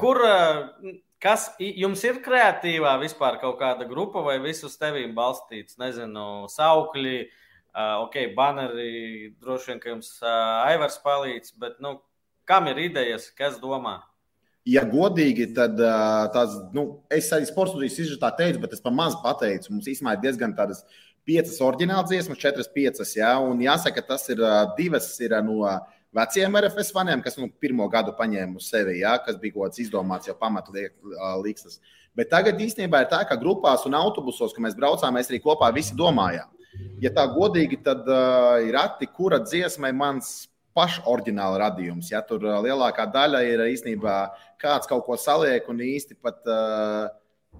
Kur, 0.00 0.18
eh, 0.26 0.96
kas 1.22 1.46
jums 1.62 2.02
ir 2.08 2.18
kreatīvā 2.24 2.96
vispār 3.04 3.38
kaut 3.42 3.60
kāda 3.60 3.86
grupa 3.86 4.24
vai 4.26 4.40
visu 4.42 4.66
uz 4.66 4.74
tevīm 4.80 5.14
balstīts? 5.14 5.78
Nezinu, 5.78 6.48
saukļi, 6.50 7.16
eh, 7.22 7.94
ok, 8.02 8.34
baneri, 8.34 9.36
droši 9.38 9.70
vien, 9.70 9.80
ka 9.80 9.92
jums 9.94 10.16
eh, 10.18 10.72
Aivars 10.72 10.98
palīdz, 11.04 11.54
bet, 11.62 11.78
nu, 11.78 12.00
kam 12.44 12.66
ir 12.66 12.82
idejas, 12.90 13.30
kas 13.30 13.60
domā? 13.62 14.00
Ja 14.68 14.82
godīgi, 14.84 15.46
tad 15.56 15.78
tās, 16.34 16.56
nu, 16.76 17.00
es 17.08 17.30
arī 17.32 17.46
sports 17.48 17.72
studijas 17.72 17.96
izžēlā 18.02 18.28
teicu, 18.36 18.60
bet 18.60 18.74
es 18.76 18.82
par 18.84 18.92
maz 18.92 19.16
pateicu. 19.22 19.72
Mums 19.72 19.88
īstenībā 19.88 20.18
ir 20.18 20.26
diezgan 20.26 20.52
tādas 20.58 20.82
piecas 21.24 21.56
oriģinālas 21.64 22.10
dziesmas, 22.10 22.40
četras 22.40 22.68
piecas. 22.74 23.14
Ja? 23.16 23.38
Un 23.40 23.62
jāsaka, 23.64 24.04
tas 24.04 24.28
ir 24.32 24.42
divas 24.76 25.08
ir 25.24 25.32
no 25.46 25.64
veciem 26.16 26.60
RFS 26.60 26.92
faniem, 26.92 27.22
kas 27.24 27.38
nu, 27.40 27.48
pirmo 27.62 27.88
gadu 27.88 28.12
paņēma 28.18 28.60
uz 28.60 28.68
sevi, 28.68 28.98
ja? 29.00 29.16
kas 29.24 29.40
bija 29.40 29.56
kaut 29.56 29.70
kāds 29.70 29.80
izdomāts 29.86 30.28
jau 30.28 30.36
pamatu 30.36 30.76
līkstas. 30.76 31.80
Bet 32.16 32.28
tagad 32.32 32.60
īstenībā 32.60 33.04
ir 33.04 33.10
tā, 33.12 33.22
ka 33.24 33.38
grupās 33.40 33.86
un 33.88 33.96
autobusos, 33.96 34.52
kad 34.52 34.64
mēs 34.66 34.76
braucām, 34.76 35.14
mēs 35.16 35.30
arī 35.30 35.40
kopā 35.40 35.70
visi 35.72 35.96
domājām. 35.96 36.50
Ja 37.02 37.10
tā 37.14 37.24
godīgi, 37.32 37.80
tad 37.86 38.04
uh, 38.06 38.60
ir 38.62 38.74
rati, 38.76 39.08
kura 39.10 39.40
dziesma 39.42 39.90
ir 39.90 39.96
mans 39.98 40.50
pašoriģināla 40.76 41.58
radījums. 41.64 42.10
Ja 42.12 42.20
tur 42.26 42.44
lielākā 42.64 43.06
daļa 43.10 43.40
ir 43.46 43.62
īstenībā 43.72 44.16
kāds 44.60 44.90
kaut 44.90 45.06
ko 45.06 45.16
saliek 45.20 45.66
un 45.72 45.80
īsti 45.84 46.16
pat 46.20 46.44
uh, 46.48 47.08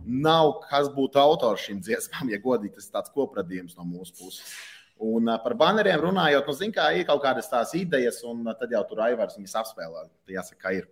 nav 0.04 0.58
kas 0.66 0.90
būtu 0.94 1.20
autors 1.20 1.64
šīm 1.66 1.80
dziesmām, 1.84 2.30
ja 2.32 2.40
godīgi 2.42 2.76
tas 2.76 2.88
ir 2.88 2.94
tāds 2.98 3.14
kopradījums 3.14 3.78
no 3.78 3.86
mūsu 3.88 4.14
puses. 4.18 4.52
Un 5.00 5.30
uh, 5.30 5.38
par 5.40 5.56
baneriem 5.56 6.00
runājot, 6.02 6.46
nu, 6.46 6.56
zin, 6.56 6.74
kā 6.76 6.90
ir 6.96 7.08
kaut 7.08 7.22
kādas 7.24 7.48
tās 7.48 7.72
idejas, 7.78 8.20
un 8.28 8.44
uh, 8.44 8.54
tad 8.56 8.72
jau 8.74 8.84
tur 8.88 9.02
Aivars 9.06 9.38
viņas 9.38 9.56
apspēlē. 9.62 10.06
Tā 10.28 10.36
jāsaka, 10.36 10.60
ka 10.60 10.76
ir. 10.76 10.88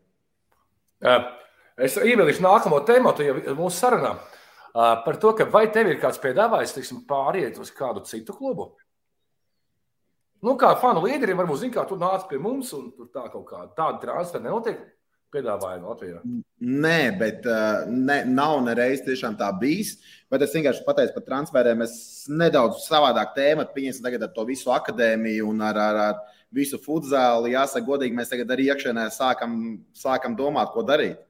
Es 1.78 1.94
ievilkšu 2.00 2.42
nākamo 2.42 2.80
tēmu 2.88 3.12
mūsu 3.54 3.76
sarunā 3.76 4.16
uh, 4.16 4.96
par 5.04 5.20
to, 5.20 5.34
vai 5.52 5.68
tev 5.74 5.92
ir 5.92 6.00
kāds 6.02 6.20
piedāvājis 6.22 6.74
teiksim, 6.78 7.04
pāriet 7.08 7.60
uz 7.60 7.70
kādu 7.74 8.02
citu 8.08 8.34
klubu? 8.34 8.72
Nu, 10.42 10.54
kā 10.58 10.70
fanu 10.78 11.02
līderiem, 11.02 11.38
varbūt 11.40 11.64
zina, 11.64 11.74
kā 11.74 11.84
tu 11.90 11.96
nāc 11.98 12.28
pie 12.30 12.38
mums, 12.38 12.70
un 12.76 12.92
tur 12.94 13.10
tā 13.10 13.24
kaut 13.30 13.44
kāda 13.48 13.72
tāda 13.74 13.98
transfera 14.04 14.44
nenotiek. 14.44 14.80
Piedāvājumi 15.34 15.84
Latvijā. 15.84 16.20
Nē, 16.64 17.00
bet 17.20 17.44
uh, 17.44 17.84
ne, 17.92 18.22
nav 18.24 18.62
nereiz 18.64 19.02
tiešām 19.04 19.36
tā 19.36 19.50
bijis. 19.60 19.98
Bet 20.32 20.44
es 20.44 20.54
vienkārši 20.56 20.86
pateicu 20.86 21.12
par 21.18 21.26
transferiem. 21.26 21.84
Es 21.84 22.24
nedaudz 22.32 22.86
savādāk 22.86 23.34
tēmu, 23.36 23.66
pieņemsim 23.74 24.06
tagad 24.06 24.24
ar 24.24 24.32
to 24.32 24.46
visu 24.48 24.72
akadēmiju 24.72 25.50
un 25.52 25.60
ar, 25.68 25.80
ar, 25.84 26.00
ar 26.06 26.38
visu 26.54 26.80
futzāli. 26.80 27.52
Jāsaka, 27.52 27.84
godīgi, 27.90 28.16
mēs 28.16 28.32
tagad 28.32 28.56
arī 28.56 28.70
iekšienē 28.72 29.04
sākam, 29.12 29.58
sākam 29.96 30.36
domāt, 30.38 30.72
ko 30.72 30.86
darīt. 30.88 31.20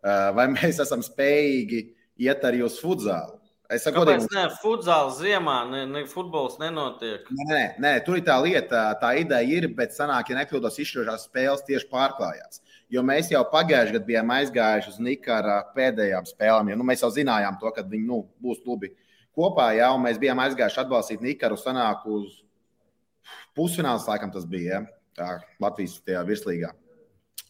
Uh, 0.00 0.30
vai 0.38 0.46
mēs 0.54 0.78
esam 0.86 1.02
spējīgi 1.04 1.84
iet 2.22 2.46
arī 2.46 2.62
uz 2.64 2.78
futzāli? 2.80 3.40
Es 3.70 3.84
saku, 3.86 4.02
Kāpēc 4.02 4.24
ne? 4.34 4.48
Futzāls 4.58 5.20
ziemā, 5.20 5.60
ne, 5.70 5.84
ne 5.86 6.00
futbols 6.10 6.56
nenotiek. 6.58 7.28
Nē, 7.50 7.60
nē, 7.82 7.92
tur 8.06 8.18
ir 8.18 8.24
tā 8.26 8.34
lieta, 8.42 8.88
tā 8.98 9.12
ideja 9.20 9.60
ir, 9.60 9.68
bet 9.76 9.94
sanāk, 9.94 10.32
ja 10.32 10.40
nekļūdos, 10.40 10.80
izšķirošās 10.82 11.28
spēles 11.28 11.62
tieši 11.68 11.86
pārklājās. 11.92 12.64
Jo 12.90 13.04
mēs 13.06 13.30
jau 13.30 13.44
pagājušajā 13.52 13.94
gadā 13.94 14.06
bijām 14.08 14.32
aizgājuši 14.34 14.90
uz 14.90 14.98
Nikara 15.02 15.60
pēdējām 15.76 16.26
spēlēm. 16.26 16.72
Jo, 16.72 16.78
nu, 16.80 16.86
mēs 16.88 17.04
jau 17.04 17.10
zinājām, 17.14 17.58
to, 17.60 17.70
ka 17.76 17.84
viņi 17.86 18.06
nu, 18.08 18.24
būs 18.42 18.62
klubi 18.64 18.90
kopā, 19.36 19.70
un 19.94 20.02
mēs 20.08 20.18
bijām 20.18 20.42
aizgājuši 20.42 20.82
atbalstīt 20.82 21.22
Nikaru 21.22 21.58
sanāk 21.60 22.02
uz 22.10 22.40
pusfināls, 23.54 24.08
laikam 24.10 24.32
tas 24.34 24.46
bija, 24.48 24.80
ja? 24.80 24.86
tā 25.16 25.32
Latvijas 25.62 26.00
virslīgā. 26.26 26.72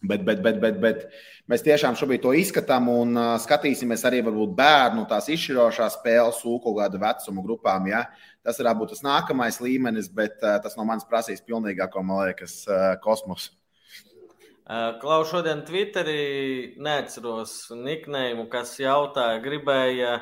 Bet, 0.01 0.23
bet, 0.25 0.41
bet, 0.41 0.57
bet, 0.63 0.79
bet 0.81 1.03
mēs 1.51 1.61
tiešām 1.65 1.97
šobrīd 1.99 2.23
to 2.25 2.33
izskatām 2.33 2.87
un 2.89 3.13
uh, 3.21 3.35
skatīsimies 3.41 4.05
arī 4.09 4.23
bērnu 4.25 5.05
tās 5.09 5.29
izšķirošās 5.29 5.99
spēles, 5.99 6.41
kaut 6.41 6.79
kādu 6.79 7.01
vecumu 7.03 7.45
grupām. 7.45 7.89
Ja? 7.91 8.07
Tas 8.41 8.63
varētu 8.63 8.81
būt 8.81 8.95
tas 8.95 9.05
nākamais 9.05 9.61
līmenis, 9.61 10.09
bet 10.09 10.41
uh, 10.41 10.57
tas 10.65 10.79
no 10.81 10.89
manis 10.89 11.05
prasīs 11.05 11.45
pilnīgāko, 11.45 12.01
man 12.01 12.31
liekas, 12.31 12.63
uh, 12.69 12.95
kosmosu. 13.05 13.53
Klau 14.71 15.25
šodien 15.27 15.65
Twitterī 15.67 16.77
neatceros 16.79 17.73
niknējumu, 17.75 18.45
kas 18.53 18.77
jautāja, 18.79 19.41
gribēja 19.43 20.13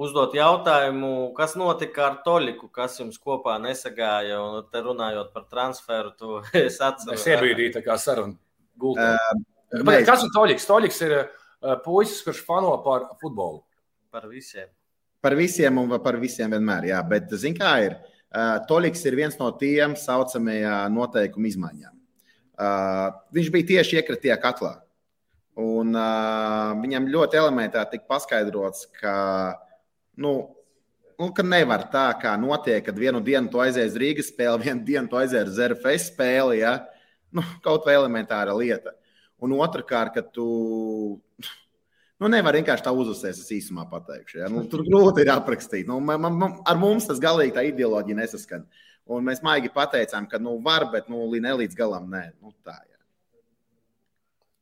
uzdot 0.00 0.32
jautājumu, 0.32 1.10
kas 1.36 1.52
notika 1.60 2.06
ar 2.06 2.16
Toļiku, 2.24 2.70
kas 2.72 2.96
jums 3.02 3.20
kopā 3.20 3.58
nesagāja. 3.60 4.40
Un 4.40 4.64
te 4.72 4.80
runājot 4.84 5.34
par 5.34 5.44
transferu, 5.50 6.14
to 6.16 6.40
es 6.64 6.80
atceros. 6.80 7.20
Es 7.20 7.28
iebrīdīju 7.34 7.76
tā 7.76 7.84
kā 7.84 7.98
sarunu. 8.00 8.38
Uh, 8.80 9.04
Bet, 9.84 10.06
kas 10.08 10.24
ir 10.24 10.32
Toļiks? 10.32 10.68
Toļiks 10.68 11.04
ir 11.04 11.16
uh, 11.20 11.76
puisis, 11.84 12.22
kurš 12.24 12.42
fano 12.48 12.72
par 12.84 13.10
futbolu. 13.20 13.60
Par 14.12 14.24
visiem. 14.30 14.72
Par 15.22 15.36
visiem 15.38 15.84
un 15.84 15.98
par 16.02 16.16
visiem 16.20 16.56
vienmēr, 16.56 16.88
jā. 16.94 17.04
Bet, 17.08 17.28
zin 17.38 17.54
kā 17.56 17.76
ir, 17.84 18.00
Toļiks 18.68 19.04
ir 19.04 19.16
viens 19.20 19.36
no 19.36 19.50
tiem 19.60 19.92
saucamajām 20.00 20.96
noteikumu 20.96 21.52
izmaiņām. 21.52 22.01
Uh, 22.52 23.12
viņš 23.32 23.52
bija 23.52 23.68
tieši 23.70 24.00
iekritajā 24.00 24.36
katlā. 24.42 24.74
Un, 25.58 25.92
uh, 25.96 26.72
viņam 26.80 27.10
ļoti 27.12 27.38
elementāri 27.40 27.94
tika 27.94 28.08
paskaidrots, 28.08 28.86
ka, 28.96 29.14
nu, 30.20 30.32
nu, 31.20 31.28
ka 31.36 31.44
nevar 31.44 31.86
tā, 31.92 32.06
kā 32.20 32.32
notiek, 32.40 32.84
kad 32.86 32.98
vienu 32.98 33.20
dienu 33.24 33.52
tu 33.52 33.60
aizies 33.64 33.96
Rīgas 34.00 34.30
spēli, 34.32 34.66
vienu 34.66 34.84
dienu 34.88 35.12
tu 35.12 35.20
aizies 35.20 35.50
uz 35.52 35.60
RFS 35.60 36.12
spēli. 36.12 36.62
Ja? 36.62 36.78
Nu, 37.32 37.44
kaut 37.64 37.88
vai 37.88 37.96
elementāra 38.00 38.56
lieta. 38.56 38.94
Un 39.42 39.56
otrkārt, 39.58 40.14
ka 40.14 40.22
tu 40.22 40.46
nu, 42.22 42.30
nevari 42.30 42.60
vienkārši 42.60 42.86
tā 42.86 42.92
uzsvērt, 42.94 43.40
es 43.40 43.52
īsumā 43.56 43.88
pateikšu. 43.90 44.42
Ja? 44.44 44.50
Nu, 44.52 44.64
tur 44.70 44.84
grūti 44.86 45.24
ir 45.24 45.32
aprakstīt. 45.34 45.88
Nu, 45.90 45.98
man, 46.04 46.22
man, 46.22 46.58
ar 46.68 46.78
mums 46.80 47.08
tas 47.08 47.20
galīgi 47.22 47.56
tā 47.56 47.66
ideoloģija 47.72 48.20
nesaskan. 48.22 48.68
Un 49.10 49.26
mēs 49.26 49.42
maigi 49.42 49.70
pateicām, 49.72 50.28
ka 50.30 50.38
nu, 50.38 50.56
var, 50.62 50.86
bet 50.92 51.08
nu, 51.10 51.24
ne 51.42 51.56
līdz 51.62 51.74
galam 51.78 52.06
nē. 52.10 52.22
Nu, 52.38 52.52
tā, 52.62 52.76
jā. 52.86 53.00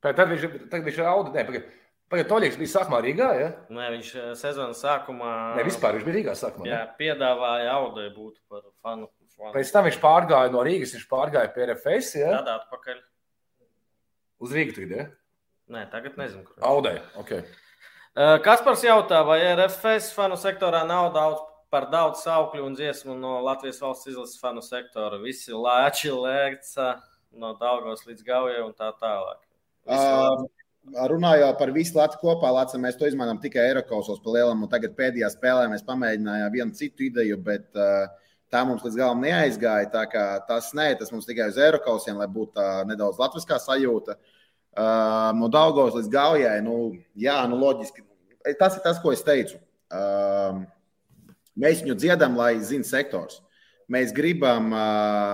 Tad 0.07 0.25
viņš, 0.31 0.47
tad 0.73 0.87
viņš. 0.87 1.01
Nē, 1.35 1.45
pagad, 1.45 1.67
pagad 2.13 2.31
Toļiks 2.31 2.57
bija 2.61 2.73
sākumā 2.73 3.03
Rīgā, 3.05 3.29
ja? 3.37 3.51
Nē, 3.69 3.91
viņš 3.99 4.13
sezonas 4.41 4.81
sākumā. 4.81 5.35
Ne, 5.59 5.67
vispār 5.69 5.99
viņš 5.99 6.07
bija 6.09 6.17
Rīgā 6.17 6.37
sākumā. 6.41 6.71
Jā, 6.71 6.83
ne? 6.89 6.97
piedāvāja 7.01 7.77
audai 7.77 8.09
būt 8.15 8.41
par 8.49 8.65
fanu. 8.81 9.11
fanu. 9.37 9.53
Pēc 9.59 9.73
tam 9.75 9.89
viņš 9.91 10.01
pārgāja 10.01 10.55
no 10.55 10.65
Rīgas, 10.65 10.97
viņš 10.97 11.07
pārgāja 11.11 11.53
pie 11.53 11.67
RFS, 11.69 12.17
ja? 12.23 12.33
Tādā 12.39 12.57
atpakaļ. 12.63 13.05
Uz 14.41 14.57
Rīgas 14.57 14.79
tagad, 14.79 14.97
ja? 14.97 15.09
Nē, 15.71 15.85
tagad 15.93 16.17
nezinu, 16.19 16.47
kur. 16.49 16.57
Audai, 16.65 16.97
ok. 17.21 17.37
Kaspars 18.43 18.83
jautā, 18.83 19.21
vai 19.23 19.39
RFS 19.53 20.15
fanu 20.17 20.41
sektorā 20.41 20.81
nav 20.89 21.13
daudz 21.15 21.45
par 21.71 21.87
daudz 21.91 22.25
saukļu 22.27 22.65
un 22.67 22.77
dziesmu 22.79 23.15
no 23.19 23.37
Latvijas 23.47 23.81
valsts 23.83 24.11
izlases 24.11 24.41
fanu 24.43 24.63
sektora. 24.65 25.21
Visi 25.23 25.55
lēči, 25.55 26.11
lēkca 26.11 26.97
no 27.39 27.53
Daugos 27.59 28.03
līdz 28.09 28.27
Gaujai 28.27 28.65
un 28.65 28.73
tā 28.77 28.91
tālāk. 29.01 29.39
Uh, 29.91 30.47
runājot 31.11 31.59
par 31.61 31.73
visu 31.75 31.97
Latviju 31.99 32.23
kopā, 32.25 32.51
Latviju, 32.57 32.83
mēs 32.83 32.99
to 32.99 33.07
izmantojam 33.09 33.43
tikai 33.45 33.69
Eiropasos 33.69 34.19
pa 34.25 34.35
lielam, 34.35 34.65
un 34.67 34.73
tagad 34.73 34.97
pēdējā 34.99 35.31
spēlē 35.33 35.69
mēs 35.71 35.87
pamēģinājām 35.87 36.57
vienu 36.57 36.77
citu 36.79 37.07
ideju, 37.07 37.39
bet 37.47 37.71
uh, 37.79 38.11
tā 38.51 38.65
mums 38.67 38.83
līdz 38.87 38.99
galam 38.99 39.23
neaizgāja. 39.23 40.05
Tas 40.49 40.73
nē, 40.77 40.91
tas 40.99 41.15
mums 41.15 41.29
tikai 41.29 41.49
uz 41.53 41.61
Eiropasiem, 41.61 42.19
lai 42.19 42.29
būtu 42.31 42.57
tā 42.59 42.69
nedaudz 42.91 43.23
latviskā 43.23 43.61
sajūta. 43.63 44.19
Uh, 44.71 45.31
no 45.39 45.49
Daugos 45.51 45.95
līdz 45.99 46.11
Gaujai, 46.11 46.59
nu, 46.67 46.77
jā, 47.19 47.39
nu, 47.51 47.59
loģiski. 47.63 48.05
Tas 48.59 48.77
ir 48.79 48.85
tas, 48.85 48.99
ko 49.03 49.15
es 49.15 49.23
teicu. 49.27 49.59
Uh, 49.91 50.63
Mēs 51.61 51.85
viņu 51.85 51.97
dziedam, 52.01 52.37
lai 52.39 52.55
zinātu 52.65 52.89
sektors. 52.89 53.41
Mēs 53.91 54.15
gribam, 54.15 54.71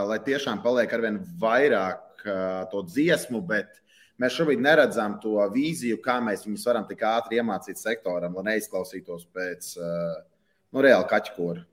lai 0.09 0.17
tiešām 0.25 0.63
paliek 0.65 0.93
ar 0.97 1.03
vien 1.05 1.19
vairāk 1.41 2.25
to 2.73 2.83
dziesmu, 2.89 3.43
bet 3.45 3.83
mēs 4.19 4.35
šobrīd 4.39 4.63
neredzam 4.65 5.19
to 5.23 5.37
vīziju, 5.53 6.01
kā 6.03 6.17
mēs 6.25 6.47
viņus 6.49 6.65
varam 6.67 6.87
tik 6.89 7.05
ātri 7.05 7.39
iemācīt 7.39 7.79
sektoram, 7.79 8.35
lai 8.39 8.55
neizklausītos 8.55 9.29
pēc 9.37 9.75
nu, 9.77 10.81
reāla 10.81 11.05
kaķkora. 11.11 11.67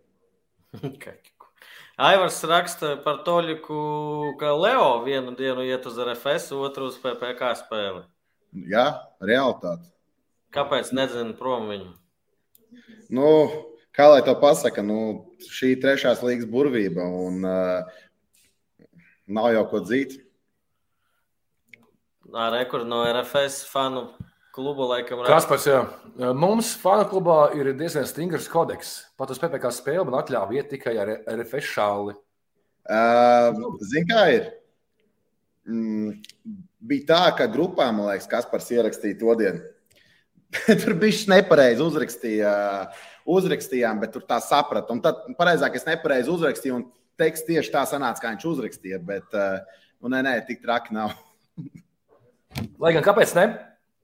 Aivars 2.03 2.39
raksta 2.49 2.95
par 3.05 3.21
Toļiku, 3.25 3.79
ka 4.41 4.51
Leo 4.57 5.03
vienu 5.05 5.35
dienu 5.37 5.61
iet 5.61 5.85
uz 5.85 5.99
RFS, 6.01 6.51
otru 6.57 6.89
uz 6.89 6.97
PPC 6.99 7.51
spēli. 7.59 8.01
Jā, 8.69 8.87
realitāte. 9.21 9.91
Kāpēc 10.53 10.89
nedzinu 10.93 11.37
prom 11.37 11.69
viņu? 11.69 11.91
Nu, 13.13 13.29
kā 13.95 14.09
lai 14.09 14.21
to 14.25 14.33
pasaka, 14.41 14.83
nu, 14.85 14.99
šī 15.53 15.75
trešās 15.81 16.23
līgas 16.25 16.49
burvība 16.49 17.05
un 17.05 17.43
uh, 17.45 18.03
nav 19.27 19.51
jau 19.53 19.65
ko 19.71 19.81
dzīt. 19.85 20.19
Rekords 22.33 22.89
no 22.89 23.03
RFS 23.05 23.67
fanu 23.69 24.07
klubu 24.53 24.87
laikam. 24.89 25.21
Kaspars, 25.27 25.67
jā. 25.69 25.83
Mums 26.37 26.73
fanu 26.81 27.05
klubā 27.11 27.37
ir 27.57 27.73
diezgan 27.77 28.07
stingrs 28.09 28.49
kodeks. 28.49 28.95
Pat 29.19 29.33
uz 29.33 29.41
PPC 29.41 29.73
spēli 29.73 30.05
man 30.07 30.21
atļāva 30.21 30.57
iet 30.57 30.71
tikai 30.73 30.95
ar 31.01 31.13
RFS 31.35 31.73
šāli. 31.75 32.17
Uh, 32.83 33.77
Zini, 33.85 34.07
kā 34.09 34.23
ir? 34.33 34.49
Mm, 35.69 36.17
bija 36.83 37.07
tā, 37.13 37.21
ka 37.37 37.47
grupā, 37.51 37.87
man 37.95 38.09
liekas, 38.09 38.27
Kaspars 38.31 38.67
ierakstīja 38.73 39.19
to 39.21 39.37
dienu. 39.39 39.72
tur 40.83 40.95
bija 40.99 41.33
nepareizi 41.33 41.83
uzrakstīja, 41.85 42.53
uzrakstījām, 43.29 44.01
bet 44.03 44.15
tur 44.15 44.25
tā 44.27 44.39
saprata. 44.43 44.93
Un 44.93 45.01
tad 45.03 45.23
pareizāk 45.39 45.77
es 45.79 45.87
nepareizi 45.87 46.31
uzrakstīju, 46.33 46.79
un 46.79 46.87
teksts 47.19 47.47
tieši 47.49 47.73
tā 47.73 47.85
sanāca, 47.89 48.21
kā 48.23 48.33
viņš 48.33 48.49
uzrakstīja. 48.53 49.01
Bet, 49.03 49.37
nu, 50.01 50.11
nē, 50.13 50.23
nē, 50.25 50.35
tik 50.49 50.63
traki 50.65 50.95
nav. 50.97 51.15
Lai 52.81 52.93
gan 52.95 53.05
kāpēc 53.05 53.33
ne? 53.39 53.47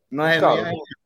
Nē, 0.10 0.32
Kā? 0.42 0.56
nu, 0.58 0.72
jā, 0.74 1.00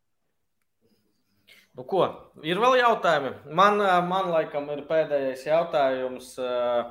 Nu, 1.73 1.81
ko? 1.89 2.03
Ir 2.45 2.59
vēl 2.61 2.75
jautājumi? 2.83 3.31
Man, 3.57 3.79
ā, 3.81 3.95
man 4.05 4.27
laikam, 4.29 4.67
ir 4.69 4.83
pēdējais 4.85 5.47
jautājums. 5.47 6.35
ā, 6.37 6.83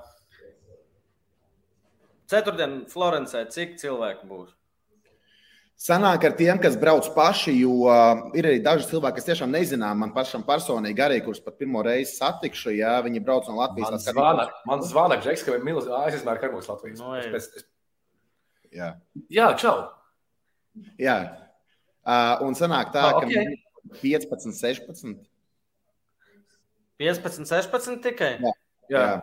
Ceturtdien 2.33 2.81
Florencē 2.91 3.45
cik 3.55 3.77
cilvēku 3.79 4.27
būs? 4.27 4.51
Sanāk 5.83 6.23
ar 6.29 6.35
tiem, 6.39 6.59
kas 6.63 6.77
brauc 6.79 7.09
paši, 7.15 7.57
jo 7.59 7.89
uh, 7.91 8.21
ir 8.39 8.47
arī 8.47 8.61
daži 8.63 8.87
cilvēki, 8.87 9.17
kas 9.19 9.27
tiešām 9.33 9.51
nezinām. 9.51 9.99
Man 9.99 10.13
pašam 10.15 10.45
personīgi 10.47 11.03
arī, 11.03 11.17
kurus 11.25 11.41
pat 11.43 11.57
pirmo 11.59 11.83
reizi 11.83 12.13
satikšu, 12.21 12.71
ja 12.77 12.93
viņi 13.03 13.23
brauc 13.25 13.49
no 13.51 13.57
Latvijas. 13.59 13.91
Man 13.91 14.05
zvana, 14.05 14.45
man 14.69 14.85
zvana 14.87 15.19
Džeks, 15.19 15.43
ka 15.43 15.57
ir 15.57 15.65
milzīgi 15.67 15.97
aizsmēr 15.99 16.39
karmos 16.45 16.71
Latvijas. 16.71 17.03
Nu, 17.03 17.17
Es 17.19 17.51
es- 17.51 17.67
Jā, 18.73 18.93
Jā, 19.29 19.51
čau! 19.59 19.91
jā. 20.99 21.17
Uh, 22.07 22.47
un 22.47 22.55
sanāk 22.55 22.95
tā, 22.95 23.03
Ah, 23.03 23.19
ka 23.21 23.27
ok. 23.27 23.59
15, 24.01 24.55
16. 24.55 25.19
15, 26.99 27.45
16 27.51 28.01
tikai? 28.03 28.39
Jā. 28.41 28.53
Jā, 28.91 29.23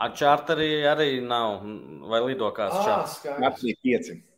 Ar 0.00 0.10
čārteri 0.10 0.82
arī 0.88 1.22
nav. 1.22 1.60
Vai 2.10 2.20
lido 2.24 2.48
kāds 2.56 2.74
ah, 2.74 2.84
čārters? 2.84 3.18
skaidrs. 3.20 3.38
Apmēram 3.38 3.76
5. 3.84 4.33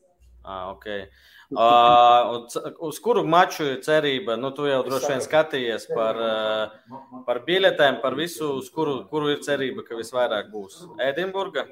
Ah, 0.47 0.71
okay. 0.71 1.09
uh, 1.51 2.47
uz 2.87 3.01
kuru 3.03 3.25
maču 3.27 3.65
ir 3.67 3.81
cerība? 3.83 4.37
Nu, 4.39 4.53
tu 4.55 4.69
jau 4.71 4.85
droši 4.87 5.11
vien 5.11 5.25
skatījies 5.25 5.89
par, 5.91 6.21
uh, 6.23 7.01
par 7.27 7.43
biļetēm, 7.49 7.99
par 8.05 8.15
visu, 8.19 8.53
uz 8.61 8.71
kuru, 8.71 9.01
kuru 9.11 9.33
ir 9.35 9.43
cerība, 9.43 9.83
ka 9.89 9.99
visvairāk 9.99 10.53
būs. 10.55 10.85
Edinburga? 11.03 11.67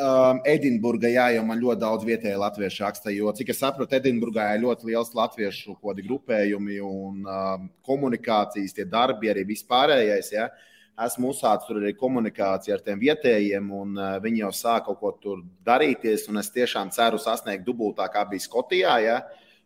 Um, 0.00 0.38
Edinburgā, 0.46 1.08
jā, 1.10 1.26
jo 1.34 1.42
man 1.48 1.58
ļoti 1.60 1.80
daudz 1.82 2.04
vietējais 2.06 2.40
latviešu 2.40 2.84
raksta. 2.84 3.12
Jo, 3.12 3.32
cik 3.36 3.50
es 3.52 3.58
saprotu, 3.60 3.96
Edinburgā 3.98 4.46
ir 4.54 4.62
ļoti 4.62 4.92
liels 4.92 5.10
latviešu 5.16 5.74
kādi 5.80 6.04
grupējumi 6.06 6.78
un 6.84 7.24
um, 7.24 7.66
komunikācijas, 7.88 8.76
tie 8.76 8.86
darbi 8.88 9.32
arī 9.32 9.48
vispārējais. 9.48 10.30
Ja. 10.36 10.50
Esmu 11.00 11.30
uzsācis 11.32 11.68
tur 11.68 11.78
arī 11.80 11.94
komunikāciju 11.96 12.74
ar 12.76 12.82
tiem 12.84 13.00
vietējiem, 13.00 13.68
un 13.72 13.94
uh, 13.96 14.16
viņi 14.20 14.42
jau 14.42 14.50
sāk 14.56 14.88
kaut 14.88 14.98
ko 15.00 15.12
tur 15.22 15.44
darīties. 15.66 16.26
Es 16.28 16.50
tiešām 16.52 16.90
ceru 16.92 17.20
sasniegt 17.20 17.64
dubultā, 17.64 18.08
kā 18.12 18.26
bija 18.28 18.44
Skotijā. 18.44 18.96
Ja. 19.04 19.20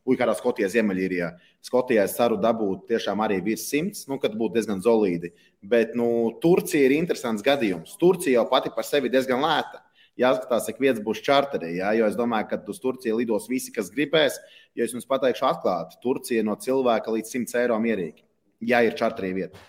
Ui, 0.05 0.19
kādā 0.21 0.35
Skotijā, 0.37 0.69
Ziemeļīrijā. 0.69 1.31
Skotijā 1.65 2.03
es 2.05 2.15
ceru 2.19 2.37
dabūt 2.37 2.85
tiešām 2.91 3.23
arī 3.25 3.39
virs 3.43 3.65
simts, 3.71 4.05
nu, 4.11 4.19
kad 4.21 4.35
būtu 4.37 4.59
diezgan 4.59 4.83
solīdi. 4.85 5.31
Bet 5.65 5.95
nu, 5.97 6.07
Turcija 6.43 6.85
ir 6.85 6.93
interesants 6.99 7.43
gadījums. 7.43 7.97
Turcija 7.97 8.37
jau 8.37 8.45
pati 8.51 8.73
par 8.75 8.85
sevi 8.85 9.09
diezgan 9.13 9.41
lēta 9.41 9.81
jāskatās, 10.21 10.67
cik 10.69 10.81
vietas 10.83 11.03
būs 11.05 11.23
čārterī. 11.27 11.75
Jā, 11.81 11.93
jo 11.99 12.09
es 12.09 12.19
domāju, 12.19 12.49
ka 12.53 12.61
uz 12.71 12.81
Turciju 12.83 13.19
lidos 13.19 13.49
visi, 13.51 13.73
kas 13.75 13.91
gribēs. 13.95 14.39
Jo 14.75 14.87
es 14.87 14.95
jums 14.95 15.09
pateikšu 15.11 15.47
atklāti, 15.49 15.99
Turcija 16.03 16.45
no 16.47 16.57
cilvēka 16.61 17.15
līdz 17.15 17.35
100 17.37 17.63
eiro 17.63 17.79
mierīgi. 17.83 18.25
Ja 18.65 18.83
ir 18.87 18.97
čārterī 18.99 19.33
vieta. 19.37 19.61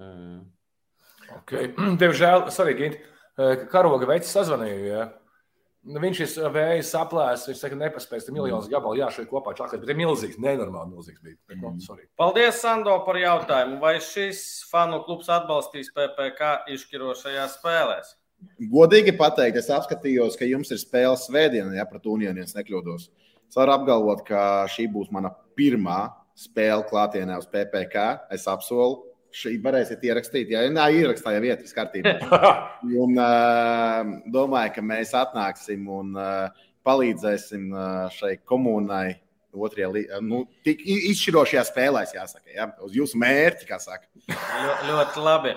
Mm. 0.00 0.42
Okay. 1.42 1.74
Diemžēl, 2.00 2.48
sorry, 2.54 2.76
Gint, 2.78 2.96
eh, 3.38 3.66
karoga 3.70 4.08
veids 4.08 4.32
sazvanīja. 4.34 4.80
Ja? 4.86 5.04
Nu, 5.84 6.00
Viņš 6.00 6.20
ir 6.24 6.52
vējs 6.54 6.94
aplēs, 6.96 7.42
viņš 7.50 7.60
saka, 7.60 7.76
nepaspējas 7.76 8.30
miljonus 8.32 8.70
gabalu, 8.72 9.02
jā, 9.02 9.10
šeit 9.12 9.28
kopā 9.28 9.52
čakāt, 9.58 9.82
bet 9.82 9.90
ir 9.92 9.98
milzīgs, 9.98 10.38
nenormāli 10.40 10.94
milzīgs 10.94 11.20
bija. 11.20 11.36
Nu, 11.60 11.74
sorry. 11.84 12.06
Paldies, 12.16 12.56
Sando, 12.62 12.94
par 13.04 13.18
jautājumu. 13.20 13.76
Vai 13.82 13.98
šis 14.00 14.40
fanu 14.70 15.02
klubs 15.04 15.28
atbalstīs 15.28 15.92
PPC 15.92 16.72
izšķirošajās 16.72 17.58
spēlēs? 17.58 18.14
Godīgi 18.72 19.12
pateikt, 19.18 19.60
es 19.60 19.68
apskatījos, 19.72 20.38
ka 20.40 20.48
jums 20.48 20.72
ir 20.72 20.80
spēle 20.80 21.20
svētdienā, 21.20 21.76
ja 21.76 21.84
pret 21.88 22.08
Uniju 22.08 22.32
es 22.40 22.56
nekļūdos. 22.56 23.08
Es 23.48 23.58
varu 23.60 23.76
apgalvot, 23.76 24.24
ka 24.24 24.64
šī 24.72 24.88
būs 24.92 25.12
mana 25.12 25.34
pirmā 25.58 26.14
spēle 26.34 26.84
klātienē 26.88 27.36
uz 27.38 27.46
PPC. 27.50 28.08
Es 28.34 28.48
apsolu, 28.50 29.02
šī 29.34 29.56
varēsiet 29.64 30.04
ierakstīt. 30.06 30.52
Ja 30.54 30.62
nē, 30.70 30.84
ierakstīja 31.00 31.42
vietā, 31.42 31.66
kārtībā. 31.74 32.14
Un 33.02 33.18
uh, 33.18 34.14
domāju, 34.34 34.76
ka 34.76 34.84
mēs 34.86 35.14
atnāksim 35.18 35.88
un 35.90 36.14
uh, 36.14 36.64
palīdzēsim 36.86 37.68
uh, 37.74 38.08
šai 38.14 38.36
komunai. 38.46 39.20
Otrajā, 39.54 39.86
li- 39.94 40.08
nu, 40.26 40.40
tik 40.66 40.80
i- 40.82 41.12
izšķirošajā 41.12 41.62
spēlē, 41.68 42.00
jāsaka, 42.10 42.48
ja? 42.50 42.64
uz 42.82 42.90
jūsu 42.98 43.14
mērķi, 43.22 43.68
kā 43.68 43.76
saka. 43.78 44.08
Ļo, 44.26 44.72
ļoti 44.88 45.22
labi. 45.22 45.52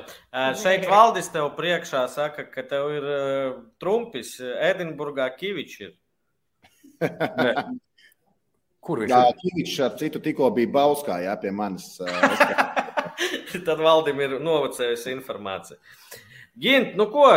Šeit 0.61 0.85
Valdis 0.85 1.31
tev 1.33 1.47
priekšā 1.57 2.03
saka, 2.13 2.45
ka 2.45 2.61
tev 2.69 2.91
ir 2.93 3.07
trumpis. 3.81 4.35
Edinburgā 4.69 5.25
Kivičs. 5.39 5.89
Kur 8.87 9.01
viņš 9.01 9.11
Jā, 9.11 9.23
ir? 9.31 9.39
Kivičs 9.41 9.79
ar 9.83 9.97
citu 9.99 10.21
tikko 10.23 10.51
bija 10.53 10.69
Bauskā, 10.77 11.17
jā, 11.25 11.33
pie 11.41 11.49
manis. 11.51 11.89
Uh, 11.97 12.76
Tad 13.67 13.81
Valdim 13.83 14.19
ir 14.23 14.37
novacējusi 14.43 15.13
informācija. 15.15 15.79
Gint, 16.57 16.95
nu 16.97 17.09
ko? 17.13 17.29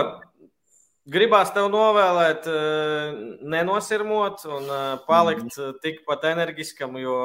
Gribās 1.10 1.50
tev 1.54 1.66
novēlēt, 1.72 2.46
eh, 2.46 3.20
nenosirmot 3.50 4.44
un 4.46 4.68
eh, 4.70 4.96
palikt 5.08 5.56
eh, 5.58 5.72
tikpat 5.82 6.28
energiskam, 6.30 6.98
jo 7.00 7.16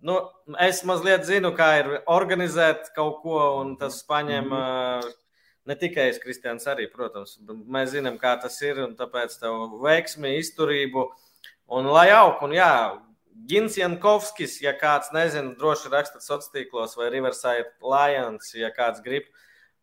nu, 0.00 0.16
es 0.60 0.82
mazliet 0.88 1.26
zinu, 1.28 1.52
kā 1.56 1.70
ir 1.82 1.90
organizēt 2.10 2.90
kaut 2.96 3.20
ko, 3.24 3.38
un 3.60 3.74
tas 3.80 4.00
paņem 4.08 4.54
eh, 4.56 5.10
ne 5.70 5.76
tikai 5.78 6.08
es, 6.10 6.20
Kristians, 6.22 6.66
arī, 6.70 6.88
protams, 6.92 7.36
mēs 7.46 7.92
zinām, 7.94 8.16
kā 8.20 8.34
tas 8.40 8.56
ir, 8.64 8.80
un 8.86 8.96
tāpēc 8.98 9.36
tev 9.42 9.76
veiksmi, 9.84 10.38
izturību 10.40 11.06
un 11.76 11.90
lai 11.92 12.08
aug, 12.16 12.40
un 12.46 12.56
jā, 12.56 12.72
Gins 13.48 13.78
Jankovskis, 13.78 14.58
ja 14.64 14.74
kāds 14.76 15.12
nezina, 15.14 15.54
droši 15.58 15.92
rakstat 15.92 16.24
sociālos 16.24 16.50
tīklos 16.52 16.96
vai 16.98 17.08
Riverside 17.14 17.70
Lions, 17.80 18.52
ja 18.58 18.72
kāds 18.74 19.00
grib. 19.04 19.30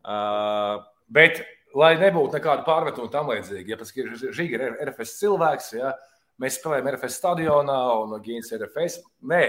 Uh, 0.05 0.84
Bet, 1.08 1.39
lai 1.78 1.93
nebūtu 1.99 2.36
nekāda 2.36 2.66
pārmetuma 2.68 3.08
tam 3.12 3.30
līdzīga, 3.32 3.72
ja 3.72 3.80
pats 3.80 3.93
ir 3.95 4.12
Žiga 4.36 4.58
ir 4.60 4.76
RFS 4.89 5.16
cilvēks, 5.22 5.70
ja 5.80 5.93
mēs 6.41 6.60
spēlējam 6.60 6.89
RFS 6.91 7.20
stadionā 7.22 7.78
un 8.01 8.16
Gīns 8.24 8.51
ir 8.51 8.66
RFS. 8.66 8.99
Nē, 9.32 9.43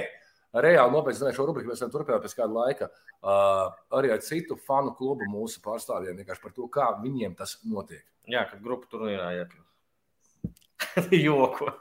reāli 0.55 0.95
nopietni 0.95 1.35
šo 1.35 1.49
rubriku 1.49 1.73
mēs 1.73 1.83
turpināt 1.83 2.23
pēc 2.23 2.37
kāda 2.39 2.55
laika. 2.55 2.91
Uh, 3.19 3.67
arī 3.99 4.13
ar 4.15 4.23
citu 4.23 4.55
fanu 4.69 4.95
klubu 4.95 5.27
mūsu 5.27 5.59
pārstāvjiem 5.65 6.21
vienkārši 6.21 6.45
par 6.45 6.55
to, 6.55 6.69
kā 6.71 6.93
viņiem 7.03 7.35
tas 7.39 7.57
notiek. 7.67 8.05
jā, 8.31 8.45
kad 8.47 8.63
grupu 8.63 8.87
turnīrā 8.93 9.33
iekļūt. 9.41 9.67
Joku. 11.27 11.73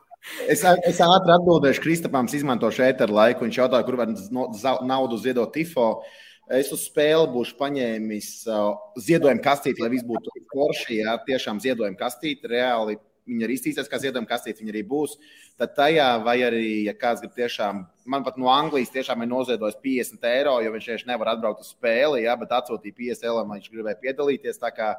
Es, 0.47 0.61
es 0.63 1.01
ātri 1.03 1.34
atbildēšu, 1.36 1.82
Kristapam, 1.84 2.28
izmantošu 2.30 2.84
ēteru 2.88 3.15
laiku. 3.17 3.45
Viņš 3.47 3.59
jautāja, 3.61 3.86
kur 3.88 3.97
var 3.99 4.11
no- 4.32 4.49
za- 4.53 4.80
naudu 4.86 5.17
ziedot 5.21 5.53
TIFO. 5.53 5.89
Es 6.49 6.69
uz 6.71 6.86
spēli 6.88 7.28
būšu 7.34 7.57
paņēmis 7.59 8.30
uh, 8.47 8.78
ziedojumu 9.03 9.43
kastīti, 9.43 9.84
lai 9.84 9.89
viss 9.91 10.05
būtu 10.07 10.32
forši. 10.53 11.01
Jā, 11.01 11.17
tiešām 11.28 11.59
ziedojumu 11.59 11.99
kastīti. 11.99 12.47
Reāli 12.47 12.95
viņi 13.28 13.43
arī 13.43 13.57
iztīsies, 13.59 13.89
kā 13.91 13.99
ziedojumu 13.99 14.30
kastīti 14.30 14.63
viņi 14.63 14.71
arī 14.71 14.84
būs. 14.88 15.17
Tad 15.58 15.72
tajā, 15.74 16.05
vai 16.22 16.36
arī, 16.45 16.66
ja 16.86 16.93
kāds 16.93 17.24
grib 17.24 17.32
tiešām, 17.34 17.80
man 18.05 18.22
pat 18.22 18.36
no 18.38 18.51
Anglijas 18.53 18.91
tiešām 18.93 19.24
ir 19.26 19.30
noziedojis 19.32 19.80
50 19.82 20.28
eiro, 20.30 20.51
jo 20.62 20.74
viņš 20.76 20.89
vienkārši 20.89 21.10
nevar 21.10 21.32
atbraukt 21.32 21.64
uz 21.64 21.72
spēli, 21.74 22.28
jā, 22.28 22.36
bet 22.38 22.53
atsūtīja 22.60 22.93
50 22.99 23.26
eiro, 23.26 23.41
viņš 23.49 23.72
gribēja 23.74 23.97
piedalīties. 24.03 24.62
Tā 24.62 24.70
kā, 24.76 24.91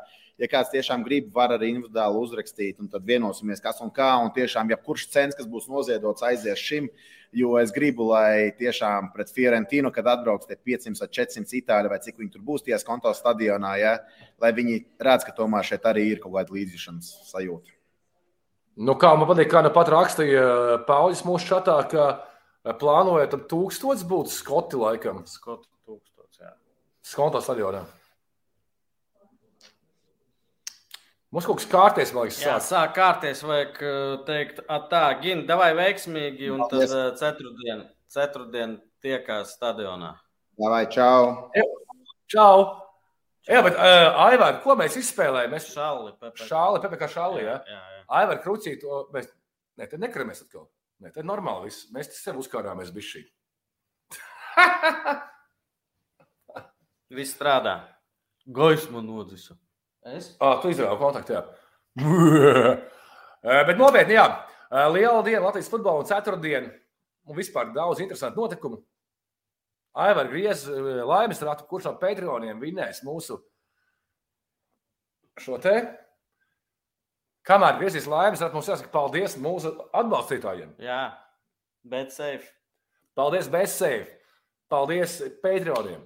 ja 0.42 0.48
kāds 0.50 0.72
tiešām 0.74 1.04
grib, 1.06 1.28
var 1.36 1.54
arī 1.54 1.70
individuāli 1.76 2.18
uzrakstīt, 2.24 2.82
un 2.82 2.90
tad 2.90 3.06
vienosimies, 3.06 3.62
kas 3.62 3.78
un 3.86 3.94
kā. 3.94 4.10
Un 4.24 4.34
tiešām, 4.34 4.74
ja 4.74 4.80
kurš 4.82 5.06
cents, 5.14 5.38
kas 5.38 5.46
būs 5.46 5.70
noziedots, 5.70 6.26
aizies 6.26 6.58
šim, 6.58 6.90
jo 7.38 7.54
es 7.62 7.70
gribu, 7.70 8.10
lai 8.10 8.50
tiešām 8.58 9.12
pret 9.14 9.30
Fiorentino, 9.30 9.94
kad 9.94 10.10
atbrauks 10.10 10.50
tie 10.50 10.58
500 10.58 11.06
vai 11.06 11.12
400 11.22 11.58
itāļi, 11.62 11.94
vai 11.94 12.02
cik 12.02 12.18
viņi 12.18 12.34
tur 12.34 12.48
būs 12.50 12.66
tajā 12.66 12.82
konto 12.82 13.14
stadionā, 13.14 13.78
ja, 13.78 13.98
lai 14.42 14.50
viņi 14.58 14.82
redz, 15.06 15.22
ka 15.22 15.38
tomēr 15.38 15.70
šeit 15.70 15.86
arī 15.86 16.08
ir 16.16 16.24
kaut 16.26 16.34
kāda 16.34 16.58
līdzjūšanas 16.58 17.18
sajūta. 17.30 17.77
Nu, 18.78 18.94
kā 18.94 19.10
man 19.18 19.26
patīk, 19.26 19.48
kā 19.50 19.62
nu 19.66 19.70
pat 19.74 19.88
rakstīja 19.90 20.42
Pauļs 20.86 21.24
mūsu 21.26 21.48
čatā, 21.50 21.78
ka 21.90 22.74
plānojot, 22.78 23.32
tad 23.32 23.46
tūkstots 23.50 24.04
būtu 24.06 24.30
skoti 24.30 24.78
laikam. 24.78 25.24
Skotu 25.26 25.66
tūkstots, 25.88 26.38
jā. 26.44 26.52
Skonto 27.02 27.40
stadionā. 27.42 27.82
Mums 31.34 31.44
kaut 31.44 31.58
kas 31.60 31.68
kārties, 31.68 32.12
man 32.16 32.24
liekas, 32.24 32.38
Jā, 32.40 32.54
sāk. 32.56 32.68
sāk 32.70 32.94
kārties, 32.96 33.42
vajag 33.44 33.80
uh, 33.84 34.12
teikt, 34.24 34.62
"A, 34.64 34.78
tā, 34.88 35.02
Gina, 35.20 35.42
davai 35.50 35.74
veiksmīgi, 35.76 36.48
un 36.54 36.62
tad 36.70 36.88
ceturtdien, 37.20 37.82
ceturtdien 38.08 38.78
tiekās 39.04 39.52
stadionā. 39.58 40.14
Vai 40.56 40.86
čau! 40.88 41.50
Čau! 42.32 42.87
Jā, 43.48 43.62
bet 43.64 43.78
uh, 43.80 44.18
Aivar, 44.26 44.58
ko 44.64 44.74
mēs 44.76 44.96
izspēlējām? 45.00 45.52
Mēs 45.54 45.70
Šāli, 45.72 46.10
Pepe. 46.20 46.44
šāli, 46.48 46.80
Pepe, 46.84 46.98
kā 47.00 47.08
šāli, 47.08 47.46
jā. 47.46 47.54
jā, 47.64 47.78
jā. 47.94 48.02
Aivar 48.18 48.42
Krucīt, 48.44 48.80
to 48.82 49.06
mēs, 49.14 49.30
ne, 49.80 49.86
te 49.88 49.96
nekaramies 50.00 50.42
atkal. 50.44 50.66
Ne, 51.00 51.12
te 51.14 51.22
ir 51.22 51.28
normāli 51.28 51.70
viss. 51.70 51.86
Mēs 51.94 52.10
te 52.12 52.16
sev 52.18 52.36
uzkārāmies 52.42 52.90
bišķī. 52.92 53.22
Viss 57.14 57.32
strādā. 57.36 57.76
Gaisma 58.52 59.00
nodzisa. 59.04 59.54
Es? 60.04 60.34
Ah, 60.44 60.58
tu 60.60 60.68
izrāvi 60.72 60.98
kontaktu, 61.00 61.38
jā. 61.38 61.42
Eh, 63.38 63.60
Bet 63.68 63.78
nopietni, 63.78 64.16
jā. 64.16 64.24
Eh, 64.66 64.88
Liela 64.90 65.20
diena 65.22 65.44
Latvijas 65.44 65.68
futbolā 65.70 66.00
un 66.02 66.06
ceturtdiena. 66.08 66.72
Un 67.30 67.36
vispār 67.38 67.68
daudz 67.70 68.00
interesantu 68.02 68.42
notikumu. 68.42 68.80
Aivar 69.98 70.28
griez 70.30 70.66
eh, 70.70 70.90
laimes 71.06 71.40
ratu, 71.42 71.66
kurš 71.70 71.88
no 71.88 71.94
Patreoniem 72.00 72.60
vinnēs 72.62 73.02
mūsu 73.06 73.40
šo 75.38 75.58
te. 75.62 75.74
Kamēr 77.48 77.78
griezīs 77.80 78.06
laimes 78.10 78.42
ratu, 78.44 78.58
mums 78.58 78.68
jāsaka 78.68 78.92
paldies 78.92 79.38
mūsu 79.40 79.72
atbalstītājiem. 79.96 80.76
Jā, 80.84 81.02
bet 81.88 82.12
safe. 82.12 82.50
Paldies, 83.18 83.48
Bēsēji! 83.50 84.04
Paldies 84.70 85.16
Patreoniem! 85.42 86.04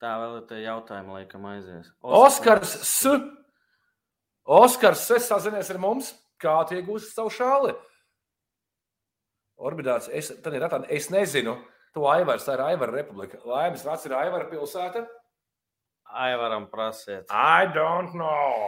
Tā 0.00 0.14
vēl 0.16 0.38
ir 0.38 0.46
tie 0.48 0.62
jautājumi, 0.64 1.12
laikam, 1.18 1.44
aizies. 1.50 1.90
Oskars 2.00 2.72
S. 2.80 3.12
Oskars 4.48 5.04
S. 5.04 5.28
sazinies 5.28 5.70
ar 5.70 5.78
mums, 5.78 6.08
kā 6.40 6.56
tu 6.66 6.78
iegūsi 6.78 7.12
savu 7.12 7.30
šāli. 7.36 7.74
Orbitāts, 9.60 10.08
es, 10.16 10.32
tad 10.40 10.56
ir 10.56 10.64
tā, 10.64 10.80
es 10.88 11.10
nezinu, 11.12 11.58
to 11.94 12.06
Aivars, 12.10 12.46
tā 12.46 12.54
ir 12.58 12.64
Aivara 12.68 12.94
republika. 13.00 13.40
Laimes 13.48 13.84
vārds 13.86 14.06
ir 14.06 14.16
Aivara 14.18 14.48
pilsēta. 14.50 15.06
Aivaram 16.10 16.66
prasiet. 16.70 17.26
I 17.30 17.66
don't 17.70 18.14
know. 18.14 18.66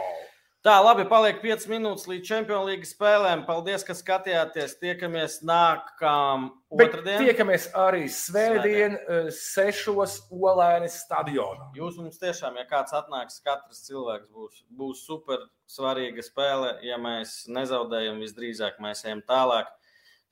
Tā, 0.63 0.77
labi, 0.79 1.03
paliek 1.11 1.41
5 1.43 1.65
minūtes 1.67 2.05
līdz 2.07 2.23
Champions 2.29 2.69
League 2.69 2.87
spēlēm. 2.87 3.41
Paldies, 3.49 3.83
ka 3.83 3.97
skatījāties. 3.99 4.77
Tiekamies 4.79 5.41
nākamā 5.43 6.53
Bet 6.79 6.93
otrdiena. 6.95 7.19
tiekamies 7.19 7.65
arī 7.75 8.05
svētdien, 8.07 8.95
eh, 8.95 9.31
sešos 9.35 10.21
Olēnas 10.31 11.01
stadionā. 11.03 11.67
Jūs 11.75 11.99
mums 11.99 12.23
tiešām, 12.23 12.55
ja 12.63 12.65
kāds 12.71 12.95
atnāks, 12.95 13.43
katrs 13.43 13.83
cilvēks 13.89 14.31
būs, 14.31 14.63
būs 14.71 15.03
super 15.03 15.39
svarīga 15.67 16.23
spēle. 16.23 16.79
Ja 16.87 16.97
mēs 16.97 17.49
nezaudējam, 17.49 18.23
visdrīzāk 18.23 18.79
mēs 18.79 19.05
ejam 19.05 19.21
tālāk. 19.27 19.67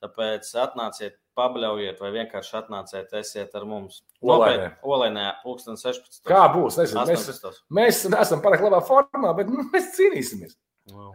Tāpēc 0.01 0.47
atnāciet, 0.55 1.19
pabļaujiet, 1.37 2.01
vai 2.01 2.11
vienkārši 2.15 2.57
atnāciet, 2.61 3.13
esiet 3.19 3.55
ar 3.57 3.65
mums. 3.69 4.01
Olainē. 4.21 4.73
Olēnē, 4.83 5.27
pulksten 5.45 5.79
16. 5.79 6.23
Kā 6.27 6.43
būs? 6.53 6.79
Nezinu, 6.81 7.05
mēs, 7.09 7.25
18. 7.33 7.63
mēs 7.77 8.03
neesam 8.11 8.43
pārāk 8.43 8.65
labā 8.67 8.81
formā, 8.87 9.33
bet 9.37 9.51
nu, 9.51 9.65
mēs 9.73 9.93
cīnīsimies. 9.97 10.57
Nu, 10.91 11.13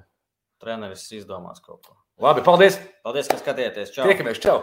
Treneris 0.62 1.04
izdomās 1.12 1.60
kaut 1.64 1.84
ko. 1.84 1.96
Labi, 2.22 2.40
paldies! 2.40 2.78
Paldies, 3.04 3.28
ka 3.28 3.36
skatījāties. 3.42 3.92
Čau! 3.92 4.06
Tiekamies! 4.08 4.40
Čau! 4.40 4.62